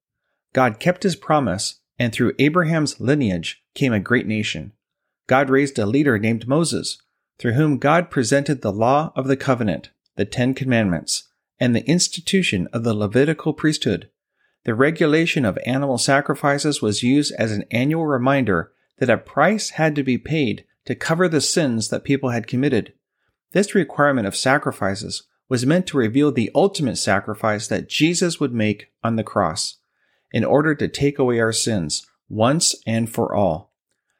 God 0.52 0.80
kept 0.80 1.04
his 1.04 1.14
promise, 1.14 1.80
and 2.00 2.12
through 2.12 2.34
Abraham's 2.40 3.00
lineage 3.00 3.62
came 3.74 3.92
a 3.92 4.00
great 4.00 4.26
nation. 4.26 4.72
God 5.28 5.48
raised 5.48 5.78
a 5.78 5.86
leader 5.86 6.18
named 6.18 6.48
Moses, 6.48 7.00
through 7.38 7.52
whom 7.52 7.78
God 7.78 8.10
presented 8.10 8.62
the 8.62 8.72
law 8.72 9.12
of 9.14 9.28
the 9.28 9.36
covenant, 9.36 9.90
the 10.16 10.24
Ten 10.24 10.52
Commandments, 10.54 11.28
and 11.60 11.74
the 11.74 11.86
institution 11.88 12.68
of 12.72 12.84
the 12.84 12.94
Levitical 12.94 13.52
priesthood. 13.52 14.10
The 14.64 14.74
regulation 14.74 15.44
of 15.44 15.58
animal 15.66 15.98
sacrifices 15.98 16.80
was 16.80 17.02
used 17.02 17.34
as 17.38 17.52
an 17.52 17.64
annual 17.70 18.06
reminder 18.06 18.72
that 18.98 19.10
a 19.10 19.18
price 19.18 19.70
had 19.70 19.94
to 19.96 20.02
be 20.02 20.18
paid 20.18 20.64
to 20.84 20.94
cover 20.94 21.28
the 21.28 21.40
sins 21.40 21.88
that 21.88 22.04
people 22.04 22.30
had 22.30 22.46
committed. 22.46 22.92
This 23.52 23.74
requirement 23.74 24.26
of 24.26 24.36
sacrifices 24.36 25.24
was 25.48 25.66
meant 25.66 25.86
to 25.88 25.98
reveal 25.98 26.32
the 26.32 26.50
ultimate 26.54 26.96
sacrifice 26.96 27.66
that 27.68 27.88
Jesus 27.88 28.40
would 28.40 28.54
make 28.54 28.92
on 29.04 29.16
the 29.16 29.24
cross 29.24 29.78
in 30.32 30.44
order 30.44 30.74
to 30.74 30.88
take 30.88 31.18
away 31.18 31.40
our 31.40 31.52
sins 31.52 32.06
once 32.28 32.74
and 32.86 33.10
for 33.10 33.34
all. 33.34 33.74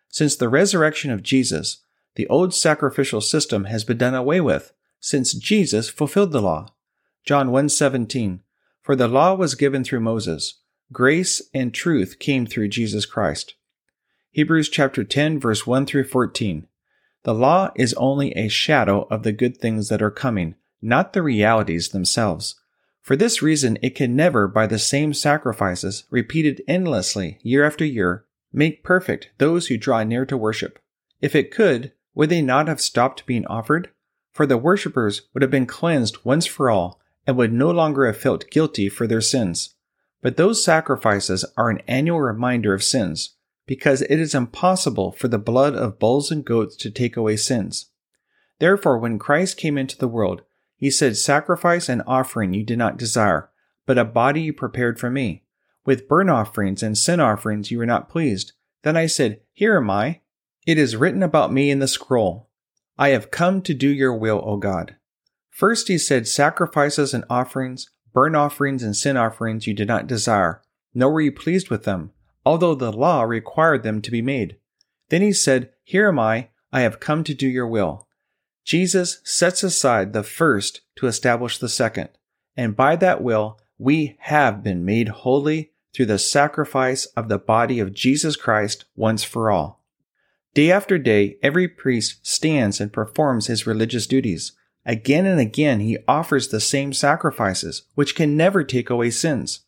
Since 0.09 0.37
the 0.37 0.51
resurrection 0.51 1.11
of 1.11 1.22
Jesus, 1.22 1.78
the 2.16 2.26
old 2.26 2.53
sacrificial 2.53 3.22
system 3.22 3.64
has 3.64 3.85
been 3.85 3.97
done 3.97 4.14
away 4.14 4.41
with 4.41 4.72
since 5.01 5.33
Jesus 5.33 5.89
fulfilled 5.89 6.33
the 6.33 6.43
law. 6.43 6.74
John 7.25 7.51
1:17 7.51 8.41
For 8.83 8.97
the 8.97 9.09
law 9.09 9.35
was 9.35 9.55
given 9.55 9.85
through 9.85 10.01
Moses 10.01 10.61
grace 10.93 11.41
and 11.55 11.73
truth 11.73 12.18
came 12.18 12.47
through 12.47 12.68
Jesus 12.68 13.07
Christ. 13.07 13.55
Hebrews 14.33 14.68
chapter 14.68 15.05
10 15.05 15.39
verse 15.41 15.66
1 15.66 15.87
through 15.87 16.05
14 16.05 16.66
the 17.25 17.35
law 17.35 17.70
is 17.77 17.95
only 17.95 18.33
a 18.33 18.49
shadow 18.49 19.07
of 19.09 19.23
the 19.23 19.33
good 19.33 19.57
things 19.57 19.89
that 19.89 20.03
are 20.03 20.11
coming, 20.11 20.57
not 20.81 21.12
the 21.12 21.23
realities 21.23 21.91
themselves. 21.91 22.57
For 23.01 23.14
this 23.14 23.41
reason, 23.41 23.79
it 23.81 23.95
can 23.95 24.16
never, 24.16 24.49
by 24.49 24.66
the 24.66 24.79
same 24.79 25.14
sacrifices, 25.14 26.05
repeated 26.11 26.62
endlessly 26.66 27.39
year 27.43 27.64
after 27.64 27.85
year, 27.85 28.25
make 28.53 28.83
perfect 28.83 29.31
those 29.39 29.68
who 29.68 29.77
draw 29.77 30.03
near 30.03 30.27
to 30.27 30.37
worship. 30.37 30.81
If 31.20 31.37
it 31.37 31.53
could, 31.53 31.93
would 32.14 32.29
they 32.29 32.43
not 32.43 32.66
have 32.66 32.81
stopped 32.81 33.27
being 33.27 33.47
offered? 33.47 33.91
For 34.33 34.47
the 34.47 34.59
worshippers 34.59 35.23
would 35.33 35.43
have 35.43 35.51
been 35.51 35.66
cleansed 35.66 36.25
once 36.25 36.47
for 36.47 36.70
all 36.70 37.01
and 37.27 37.37
would 37.37 37.53
no 37.53 37.70
longer 37.70 38.07
have 38.07 38.16
felt 38.16 38.51
guilty 38.51 38.89
for 38.89 39.07
their 39.07 39.20
sins. 39.20 39.75
But 40.20 40.37
those 40.37 40.64
sacrifices 40.64 41.45
are 41.57 41.70
an 41.70 41.83
annual 41.89 42.20
reminder 42.20 42.75
of 42.75 42.83
sins, 42.83 43.37
because 43.66 44.03
it 44.03 44.18
is 44.20 44.35
impossible 44.35 45.12
for 45.12 45.29
the 45.29 45.39
blood 45.39 45.75
of 45.75 45.99
bulls 45.99 46.31
and 46.31 46.45
goats 46.45 46.77
to 46.77 46.91
take 46.91 47.16
away 47.16 47.37
sins. 47.37 47.87
Therefore, 48.59 48.99
when 48.99 49.18
Christ 49.18 49.57
came 49.57 49.77
into 49.77 49.99
the 49.99 50.09
world, 50.09 50.43
he 50.77 50.91
said, 50.91 51.16
Sacrifice 51.16 51.89
and 51.89 52.03
offering 52.07 52.55
you 52.55 52.64
did 52.64 52.79
not 52.79 52.97
desire, 52.97 53.51
but 53.87 53.99
a 53.99 54.05
body 54.05 54.43
you 54.43 54.53
prepared 54.53 54.99
for 54.99 55.11
me. 55.11 55.45
With 55.85 56.09
burnt 56.09 56.31
offerings 56.31 56.83
and 56.83 56.97
sin 56.97 57.20
offerings 57.20 57.70
you 57.70 57.79
were 57.79 57.87
not 57.87 58.09
pleased. 58.09 58.53
Then 58.83 58.97
I 58.97 59.07
said, 59.07 59.41
Here 59.53 59.77
am 59.77 59.91
I. 59.91 60.20
It 60.66 60.79
is 60.79 60.97
written 60.97 61.23
about 61.23 61.53
me 61.53 61.70
in 61.70 61.81
the 61.81 61.89
scroll. 61.89 62.49
I 62.99 63.09
have 63.09 63.31
come 63.31 63.62
to 63.62 63.75
do 63.75 63.89
your 63.89 64.14
will, 64.14 64.41
O 64.45 64.57
God. 64.57 64.97
First 65.53 65.86
he 65.86 65.98
said, 65.98 66.26
Sacrifices 66.26 67.14
and 67.14 67.24
offerings, 67.30 67.88
burnt 68.12 68.34
offerings 68.34 68.82
and 68.82 68.96
sin 68.96 69.16
offerings 69.16 69.68
you 69.68 69.74
did 69.74 69.86
not 69.86 70.09
desire, 70.09 70.61
nor 70.92 71.12
were 71.12 71.20
you 71.20 71.30
pleased 71.30 71.70
with 71.70 71.84
them 71.84 72.11
although 72.44 72.74
the 72.74 72.92
law 72.92 73.22
required 73.22 73.82
them 73.82 74.00
to 74.03 74.11
be 74.11 74.22
made. 74.22 74.57
Then 75.09 75.22
he 75.22 75.32
said, 75.32 75.70
Here 75.84 76.09
am 76.09 76.18
I, 76.18 76.48
I 76.72 76.80
have 76.80 77.00
come 77.00 77.24
to 77.24 77.34
do 77.34 77.46
your 77.46 77.66
will. 77.66 78.09
Jesus 78.64 79.20
sets 79.24 79.62
aside 79.62 80.12
the 80.12 80.22
first 80.22 80.82
to 80.96 81.07
establish 81.07 81.59
the 81.59 81.68
second, 81.68 82.11
and 82.57 82.76
by 82.76 82.96
that 82.96 83.22
will 83.22 83.59
we 83.78 84.16
have 84.20 84.62
been 84.62 84.84
made 84.84 85.09
holy 85.09 85.72
through 85.92 86.07
the 86.07 86.18
sacrifice 86.18 87.07
of 87.07 87.28
the 87.28 87.38
body 87.38 87.80
of 87.80 87.92
Jesus 87.92 88.36
Christ 88.36 88.84
once 88.96 89.24
for 89.24 89.50
all. 89.50 89.82
Day 90.55 90.70
after 90.70 90.98
day, 90.98 91.38
every 91.42 91.66
priest 91.66 92.26
stands 92.26 92.80
and 92.80 92.92
performs 92.92 93.46
his 93.46 93.66
religious 93.66 94.07
duties. 94.07 94.53
Again 94.85 95.26
and 95.26 95.39
again, 95.39 95.80
he 95.80 95.99
offers 96.09 96.49
the 96.49 96.61
same 96.61 96.93
sacrifices, 96.93 97.83
which 97.95 98.16
can 98.16 98.37
never 98.37 98.64
take 98.64 98.91
away 98.91 99.11
sins. 99.11 99.61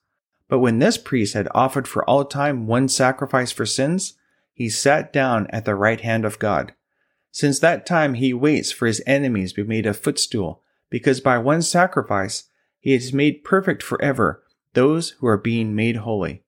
But 0.48 0.58
when 0.58 0.78
this 0.78 0.98
priest 0.98 1.34
had 1.34 1.48
offered 1.54 1.86
for 1.86 2.08
all 2.08 2.24
time 2.24 2.66
one 2.66 2.88
sacrifice 2.88 3.52
for 3.52 3.64
sins, 3.64 4.14
he 4.52 4.68
sat 4.68 5.12
down 5.12 5.46
at 5.50 5.64
the 5.64 5.74
right 5.74 6.00
hand 6.00 6.24
of 6.24 6.38
God. 6.38 6.74
Since 7.30 7.58
that 7.60 7.86
time 7.86 8.14
he 8.14 8.32
waits 8.32 8.70
for 8.70 8.86
his 8.86 9.02
enemies 9.06 9.52
to 9.52 9.64
be 9.64 9.68
made 9.68 9.86
a 9.86 9.94
footstool, 9.94 10.62
because 10.90 11.20
by 11.20 11.38
one 11.38 11.62
sacrifice 11.62 12.44
he 12.80 12.92
has 12.92 13.12
made 13.12 13.44
perfect 13.44 13.82
forever 13.82 14.42
those 14.74 15.10
who 15.18 15.26
are 15.26 15.38
being 15.38 15.74
made 15.74 15.96
holy. 15.96 16.44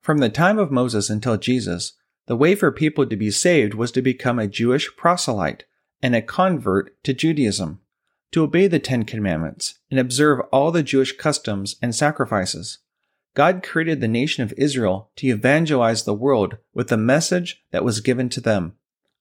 From 0.00 0.18
the 0.18 0.28
time 0.28 0.58
of 0.58 0.70
Moses 0.70 1.08
until 1.10 1.36
Jesus, 1.36 1.92
the 2.26 2.36
way 2.36 2.54
for 2.54 2.72
people 2.72 3.06
to 3.06 3.16
be 3.16 3.30
saved 3.30 3.74
was 3.74 3.92
to 3.92 4.02
become 4.02 4.38
a 4.38 4.48
Jewish 4.48 4.94
proselyte 4.96 5.64
and 6.02 6.14
a 6.14 6.22
convert 6.22 7.02
to 7.04 7.14
Judaism, 7.14 7.80
to 8.32 8.42
obey 8.42 8.66
the 8.66 8.78
Ten 8.78 9.04
Commandments 9.04 9.78
and 9.90 9.98
observe 10.00 10.40
all 10.52 10.70
the 10.70 10.82
Jewish 10.82 11.16
customs 11.16 11.76
and 11.80 11.94
sacrifices. 11.94 12.78
God 13.34 13.62
created 13.62 14.00
the 14.00 14.08
nation 14.08 14.42
of 14.42 14.54
Israel 14.56 15.10
to 15.16 15.26
evangelize 15.28 16.04
the 16.04 16.14
world 16.14 16.56
with 16.74 16.88
the 16.88 16.96
message 16.96 17.62
that 17.70 17.84
was 17.84 18.00
given 18.00 18.28
to 18.30 18.40
them. 18.40 18.74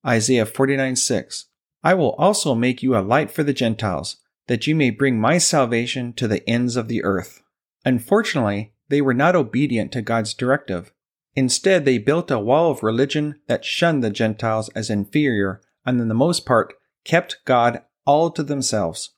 Isaiah 0.05 0.45
49 0.45 0.95
6. 0.95 1.45
I 1.83 1.93
will 1.93 2.11
also 2.13 2.55
make 2.55 2.81
you 2.81 2.95
a 2.95 2.99
light 2.99 3.29
for 3.29 3.43
the 3.43 3.53
Gentiles, 3.53 4.17
that 4.47 4.67
you 4.67 4.75
may 4.75 4.89
bring 4.89 5.19
my 5.19 5.37
salvation 5.37 6.13
to 6.13 6.27
the 6.27 6.47
ends 6.49 6.75
of 6.75 6.87
the 6.87 7.03
earth. 7.03 7.41
Unfortunately, 7.83 8.73
they 8.89 9.01
were 9.01 9.13
not 9.13 9.35
obedient 9.35 9.91
to 9.91 10.01
God's 10.01 10.33
directive, 10.33 10.91
Instead, 11.35 11.83
they 11.83 11.97
built 11.97 12.31
a 12.31 12.39
wall 12.39 12.71
of 12.71 12.81
religion 12.81 13.39
that 13.47 13.65
shunned 13.65 14.03
the 14.03 14.09
Gentiles 14.09 14.69
as 14.69 14.89
inferior 14.89 15.61
and, 15.85 15.99
in 15.99 16.07
the 16.07 16.13
most 16.13 16.45
part, 16.45 16.73
kept 17.03 17.37
God 17.45 17.81
all 18.05 18.31
to 18.31 18.43
themselves. 18.43 19.11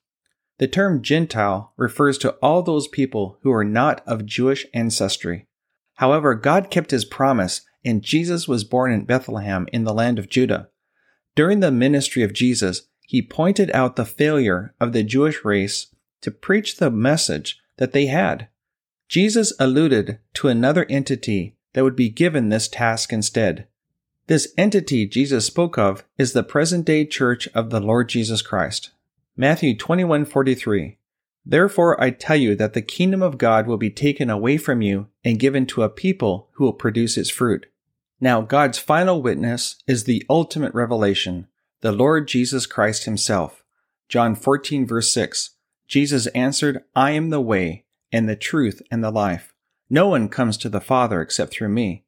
The 0.59 0.67
term 0.67 1.01
Gentile 1.01 1.73
refers 1.77 2.17
to 2.19 2.31
all 2.41 2.63
those 2.63 2.87
people 2.87 3.37
who 3.41 3.51
are 3.51 3.63
not 3.63 4.01
of 4.07 4.25
Jewish 4.25 4.65
ancestry. 4.73 5.47
However, 5.95 6.33
God 6.35 6.69
kept 6.69 6.91
his 6.91 7.05
promise, 7.05 7.61
and 7.85 8.01
Jesus 8.01 8.47
was 8.47 8.63
born 8.63 8.91
in 8.91 9.05
Bethlehem 9.05 9.67
in 9.71 9.83
the 9.83 9.93
land 9.93 10.17
of 10.17 10.29
Judah. 10.29 10.69
During 11.35 11.59
the 11.59 11.71
ministry 11.71 12.23
of 12.23 12.33
Jesus, 12.33 12.87
he 13.01 13.21
pointed 13.21 13.71
out 13.71 13.95
the 13.95 14.05
failure 14.05 14.73
of 14.79 14.93
the 14.93 15.03
Jewish 15.03 15.45
race 15.45 15.87
to 16.21 16.31
preach 16.31 16.77
the 16.77 16.91
message 16.91 17.59
that 17.77 17.93
they 17.93 18.07
had. 18.07 18.47
Jesus 19.07 19.53
alluded 19.59 20.19
to 20.33 20.47
another 20.47 20.85
entity 20.89 21.55
that 21.73 21.83
would 21.83 21.95
be 21.95 22.09
given 22.09 22.49
this 22.49 22.67
task 22.67 23.13
instead. 23.13 23.67
This 24.27 24.53
entity 24.57 25.07
Jesus 25.07 25.45
spoke 25.45 25.77
of 25.77 26.03
is 26.17 26.33
the 26.33 26.43
present 26.43 26.85
day 26.85 27.05
church 27.05 27.47
of 27.53 27.69
the 27.69 27.79
Lord 27.79 28.09
Jesus 28.09 28.41
Christ. 28.41 28.91
Matthew 29.37 29.73
21:43 29.73 30.97
Therefore 31.45 32.01
I 32.01 32.09
tell 32.09 32.35
you 32.35 32.53
that 32.55 32.73
the 32.73 32.81
kingdom 32.81 33.21
of 33.21 33.37
God 33.37 33.67
will 33.67 33.77
be 33.77 33.89
taken 33.89 34.29
away 34.29 34.57
from 34.57 34.81
you 34.81 35.07
and 35.23 35.39
given 35.39 35.65
to 35.67 35.83
a 35.83 35.89
people 35.89 36.49
who 36.53 36.65
will 36.65 36.73
produce 36.73 37.17
its 37.17 37.29
fruit. 37.29 37.67
Now 38.19 38.41
God's 38.41 38.77
final 38.77 39.21
witness 39.21 39.77
is 39.87 40.03
the 40.03 40.25
ultimate 40.29 40.73
revelation, 40.73 41.47
the 41.79 41.93
Lord 41.93 42.27
Jesus 42.27 42.65
Christ 42.65 43.05
himself. 43.05 43.63
John 44.09 44.35
14 44.35 44.85
verse 44.85 45.09
6. 45.09 45.51
Jesus 45.87 46.27
answered, 46.27 46.83
I 46.93 47.11
am 47.11 47.29
the 47.29 47.39
way 47.39 47.85
and 48.11 48.27
the 48.27 48.35
truth 48.35 48.81
and 48.91 49.01
the 49.01 49.11
life. 49.11 49.53
No 49.89 50.09
one 50.09 50.27
comes 50.27 50.57
to 50.57 50.67
the 50.67 50.81
Father 50.81 51.21
except 51.21 51.53
through 51.53 51.69
me. 51.69 52.03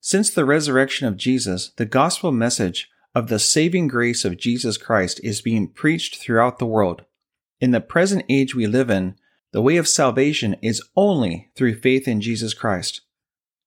Since 0.00 0.30
the 0.30 0.44
resurrection 0.44 1.06
of 1.06 1.16
Jesus, 1.16 1.72
the 1.76 1.86
gospel 1.86 2.32
message 2.32 2.88
of 3.14 3.28
the 3.28 3.38
saving 3.38 3.88
grace 3.88 4.24
of 4.24 4.36
Jesus 4.36 4.76
Christ 4.76 5.20
is 5.24 5.40
being 5.40 5.68
preached 5.68 6.16
throughout 6.16 6.58
the 6.58 6.66
world. 6.66 7.04
In 7.60 7.70
the 7.70 7.80
present 7.80 8.24
age 8.28 8.54
we 8.54 8.66
live 8.66 8.90
in, 8.90 9.16
the 9.52 9.62
way 9.62 9.78
of 9.78 9.88
salvation 9.88 10.54
is 10.60 10.82
only 10.96 11.50
through 11.56 11.80
faith 11.80 12.06
in 12.06 12.20
Jesus 12.20 12.52
Christ. 12.52 13.00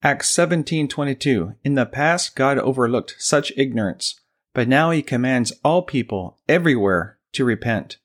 Acts 0.04 0.30
17:22 0.30 1.56
In 1.64 1.74
the 1.74 1.86
past 1.86 2.36
God 2.36 2.60
overlooked 2.60 3.16
such 3.18 3.52
ignorance, 3.58 4.20
but 4.54 4.68
now 4.68 4.92
he 4.92 5.02
commands 5.02 5.52
all 5.64 5.82
people 5.82 6.38
everywhere 6.48 7.18
to 7.34 7.44
repent. 7.44 7.98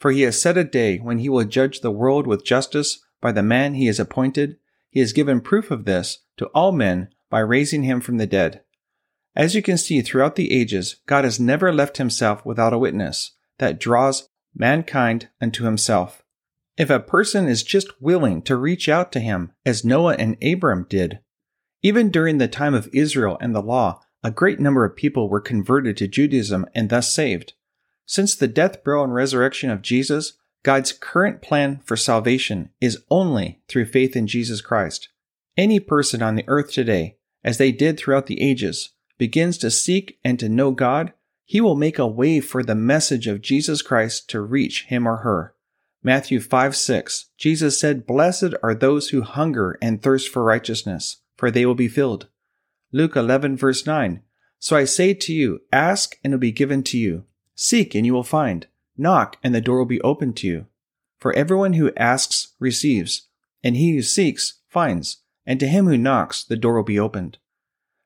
For 0.00 0.10
he 0.10 0.22
has 0.22 0.40
set 0.40 0.56
a 0.56 0.64
day 0.64 0.96
when 0.96 1.18
he 1.18 1.28
will 1.28 1.44
judge 1.44 1.80
the 1.80 1.90
world 1.90 2.26
with 2.26 2.44
justice 2.44 3.00
by 3.20 3.32
the 3.32 3.42
man 3.42 3.74
he 3.74 3.86
has 3.86 4.00
appointed. 4.00 4.56
He 4.90 5.00
has 5.00 5.12
given 5.12 5.40
proof 5.40 5.70
of 5.70 5.84
this 5.84 6.20
to 6.38 6.46
all 6.46 6.72
men 6.72 7.08
by 7.36 7.40
raising 7.40 7.82
him 7.82 8.00
from 8.00 8.16
the 8.16 8.26
dead. 8.26 8.62
As 9.34 9.54
you 9.54 9.60
can 9.60 9.76
see 9.76 10.00
throughout 10.00 10.36
the 10.36 10.50
ages, 10.50 11.02
God 11.04 11.24
has 11.24 11.38
never 11.38 11.70
left 11.70 11.98
himself 11.98 12.46
without 12.46 12.72
a 12.72 12.78
witness 12.78 13.32
that 13.58 13.78
draws 13.78 14.30
mankind 14.54 15.28
unto 15.38 15.64
himself. 15.64 16.22
If 16.78 16.88
a 16.88 16.98
person 16.98 17.46
is 17.46 17.62
just 17.62 18.00
willing 18.00 18.40
to 18.44 18.56
reach 18.56 18.88
out 18.88 19.12
to 19.12 19.20
him, 19.20 19.52
as 19.66 19.84
Noah 19.84 20.14
and 20.14 20.42
Abram 20.42 20.86
did, 20.88 21.20
even 21.82 22.08
during 22.08 22.38
the 22.38 22.48
time 22.48 22.72
of 22.72 22.88
Israel 22.94 23.36
and 23.38 23.54
the 23.54 23.60
law, 23.60 24.00
a 24.24 24.30
great 24.30 24.58
number 24.58 24.86
of 24.86 24.96
people 24.96 25.28
were 25.28 25.38
converted 25.38 25.98
to 25.98 26.08
Judaism 26.08 26.64
and 26.74 26.88
thus 26.88 27.14
saved. 27.14 27.52
Since 28.06 28.34
the 28.34 28.48
death, 28.48 28.82
burial, 28.82 29.04
and 29.04 29.12
resurrection 29.12 29.68
of 29.68 29.82
Jesus, 29.82 30.38
God's 30.62 30.90
current 30.90 31.42
plan 31.42 31.82
for 31.84 31.98
salvation 31.98 32.70
is 32.80 33.04
only 33.10 33.60
through 33.68 33.84
faith 33.84 34.16
in 34.16 34.26
Jesus 34.26 34.62
Christ. 34.62 35.10
Any 35.54 35.80
person 35.80 36.22
on 36.22 36.36
the 36.36 36.44
earth 36.48 36.72
today, 36.72 37.15
as 37.46 37.58
they 37.58 37.70
did 37.70 37.96
throughout 37.96 38.26
the 38.26 38.42
ages, 38.42 38.90
begins 39.16 39.56
to 39.58 39.70
seek 39.70 40.18
and 40.24 40.38
to 40.40 40.48
know 40.48 40.72
God, 40.72 41.12
he 41.44 41.60
will 41.60 41.76
make 41.76 41.98
a 41.98 42.06
way 42.06 42.40
for 42.40 42.64
the 42.64 42.74
message 42.74 43.28
of 43.28 43.40
Jesus 43.40 43.80
Christ 43.80 44.28
to 44.30 44.40
reach 44.40 44.86
him 44.86 45.06
or 45.06 45.18
her. 45.18 45.54
Matthew 46.02 46.40
5 46.40 46.74
6, 46.74 47.26
Jesus 47.38 47.80
said, 47.80 48.06
Blessed 48.06 48.54
are 48.64 48.74
those 48.74 49.10
who 49.10 49.22
hunger 49.22 49.78
and 49.80 50.02
thirst 50.02 50.28
for 50.28 50.42
righteousness, 50.42 51.18
for 51.36 51.50
they 51.50 51.64
will 51.64 51.76
be 51.76 51.88
filled. 51.88 52.26
Luke 52.92 53.14
11 53.14 53.56
verse 53.56 53.86
9, 53.86 54.22
So 54.58 54.76
I 54.76 54.84
say 54.84 55.14
to 55.14 55.32
you, 55.32 55.60
ask 55.72 56.18
and 56.24 56.32
it 56.32 56.36
will 56.36 56.40
be 56.40 56.52
given 56.52 56.82
to 56.84 56.98
you. 56.98 57.24
Seek 57.54 57.94
and 57.94 58.04
you 58.04 58.12
will 58.12 58.24
find. 58.24 58.66
Knock 58.96 59.36
and 59.44 59.54
the 59.54 59.60
door 59.60 59.78
will 59.78 59.86
be 59.86 60.00
opened 60.00 60.36
to 60.38 60.48
you. 60.48 60.66
For 61.18 61.32
everyone 61.34 61.74
who 61.74 61.94
asks 61.96 62.54
receives, 62.58 63.28
and 63.62 63.76
he 63.76 63.94
who 63.94 64.02
seeks 64.02 64.60
finds, 64.68 65.18
and 65.46 65.60
to 65.60 65.68
him 65.68 65.86
who 65.86 65.96
knocks 65.96 66.42
the 66.42 66.56
door 66.56 66.74
will 66.74 66.82
be 66.82 66.98
opened. 66.98 67.38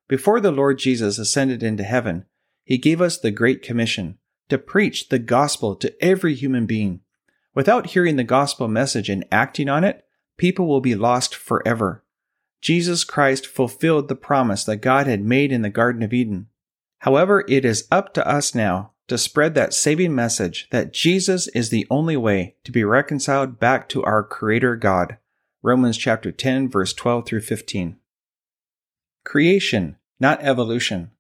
Before 0.09 0.41
the 0.41 0.51
Lord 0.51 0.79
Jesus 0.79 1.19
ascended 1.19 1.63
into 1.63 1.85
heaven, 1.85 2.27
he 2.65 2.79
gave 2.79 3.01
us 3.01 3.19
the 3.19 3.31
Great 3.31 3.63
Commission 3.63 4.19
to 4.49 4.59
preach 4.59 5.09
the 5.09 5.19
gospel 5.19 5.75
to 5.77 5.95
every 6.05 6.35
human 6.35 6.67
being. 6.67 7.01
Without 7.55 7.89
hearing 7.89 8.17
the 8.17 8.25
gospel 8.25 8.69
message 8.69 9.09
and 9.09 9.25
acting 9.33 9.69
on 9.69 9.85
it, 9.85 10.05
people 10.37 10.67
will 10.67 10.81
be 10.81 10.95
lost 10.95 11.35
forever. 11.35 12.05
Jesus 12.61 13.05
Christ 13.05 13.47
fulfilled 13.47 14.09
the 14.09 14.15
promise 14.15 14.65
that 14.65 14.77
God 14.77 15.07
had 15.07 15.23
made 15.23 15.51
in 15.51 15.63
the 15.63 15.71
Garden 15.71 16.03
of 16.03 16.13
Eden. 16.13 16.49
However, 16.99 17.45
it 17.49 17.65
is 17.65 17.89
up 17.91 18.13
to 18.15 18.29
us 18.29 18.55
now 18.55 18.93
to 19.09 19.17
spread 19.17 19.55
that 19.55 19.75
saving 19.75 20.15
message 20.15 20.69
that 20.71 20.93
Jesus 20.93 21.49
is 21.49 21.71
the 21.71 21.87
only 21.91 22.17
way 22.17 22.57
to 22.65 22.71
be 22.71 22.85
reconciled 22.85 23.59
back 23.59 23.89
to 23.89 24.05
our 24.05 24.23
Creator 24.23 24.77
God. 24.77 25.17
Romans 25.63 25.99
chapter 25.99 26.33
10 26.33 26.71
verse 26.71 26.95
12 26.95 27.27
through 27.27 27.41
15. 27.43 27.97
Creation, 29.25 29.97
not 30.19 30.43
evolution. 30.43 31.11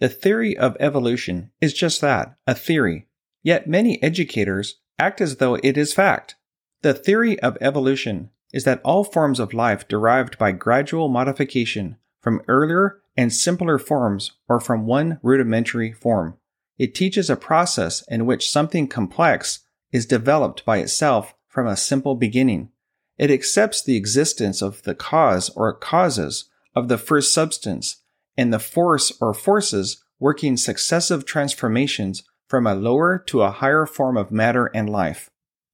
The 0.00 0.08
theory 0.08 0.56
of 0.56 0.76
evolution 0.80 1.52
is 1.60 1.72
just 1.72 2.00
that, 2.00 2.36
a 2.46 2.54
theory. 2.54 3.06
Yet 3.44 3.68
many 3.68 4.02
educators 4.02 4.80
act 4.98 5.20
as 5.20 5.36
though 5.36 5.54
it 5.62 5.76
is 5.78 5.92
fact. 5.92 6.34
The 6.82 6.92
theory 6.92 7.38
of 7.40 7.56
evolution 7.60 8.30
is 8.52 8.64
that 8.64 8.80
all 8.84 9.04
forms 9.04 9.38
of 9.38 9.54
life 9.54 9.86
derived 9.86 10.38
by 10.38 10.50
gradual 10.52 11.08
modification 11.08 11.96
from 12.20 12.42
earlier 12.48 13.00
and 13.16 13.32
simpler 13.32 13.78
forms 13.78 14.32
or 14.48 14.58
from 14.58 14.86
one 14.86 15.20
rudimentary 15.22 15.92
form. 15.92 16.36
It 16.78 16.94
teaches 16.94 17.30
a 17.30 17.36
process 17.36 18.02
in 18.08 18.26
which 18.26 18.50
something 18.50 18.88
complex 18.88 19.60
is 19.92 20.04
developed 20.04 20.64
by 20.64 20.78
itself 20.78 21.34
from 21.46 21.68
a 21.68 21.76
simple 21.76 22.16
beginning. 22.16 22.70
It 23.18 23.30
accepts 23.30 23.82
the 23.82 23.96
existence 23.96 24.62
of 24.62 24.82
the 24.82 24.94
cause 24.94 25.50
or 25.50 25.72
causes 25.72 26.50
of 26.74 26.88
the 26.88 26.98
first 26.98 27.32
substance 27.32 28.02
and 28.36 28.52
the 28.52 28.58
force 28.58 29.12
or 29.20 29.32
forces 29.32 30.02
working 30.18 30.56
successive 30.56 31.24
transformations 31.24 32.24
from 32.48 32.66
a 32.66 32.74
lower 32.74 33.18
to 33.26 33.42
a 33.42 33.50
higher 33.50 33.86
form 33.86 34.16
of 34.16 34.30
matter 34.30 34.66
and 34.74 34.88
life. 34.88 35.30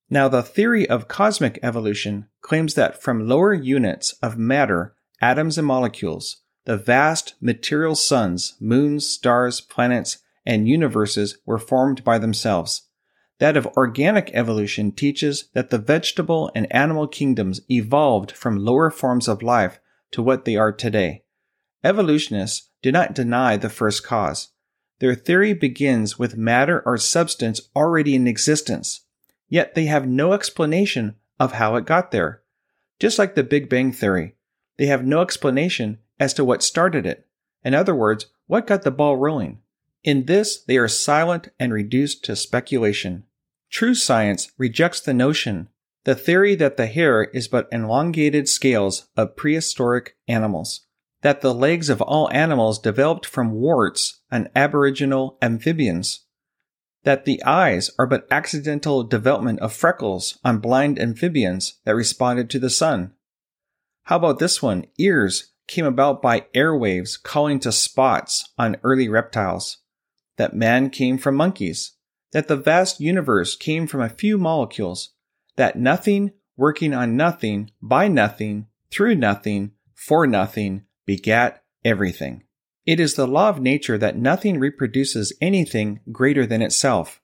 Now, 0.09 0.29
the 0.29 0.43
theory 0.43 0.89
of 0.89 1.09
cosmic 1.09 1.59
evolution 1.63 2.27
claims 2.41 2.75
that 2.75 3.01
from 3.01 3.29
lower 3.29 3.55
units 3.55 4.13
of 4.23 4.37
matter, 4.37 4.95
atoms 5.21 5.57
and 5.57 5.67
molecules, 5.67 6.43
the 6.65 6.77
vast 6.77 7.35
material 7.41 7.95
suns, 7.95 8.57
moons, 8.61 9.07
stars, 9.07 9.61
planets, 9.61 10.19
and 10.45 10.69
universes 10.69 11.39
were 11.47 11.59
formed 11.59 12.03
by 12.03 12.19
themselves. 12.19 12.89
That 13.41 13.57
of 13.57 13.67
organic 13.69 14.31
evolution 14.35 14.93
teaches 14.93 15.49
that 15.55 15.71
the 15.71 15.79
vegetable 15.79 16.53
and 16.55 16.71
animal 16.71 17.09
kingdoms 17.09 17.63
evolved 17.71 18.33
from 18.33 18.59
lower 18.59 18.91
forms 18.91 19.29
of 19.29 19.43
life 19.43 19.81
to 20.11 20.23
what 20.23 20.45
they 20.45 20.57
are 20.57 20.73
today. 20.73 21.25
Evolutionists 21.83 22.69
do 22.83 22.93
not 22.93 23.15
deny 23.15 23.57
the 23.57 23.71
first 23.71 24.05
cause. 24.05 24.49
Their 24.99 25.15
theory 25.15 25.55
begins 25.55 26.19
with 26.19 26.37
matter 26.37 26.83
or 26.85 26.99
substance 26.99 27.63
already 27.75 28.15
in 28.15 28.27
existence, 28.27 29.07
yet 29.49 29.75
they 29.75 29.87
have 29.87 30.07
no 30.07 30.35
explanation 30.35 31.17
of 31.39 31.53
how 31.53 31.77
it 31.77 31.87
got 31.87 32.11
there. 32.11 32.43
Just 32.99 33.19
like 33.19 33.37
the 33.37 33.43
Big 33.43 33.71
Bang 33.71 33.91
Theory, 33.91 34.37
they 34.77 34.87
have 34.87 35.07
no 35.07 35.23
explanation 35.23 35.97
as 36.19 36.35
to 36.35 36.45
what 36.45 36.63
started 36.63 37.07
it. 37.07 37.27
In 37.65 37.73
other 37.73 37.95
words, 37.95 38.27
what 38.49 38.67
got 38.67 38.83
the 38.83 38.91
ball 38.91 39.17
rolling. 39.17 39.61
In 40.05 40.27
this, 40.27 40.63
they 40.63 40.77
are 40.77 40.89
silent 40.89 41.49
and 41.59 41.73
reduced 41.73 42.23
to 42.27 42.37
speculation. 42.37 43.25
True 43.71 43.95
science 43.95 44.51
rejects 44.59 45.01
the 45.01 45.15
notion, 45.15 45.69
the 46.05 46.15
theory 46.15 46.55
that 46.57 46.77
the 46.77 46.87
hair 46.87 47.25
is 47.25 47.47
but 47.47 47.69
elongated 47.71 48.49
scales 48.49 49.09
of 49.17 49.37
prehistoric 49.37 50.17
animals, 50.27 50.87
that 51.23 51.41
the 51.41 51.55
legs 51.55 51.89
of 51.89 52.03
all 52.03 52.31
animals 52.33 52.79
developed 52.79 53.27
from 53.27 53.53
warts 53.53 54.21
and 54.31 54.51
aboriginal 54.57 55.39
amphibians, 55.41 56.25
that 57.05 57.25
the 57.25 57.43
eyes 57.45 57.91
are 57.99 58.07
but 58.07 58.27
accidental 58.31 59.05
development 59.05 59.61
of 59.61 59.73
freckles 59.73 60.39
on 60.45 60.59
blind 60.59 60.99
amphibians 60.99 61.75
that 61.85 61.95
responded 61.95 62.51
to 62.51 62.59
the 62.59 62.71
sun. 62.71 63.13
How 64.05 64.17
about 64.17 64.41
this 64.41 64.61
one? 64.61 64.87
Ears 64.99 65.53
came 65.69 65.87
about 65.87 66.21
by 66.21 66.47
airwaves 66.55 67.23
calling 67.23 67.61
to 67.61 67.71
spots 67.71 68.53
on 68.59 68.77
early 68.83 69.09
reptiles 69.09 69.79
that 70.37 70.57
man 70.57 70.91
came 70.91 71.17
from 71.17 71.37
monkeys, 71.37 71.93
that 72.33 72.49
the 72.49 72.57
vast 72.57 73.01
universe 73.01 73.57
came 73.57 73.87
from 73.87 74.01
a 74.01 74.09
few 74.09 74.39
molecules, 74.39 75.11
that 75.57 75.77
nothing 75.77 76.33
working 76.57 76.93
on 76.93 77.17
nothing, 77.17 77.71
by 77.81 78.07
nothing, 78.07 78.67
through 78.91 79.15
nothing, 79.15 79.73
for 79.95 80.27
nothing, 80.27 80.85
begat 81.07 81.63
everything. 81.85 82.43
It 82.85 83.01
is 83.01 83.15
the 83.15 83.27
law 83.27 83.49
of 83.49 83.61
nature 83.61 83.97
that 83.99 84.19
nothing 84.19 84.59
reproduces 84.59 85.33
anything 85.41 86.01
greater 86.13 86.47
than 86.47 86.61
itself. 86.61 87.21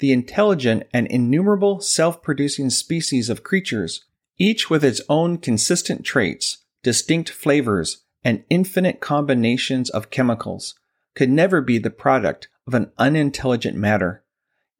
The 0.00 0.12
intelligent 0.12 0.84
and 0.92 1.06
innumerable 1.06 1.80
self 1.80 2.20
producing 2.20 2.70
species 2.70 3.30
of 3.30 3.44
creatures, 3.44 4.04
each 4.38 4.68
with 4.68 4.84
its 4.84 5.00
own 5.08 5.38
consistent 5.38 6.04
traits, 6.04 6.64
distinct 6.82 7.30
flavors, 7.30 8.02
and 8.24 8.44
infinite 8.50 9.00
combinations 9.00 9.88
of 9.90 10.10
chemicals, 10.10 10.74
could 11.14 11.30
never 11.30 11.60
be 11.60 11.78
the 11.78 11.90
product 11.90 12.48
of 12.66 12.74
an 12.74 12.90
unintelligent 12.98 13.76
matter. 13.76 14.23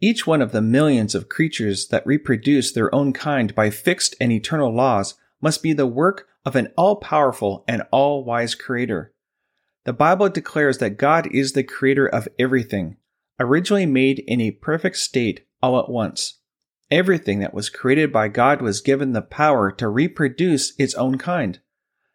Each 0.04 0.26
one 0.26 0.42
of 0.42 0.52
the 0.52 0.60
millions 0.60 1.14
of 1.14 1.30
creatures 1.30 1.88
that 1.88 2.06
reproduce 2.06 2.70
their 2.70 2.94
own 2.94 3.14
kind 3.14 3.54
by 3.54 3.70
fixed 3.70 4.14
and 4.20 4.30
eternal 4.30 4.70
laws 4.70 5.14
must 5.40 5.62
be 5.62 5.72
the 5.72 5.86
work 5.86 6.28
of 6.44 6.54
an 6.56 6.68
all 6.76 6.96
powerful 6.96 7.64
and 7.66 7.84
all 7.90 8.22
wise 8.22 8.54
creator. 8.54 9.14
The 9.86 9.94
Bible 9.94 10.28
declares 10.28 10.76
that 10.76 10.98
God 10.98 11.34
is 11.34 11.54
the 11.54 11.62
creator 11.64 12.06
of 12.06 12.28
everything, 12.38 12.98
originally 13.40 13.86
made 13.86 14.18
in 14.18 14.42
a 14.42 14.50
perfect 14.50 14.98
state 14.98 15.46
all 15.62 15.80
at 15.80 15.88
once. 15.88 16.38
Everything 16.90 17.38
that 17.38 17.54
was 17.54 17.70
created 17.70 18.12
by 18.12 18.28
God 18.28 18.60
was 18.60 18.82
given 18.82 19.14
the 19.14 19.22
power 19.22 19.72
to 19.72 19.88
reproduce 19.88 20.74
its 20.78 20.92
own 20.96 21.16
kind. 21.16 21.60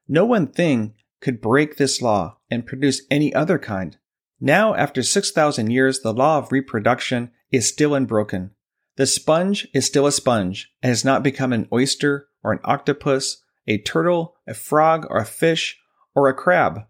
No 0.08 0.26
one 0.26 0.46
thing 0.46 0.94
could 1.22 1.42
break 1.42 1.78
this 1.78 2.04
law 2.04 2.38
and 2.52 2.68
produce 2.68 3.02
any 3.10 3.34
other 3.34 3.58
kind. 3.58 3.98
Now, 4.40 4.76
after 4.76 5.02
6,000 5.02 5.72
years, 5.72 6.02
the 6.02 6.14
law 6.14 6.38
of 6.38 6.52
reproduction 6.52 7.32
is 7.52 7.68
still 7.68 7.94
unbroken. 7.94 8.52
The 8.96 9.06
sponge 9.06 9.68
is 9.74 9.86
still 9.86 10.08
a 10.08 10.12
sponge 10.12 10.72
and 10.84 10.90
has 10.90 11.06
not 11.06 11.24
become 11.24 11.54
an 11.54 11.68
oyster 11.72 12.28
or 12.44 12.52
an 12.52 12.60
octopus, 12.64 13.44
a 13.68 13.78
turtle, 13.78 14.36
a 14.48 14.54
frog, 14.54 15.06
or 15.10 15.18
a 15.18 15.26
fish, 15.26 15.80
or 16.14 16.28
a 16.28 16.34
crab. 16.34 16.86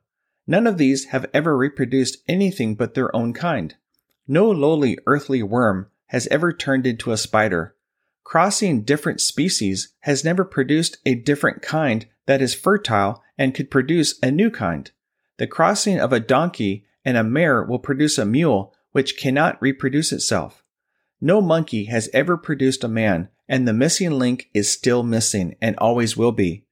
None 0.47 0.66
of 0.66 0.78
these 0.78 1.05
have 1.05 1.28
ever 1.34 1.55
reproduced 1.55 2.18
anything 2.28 2.74
but 2.76 2.95
their 2.95 3.16
own 3.16 3.34
kind. 3.34 3.76
No 4.28 4.49
lowly 4.49 4.97
earthly 5.05 5.43
worm 5.43 5.88
has 6.07 6.28
ever 6.28 6.51
turned 6.51 6.88
into 6.88 7.12
a 7.12 7.18
spider. 7.18 7.76
Crossing 8.24 8.82
different 8.82 9.22
species 9.22 9.89
has 10.01 10.24
never 10.24 10.43
produced 10.43 10.97
a 11.05 11.16
different 11.16 11.62
kind 11.62 12.07
that 12.26 12.41
is 12.41 12.55
fertile 12.55 13.24
and 13.38 13.53
could 13.53 13.72
produce 13.72 14.18
a 14.22 14.32
new 14.32 14.49
kind. 14.51 14.91
The 15.38 15.47
crossing 15.47 15.99
of 15.99 16.12
a 16.12 16.20
donkey 16.20 16.86
and 17.05 17.18
a 17.18 17.24
mare 17.24 17.64
will 17.64 17.80
produce 17.80 18.18
a 18.18 18.26
mule 18.26 18.74
which 18.91 19.17
cannot 19.17 19.61
reproduce 19.61 20.11
itself. 20.11 20.63
No 21.21 21.41
monkey 21.41 21.85
has 21.85 22.09
ever 22.13 22.37
produced 22.37 22.83
a 22.83 22.87
man, 22.87 23.29
and 23.47 23.67
the 23.67 23.73
missing 23.73 24.11
link 24.11 24.49
is 24.53 24.71
still 24.71 25.03
missing 25.03 25.55
and 25.61 25.75
always 25.77 26.15
will 26.15 26.31
be. 26.31 26.65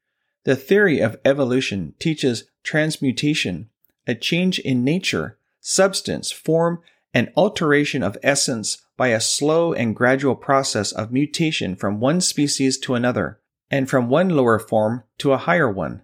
The 0.45 0.55
theory 0.55 0.99
of 0.99 1.20
evolution 1.26 1.93
teaches 1.99 2.45
transmutation, 2.63 3.70
a 4.05 4.15
change 4.15 4.59
in 4.59 4.84
nature, 4.84 5.38
substance, 5.59 6.32
form, 6.32 6.82
and 7.13 7.32
alteration 7.36 8.03
of 8.03 8.18
essence 8.24 8.78
by 8.95 9.09
a 9.09 9.20
slow 9.20 9.74
and 9.74 9.95
gradual 9.95 10.36
process 10.36 10.91
of 10.91 11.11
mutation 11.11 11.76
from 11.76 11.99
one 11.99 12.22
species 12.22 12.78
to 12.80 12.95
another, 12.95 13.39
and 13.70 13.89
from 13.89 14.09
one 14.09 14.30
lower 14.30 14.59
form 14.59 15.03
to 15.18 15.34
a 15.34 15.38
higher 15.38 15.70
one. 15.70 16.03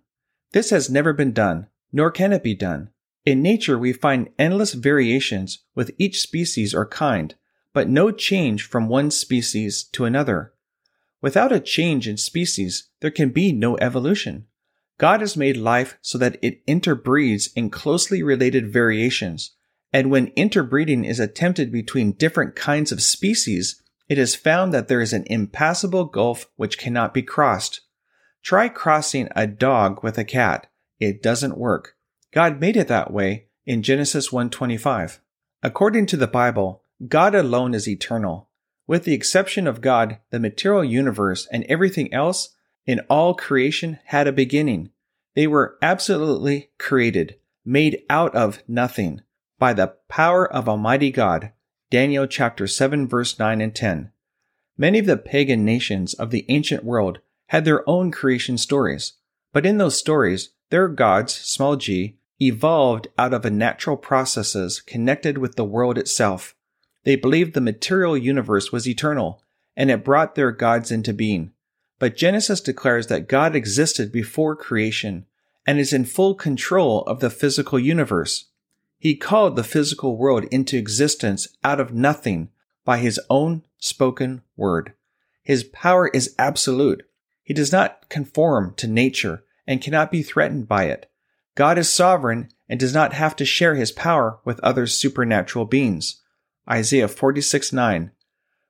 This 0.51 0.69
has 0.69 0.89
never 0.89 1.13
been 1.13 1.31
done, 1.31 1.67
nor 1.91 2.11
can 2.11 2.33
it 2.33 2.43
be 2.43 2.55
done. 2.55 2.89
In 3.25 3.41
nature, 3.41 3.79
we 3.79 3.93
find 3.93 4.29
endless 4.37 4.73
variations 4.73 5.59
with 5.75 5.91
each 5.97 6.19
species 6.19 6.73
or 6.73 6.85
kind, 6.85 7.35
but 7.73 7.87
no 7.87 8.11
change 8.11 8.63
from 8.63 8.89
one 8.89 9.11
species 9.11 9.83
to 9.93 10.05
another. 10.05 10.53
Without 11.21 11.53
a 11.53 11.61
change 11.61 12.07
in 12.07 12.17
species, 12.17 12.89
there 12.99 13.11
can 13.11 13.29
be 13.29 13.53
no 13.53 13.77
evolution. 13.77 14.45
God 14.97 15.21
has 15.21 15.37
made 15.37 15.55
life 15.55 15.97
so 16.01 16.17
that 16.17 16.37
it 16.41 16.65
interbreeds 16.67 17.49
in 17.55 17.69
closely 17.69 18.21
related 18.21 18.71
variations, 18.71 19.51
and 19.93 20.11
when 20.11 20.27
interbreeding 20.35 21.05
is 21.05 21.19
attempted 21.19 21.71
between 21.71 22.11
different 22.11 22.55
kinds 22.55 22.91
of 22.91 23.01
species, 23.01 23.81
it 24.09 24.17
is 24.17 24.35
found 24.35 24.73
that 24.73 24.89
there 24.89 25.01
is 25.01 25.13
an 25.13 25.23
impassable 25.27 26.05
gulf 26.05 26.47
which 26.57 26.77
cannot 26.77 27.13
be 27.13 27.21
crossed. 27.21 27.81
Try 28.43 28.67
crossing 28.67 29.29
a 29.33 29.47
dog 29.47 30.03
with 30.03 30.17
a 30.17 30.25
cat. 30.25 30.67
It 30.99 31.23
doesn't 31.23 31.57
work. 31.57 31.95
God 32.33 32.59
made 32.59 32.75
it 32.75 32.87
that 32.87 33.13
way 33.13 33.45
in 33.63 33.83
Genesis 33.83 34.31
1:25. 34.31 35.21
According 35.61 36.07
to 36.07 36.17
the 36.17 36.27
Bible, 36.27 36.83
God 37.07 37.35
alone 37.35 37.75
is 37.75 37.87
eternal. 37.87 38.49
With 38.87 39.03
the 39.03 39.13
exception 39.13 39.67
of 39.67 39.81
God, 39.81 40.17
the 40.31 40.39
material 40.39 40.83
universe 40.83 41.47
and 41.51 41.63
everything 41.65 42.11
else 42.11 42.49
in 42.87 43.01
all 43.01 43.35
creation 43.35 43.99
had 44.05 44.27
a 44.27 44.31
beginning. 44.31 44.89
They 45.35 45.45
were 45.45 45.77
absolutely 45.81 46.71
created, 46.79 47.35
made 47.63 48.01
out 48.09 48.33
of 48.35 48.63
nothing, 48.67 49.21
by 49.59 49.73
the 49.73 49.95
power 50.09 50.51
of 50.51 50.67
Almighty 50.67 51.11
God. 51.11 51.51
Daniel 51.91 52.25
chapter 52.25 52.65
7 52.65 53.07
verse 53.07 53.37
9 53.37 53.61
and 53.61 53.75
10. 53.75 54.11
Many 54.75 54.97
of 54.97 55.05
the 55.05 55.17
pagan 55.17 55.63
nations 55.63 56.15
of 56.15 56.31
the 56.31 56.45
ancient 56.49 56.83
world 56.83 57.19
had 57.49 57.63
their 57.63 57.87
own 57.87 58.09
creation 58.09 58.57
stories, 58.57 59.13
but 59.51 59.67
in 59.67 59.77
those 59.77 59.95
stories, 59.95 60.49
their 60.71 60.87
gods, 60.87 61.33
small 61.33 61.75
g, 61.75 62.17
evolved 62.47 63.07
out 63.17 63.33
of 63.33 63.45
a 63.45 63.49
natural 63.49 63.97
processes 63.97 64.81
connected 64.81 65.37
with 65.37 65.55
the 65.55 65.65
world 65.65 65.97
itself. 65.97 66.55
They 67.03 67.15
believed 67.15 67.53
the 67.53 67.61
material 67.61 68.17
universe 68.17 68.71
was 68.71 68.87
eternal, 68.87 69.41
and 69.75 69.91
it 69.91 70.03
brought 70.03 70.35
their 70.35 70.51
gods 70.51 70.91
into 70.91 71.13
being. 71.13 71.51
But 71.99 72.17
Genesis 72.17 72.61
declares 72.61 73.07
that 73.07 73.27
God 73.27 73.55
existed 73.55 74.11
before 74.11 74.55
creation 74.55 75.25
and 75.65 75.79
is 75.79 75.93
in 75.93 76.05
full 76.05 76.35
control 76.35 77.01
of 77.03 77.19
the 77.19 77.29
physical 77.29 77.79
universe. 77.79 78.45
He 78.99 79.15
called 79.15 79.55
the 79.55 79.63
physical 79.63 80.17
world 80.17 80.45
into 80.45 80.77
existence 80.77 81.47
out 81.63 81.79
of 81.79 81.93
nothing 81.93 82.49
by 82.85 82.97
his 82.97 83.19
own 83.29 83.63
spoken 83.77 84.41
word. 84.55 84.93
His 85.43 85.63
power 85.63 86.07
is 86.09 86.35
absolute. 86.39 87.05
He 87.43 87.53
does 87.53 87.71
not 87.71 88.07
conform 88.09 88.73
to 88.75 88.87
nature 88.87 89.43
and 89.67 89.81
cannot 89.81 90.11
be 90.11 90.23
threatened 90.23 90.67
by 90.67 90.85
it. 90.85 91.09
God 91.55 91.77
is 91.77 91.89
sovereign 91.89 92.49
and 92.67 92.79
does 92.79 92.93
not 92.93 93.13
have 93.13 93.35
to 93.35 93.45
share 93.45 93.75
his 93.75 93.91
power 93.91 94.39
with 94.43 94.59
other 94.61 94.87
supernatural 94.87 95.65
beings. 95.65 96.21
Isaiah 96.69 97.07
46 97.07 97.71
9. 97.71 98.11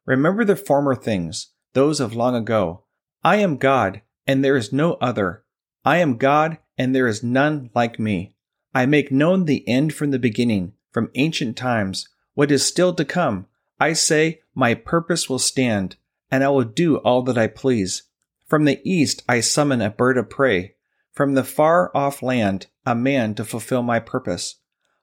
Remember 0.05 0.43
the 0.43 0.55
former 0.55 0.95
things, 0.95 1.51
those 1.73 1.99
of 1.99 2.15
long 2.15 2.35
ago. 2.35 2.83
I 3.23 3.37
am 3.37 3.57
God, 3.57 4.01
and 4.27 4.43
there 4.43 4.57
is 4.57 4.73
no 4.73 4.93
other. 4.95 5.43
I 5.85 5.97
am 5.97 6.17
God, 6.17 6.57
and 6.77 6.93
there 6.93 7.07
is 7.07 7.23
none 7.23 7.69
like 7.73 7.99
me. 7.99 8.35
I 8.73 8.85
make 8.85 9.11
known 9.11 9.45
the 9.45 9.67
end 9.67 9.93
from 9.93 10.11
the 10.11 10.19
beginning, 10.19 10.73
from 10.91 11.11
ancient 11.15 11.55
times, 11.55 12.09
what 12.33 12.51
is 12.51 12.65
still 12.65 12.93
to 12.95 13.05
come. 13.05 13.47
I 13.79 13.93
say, 13.93 14.41
My 14.53 14.73
purpose 14.73 15.29
will 15.29 15.39
stand, 15.39 15.95
and 16.31 16.43
I 16.43 16.49
will 16.49 16.63
do 16.63 16.97
all 16.97 17.21
that 17.23 17.37
I 17.37 17.47
please. 17.47 18.03
From 18.47 18.65
the 18.65 18.81
east 18.83 19.23
I 19.29 19.39
summon 19.39 19.81
a 19.81 19.89
bird 19.89 20.17
of 20.17 20.29
prey, 20.29 20.72
from 21.13 21.35
the 21.35 21.43
far 21.43 21.95
off 21.95 22.21
land 22.21 22.67
a 22.85 22.95
man 22.95 23.33
to 23.35 23.45
fulfill 23.45 23.83
my 23.83 23.99
purpose. 23.99 24.55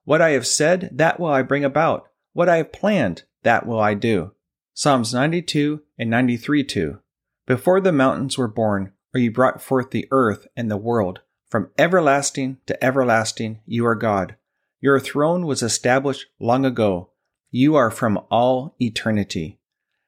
What 0.05 0.21
I 0.21 0.31
have 0.31 0.47
said, 0.47 0.91
that 0.93 1.19
will 1.19 1.29
I 1.29 1.43
bring 1.43 1.65
about. 1.65 2.09
What 2.33 2.49
I 2.49 2.59
have 2.59 2.73
planned, 2.73 3.25
that 3.43 3.67
will 3.67 3.81
I 3.81 3.95
do. 3.95 4.33
Psalms 4.75 5.15
92 5.15 5.83
and 5.99 6.11
93 6.11 6.65
2. 6.65 6.99
Before 7.47 7.81
the 7.81 7.93
mountains 7.93 8.37
were 8.37 8.49
born, 8.49 8.93
or 9.15 9.21
you 9.21 9.31
brought 9.31 9.63
forth 9.63 9.91
the 9.91 10.07
earth 10.11 10.47
and 10.57 10.71
the 10.71 10.77
world, 10.77 11.21
from 11.49 11.71
everlasting 11.79 12.59
to 12.67 12.85
everlasting, 12.85 13.61
you 13.67 13.85
are 13.87 13.97
God. 13.97 14.37
Your 14.81 15.01
throne 15.01 15.47
was 15.47 15.63
established 15.63 16.27
long 16.39 16.65
ago. 16.65 17.11
You 17.51 17.75
are 17.75 17.91
from 17.91 18.21
all 18.31 18.77
eternity. 18.81 19.59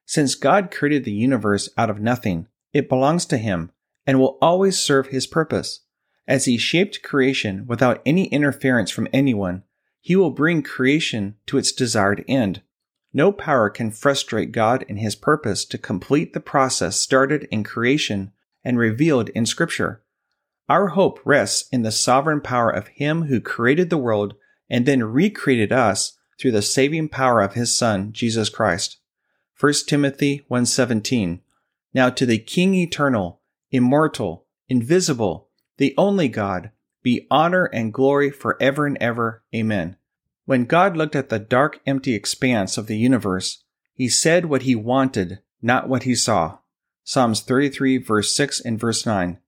Since 0.07 0.35
God 0.35 0.71
created 0.71 1.05
the 1.05 1.13
universe 1.13 1.69
out 1.77 1.91
of 1.91 2.01
nothing, 2.01 2.47
it 2.73 2.89
belongs 2.89 3.27
to 3.27 3.39
Him 3.39 3.73
and 4.07 4.19
will 4.19 4.39
always 4.41 4.79
serve 4.79 5.09
His 5.09 5.27
purpose. 5.27 5.81
As 6.27 6.45
He 6.45 6.57
shaped 6.57 7.03
creation 7.03 7.67
without 7.67 8.03
any 8.07 8.27
interference 8.27 8.91
from 8.91 9.09
anyone, 9.13 9.65
he 10.03 10.17
will 10.17 10.31
bring 10.31 10.63
creation 10.63 11.37
to 11.47 11.57
its 11.57 11.71
desired 11.71 12.25
end. 12.27 12.61
No 13.15 13.31
power 13.31 13.71
can 13.71 13.93
frustrate 13.93 14.51
God 14.51 14.85
in 14.89 14.97
his 14.97 15.15
purpose 15.15 15.65
to 15.67 15.79
complete 15.79 16.33
the 16.33 16.41
process 16.41 16.97
started 16.97 17.47
in 17.53 17.63
creation 17.63 18.33
and 18.65 18.79
revealed 18.79 19.29
in 19.31 19.47
Scripture. 19.47 20.03
Our 20.69 20.89
hope 20.89 21.21
rests 21.25 21.69
in 21.71 21.83
the 21.83 21.93
sovereign 21.93 22.41
power 22.41 22.71
of 22.71 22.89
Him 22.89 23.25
who 23.25 23.41
created 23.41 23.91
the 23.91 23.99
world 23.99 24.35
and 24.69 24.87
then 24.87 25.05
recreated 25.05 25.71
us 25.71 26.19
through 26.41 26.53
the 26.53 26.63
saving 26.63 27.09
power 27.09 27.41
of 27.41 27.55
His 27.55 27.75
Son, 27.75 28.13
Jesus 28.13 28.49
Christ. 28.49 28.99
1 29.61 29.73
Timothy 29.87 30.45
1:17 30.51 31.41
Now 31.95 32.11
to 32.11 32.27
the 32.27 32.39
King 32.39 32.75
eternal, 32.75 33.41
immortal, 33.71 34.47
invisible, 34.69 35.51
the 35.79 35.95
only 35.97 36.29
God, 36.29 36.71
be 37.03 37.27
honor 37.31 37.65
and 37.67 37.93
glory 37.93 38.31
forever 38.31 38.87
and 38.87 38.97
ever. 39.01 39.43
Amen. 39.55 39.97
When 40.45 40.65
God 40.65 40.97
looked 40.97 41.17
at 41.17 41.29
the 41.29 41.39
dark, 41.39 41.81
empty 41.87 42.15
expanse 42.15 42.77
of 42.77 42.87
the 42.87 42.97
universe, 42.97 43.63
he 43.95 44.09
said 44.09 44.47
what 44.47 44.63
he 44.63 44.75
wanted, 44.75 45.41
not 45.61 45.89
what 45.89 46.03
he 46.03 46.15
saw. 46.15 46.59
Psalms 47.05 47.41
33, 47.41 47.99
verse 47.99 48.35
6 48.35 48.61
and 48.61 48.79
verse 48.79 49.05
9. 49.05 49.39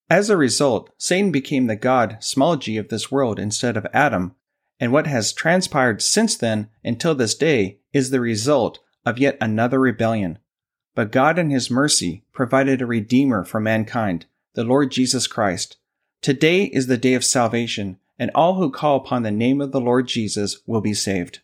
As 0.08 0.30
a 0.30 0.36
result, 0.36 0.90
Satan 0.98 1.32
became 1.32 1.66
the 1.66 1.76
God, 1.76 2.18
small 2.20 2.56
g, 2.56 2.76
of 2.76 2.88
this 2.88 3.10
world 3.10 3.38
instead 3.38 3.76
of 3.76 3.86
Adam, 3.92 4.34
and 4.78 4.92
what 4.92 5.06
has 5.06 5.32
transpired 5.32 6.02
since 6.02 6.36
then 6.36 6.68
until 6.84 7.14
this 7.14 7.34
day 7.34 7.78
is 7.92 8.10
the 8.10 8.20
result 8.20 8.78
of 9.04 9.18
yet 9.18 9.36
another 9.40 9.80
rebellion. 9.80 10.38
But 10.94 11.12
God 11.12 11.38
in 11.38 11.50
His 11.50 11.70
mercy 11.70 12.24
provided 12.32 12.82
a 12.82 12.86
Redeemer 12.86 13.44
for 13.44 13.60
mankind, 13.60 14.26
the 14.54 14.64
Lord 14.64 14.90
Jesus 14.90 15.26
Christ. 15.26 15.78
Today 16.20 16.64
is 16.64 16.86
the 16.86 16.98
day 16.98 17.14
of 17.14 17.24
salvation, 17.24 17.98
and 18.18 18.30
all 18.34 18.54
who 18.54 18.70
call 18.70 18.96
upon 18.96 19.22
the 19.22 19.30
name 19.30 19.60
of 19.60 19.72
the 19.72 19.80
Lord 19.80 20.06
Jesus 20.06 20.58
will 20.66 20.80
be 20.80 20.94
saved. 20.94 21.40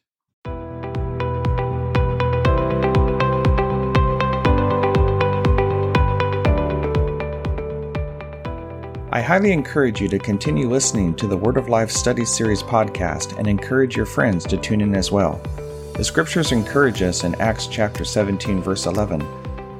I 9.19 9.21
highly 9.21 9.51
encourage 9.51 10.01
you 10.01 10.07
to 10.11 10.19
continue 10.21 10.71
listening 10.71 11.13
to 11.17 11.27
the 11.27 11.37
Word 11.37 11.57
of 11.57 11.69
Life 11.69 11.91
Study 11.91 12.25
Series 12.25 12.63
podcast 12.63 13.37
and 13.37 13.49
encourage 13.49 13.97
your 13.97 14.07
friends 14.07 14.45
to 14.45 14.57
tune 14.57 14.81
in 14.81 14.95
as 14.95 15.11
well. 15.11 15.41
The 15.97 16.05
scriptures 16.05 16.53
encourage 16.53 17.03
us 17.03 17.25
in 17.25 17.35
Acts 17.41 17.67
chapter 17.67 18.05
17 18.05 18.63
verse 18.63 18.87
11 18.87 19.27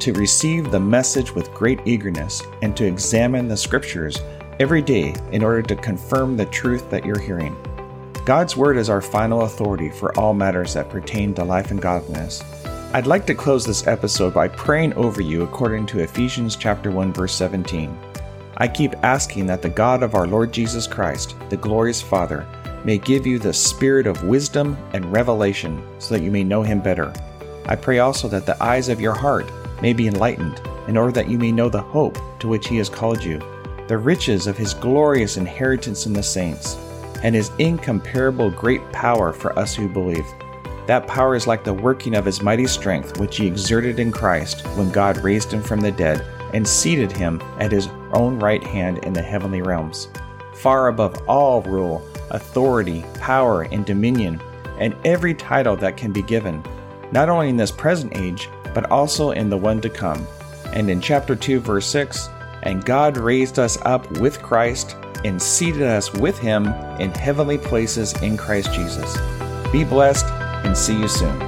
to 0.01 0.13
receive 0.15 0.73
the 0.73 0.81
message 0.81 1.33
with 1.37 1.55
great 1.55 1.79
eagerness 1.85 2.43
and 2.63 2.77
to 2.77 2.85
examine 2.85 3.47
the 3.47 3.57
scriptures 3.57 4.21
every 4.59 4.83
day 4.83 5.15
in 5.31 5.45
order 5.45 5.63
to 5.63 5.77
confirm 5.77 6.37
the 6.37 6.47
truth 6.47 6.91
that 6.91 7.05
you're 7.05 7.21
hearing. 7.21 7.57
God's 8.27 8.57
word 8.57 8.77
is 8.77 8.91
our 8.91 9.01
final 9.01 9.43
authority 9.43 9.89
for 9.89 10.19
all 10.19 10.35
matters 10.35 10.75
that 10.75 10.91
pertain 10.91 11.33
to 11.35 11.45
life 11.45 11.71
and 11.71 11.81
godliness. 11.81 12.43
I'd 12.93 13.07
like 13.07 13.25
to 13.27 13.37
close 13.37 13.65
this 13.65 13.87
episode 13.87 14.35
by 14.35 14.49
praying 14.49 14.95
over 14.95 15.21
you 15.21 15.45
according 15.45 15.87
to 15.87 16.01
Ephesians 16.01 16.57
chapter 16.57 16.91
1 16.91 17.13
verse 17.13 17.35
17. 17.35 18.08
I 18.61 18.67
keep 18.67 18.97
asking 19.05 19.47
that 19.47 19.63
the 19.63 19.69
God 19.69 20.03
of 20.03 20.17
our 20.17 20.27
Lord 20.27 20.53
Jesus 20.53 20.89
Christ, 20.89 21.37
the 21.49 21.57
glorious 21.57 22.03
Father, 22.03 22.45
may 22.85 22.99
give 22.99 23.25
you 23.25 23.39
the 23.39 23.53
spirit 23.53 24.09
of 24.09 24.25
wisdom 24.25 24.77
and 24.93 25.13
revelation 25.13 25.81
so 26.01 26.15
that 26.15 26.25
you 26.25 26.33
may 26.33 26.43
know 26.43 26.63
him 26.63 26.81
better. 26.81 27.13
I 27.67 27.77
pray 27.77 28.01
also 28.01 28.27
that 28.29 28.47
the 28.47 28.61
eyes 28.61 28.89
of 28.89 29.01
your 29.01 29.15
heart 29.15 29.49
may 29.81 29.93
be 29.93 30.09
enlightened, 30.09 30.61
in 30.89 30.97
order 30.97 31.13
that 31.13 31.31
you 31.31 31.39
may 31.39 31.53
know 31.53 31.69
the 31.69 31.81
hope 31.81 32.19
to 32.41 32.49
which 32.49 32.67
he 32.67 32.79
has 32.79 32.89
called 32.89 33.23
you, 33.23 33.39
the 33.87 33.97
riches 33.97 34.49
of 34.49 34.59
his 34.59 34.75
glorious 34.75 35.37
inheritance 35.37 36.07
in 36.07 36.13
the 36.13 36.23
saints, 36.23 36.77
and 37.23 37.37
his 37.37 37.53
incomparable 37.61 38.51
great 38.51 38.83
power 38.91 39.33
for 39.33 39.57
us 39.57 39.73
who 39.73 39.89
believe. 39.89 40.27
That 40.89 41.07
power 41.07 41.37
is 41.37 41.47
like 41.47 41.63
the 41.63 41.75
working 41.75 42.17
of 42.17 42.25
his 42.25 42.43
mighty 42.43 42.67
strength, 42.67 43.21
which 43.21 43.37
he 43.37 43.47
exerted 43.47 44.01
in 44.01 44.11
Christ 44.11 44.67
when 44.77 44.91
God 44.91 45.19
raised 45.19 45.53
him 45.53 45.63
from 45.63 45.81
the 45.81 45.93
dead 45.93 46.27
and 46.53 46.67
seated 46.67 47.13
him 47.13 47.43
at 47.59 47.73
his 47.73 47.89
own 48.13 48.39
right 48.39 48.63
hand 48.63 48.99
in 49.05 49.13
the 49.13 49.23
heavenly 49.23 49.63
realms, 49.63 50.09
far 50.55 50.89
above 50.89 51.17
all 51.29 51.63
rule, 51.63 52.07
authority, 52.31 53.05
power, 53.21 53.63
and 53.63 53.85
dominion, 53.85 54.41
and 54.79 54.95
every 55.05 55.35
title 55.35 55.77
that 55.77 55.97
can 55.97 56.13
be 56.13 56.23
given, 56.23 56.63
not 57.13 57.29
only 57.29 57.49
in 57.49 57.57
this 57.57 57.71
present 57.71 58.17
age, 58.17 58.49
but 58.75 58.91
also 58.91 59.31
in 59.31 59.51
the 59.51 59.57
one 59.57 59.81
to 59.81 59.91
come. 59.91 60.27
And 60.73 60.91
in 60.91 61.01
chapter 61.01 61.35
2, 61.35 61.61
verse 61.61 61.87
6, 61.87 62.29
and 62.63 62.85
God 62.85 63.17
raised 63.17 63.59
us 63.59 63.79
up 63.83 64.11
with 64.19 64.43
Christ 64.43 64.97
and 65.25 65.41
seated 65.41 65.83
us 65.83 66.13
with 66.13 66.39
him 66.39 66.67
in 67.01 67.11
heavenly 67.11 67.59
places 67.59 68.13
in 68.23 68.37
Christ 68.37 68.73
Jesus. 68.73 69.17
Be 69.73 69.85
blessed 69.85 70.27
and 70.27 70.77
see 70.77 70.99
you 70.99 71.09
soon. 71.09 71.48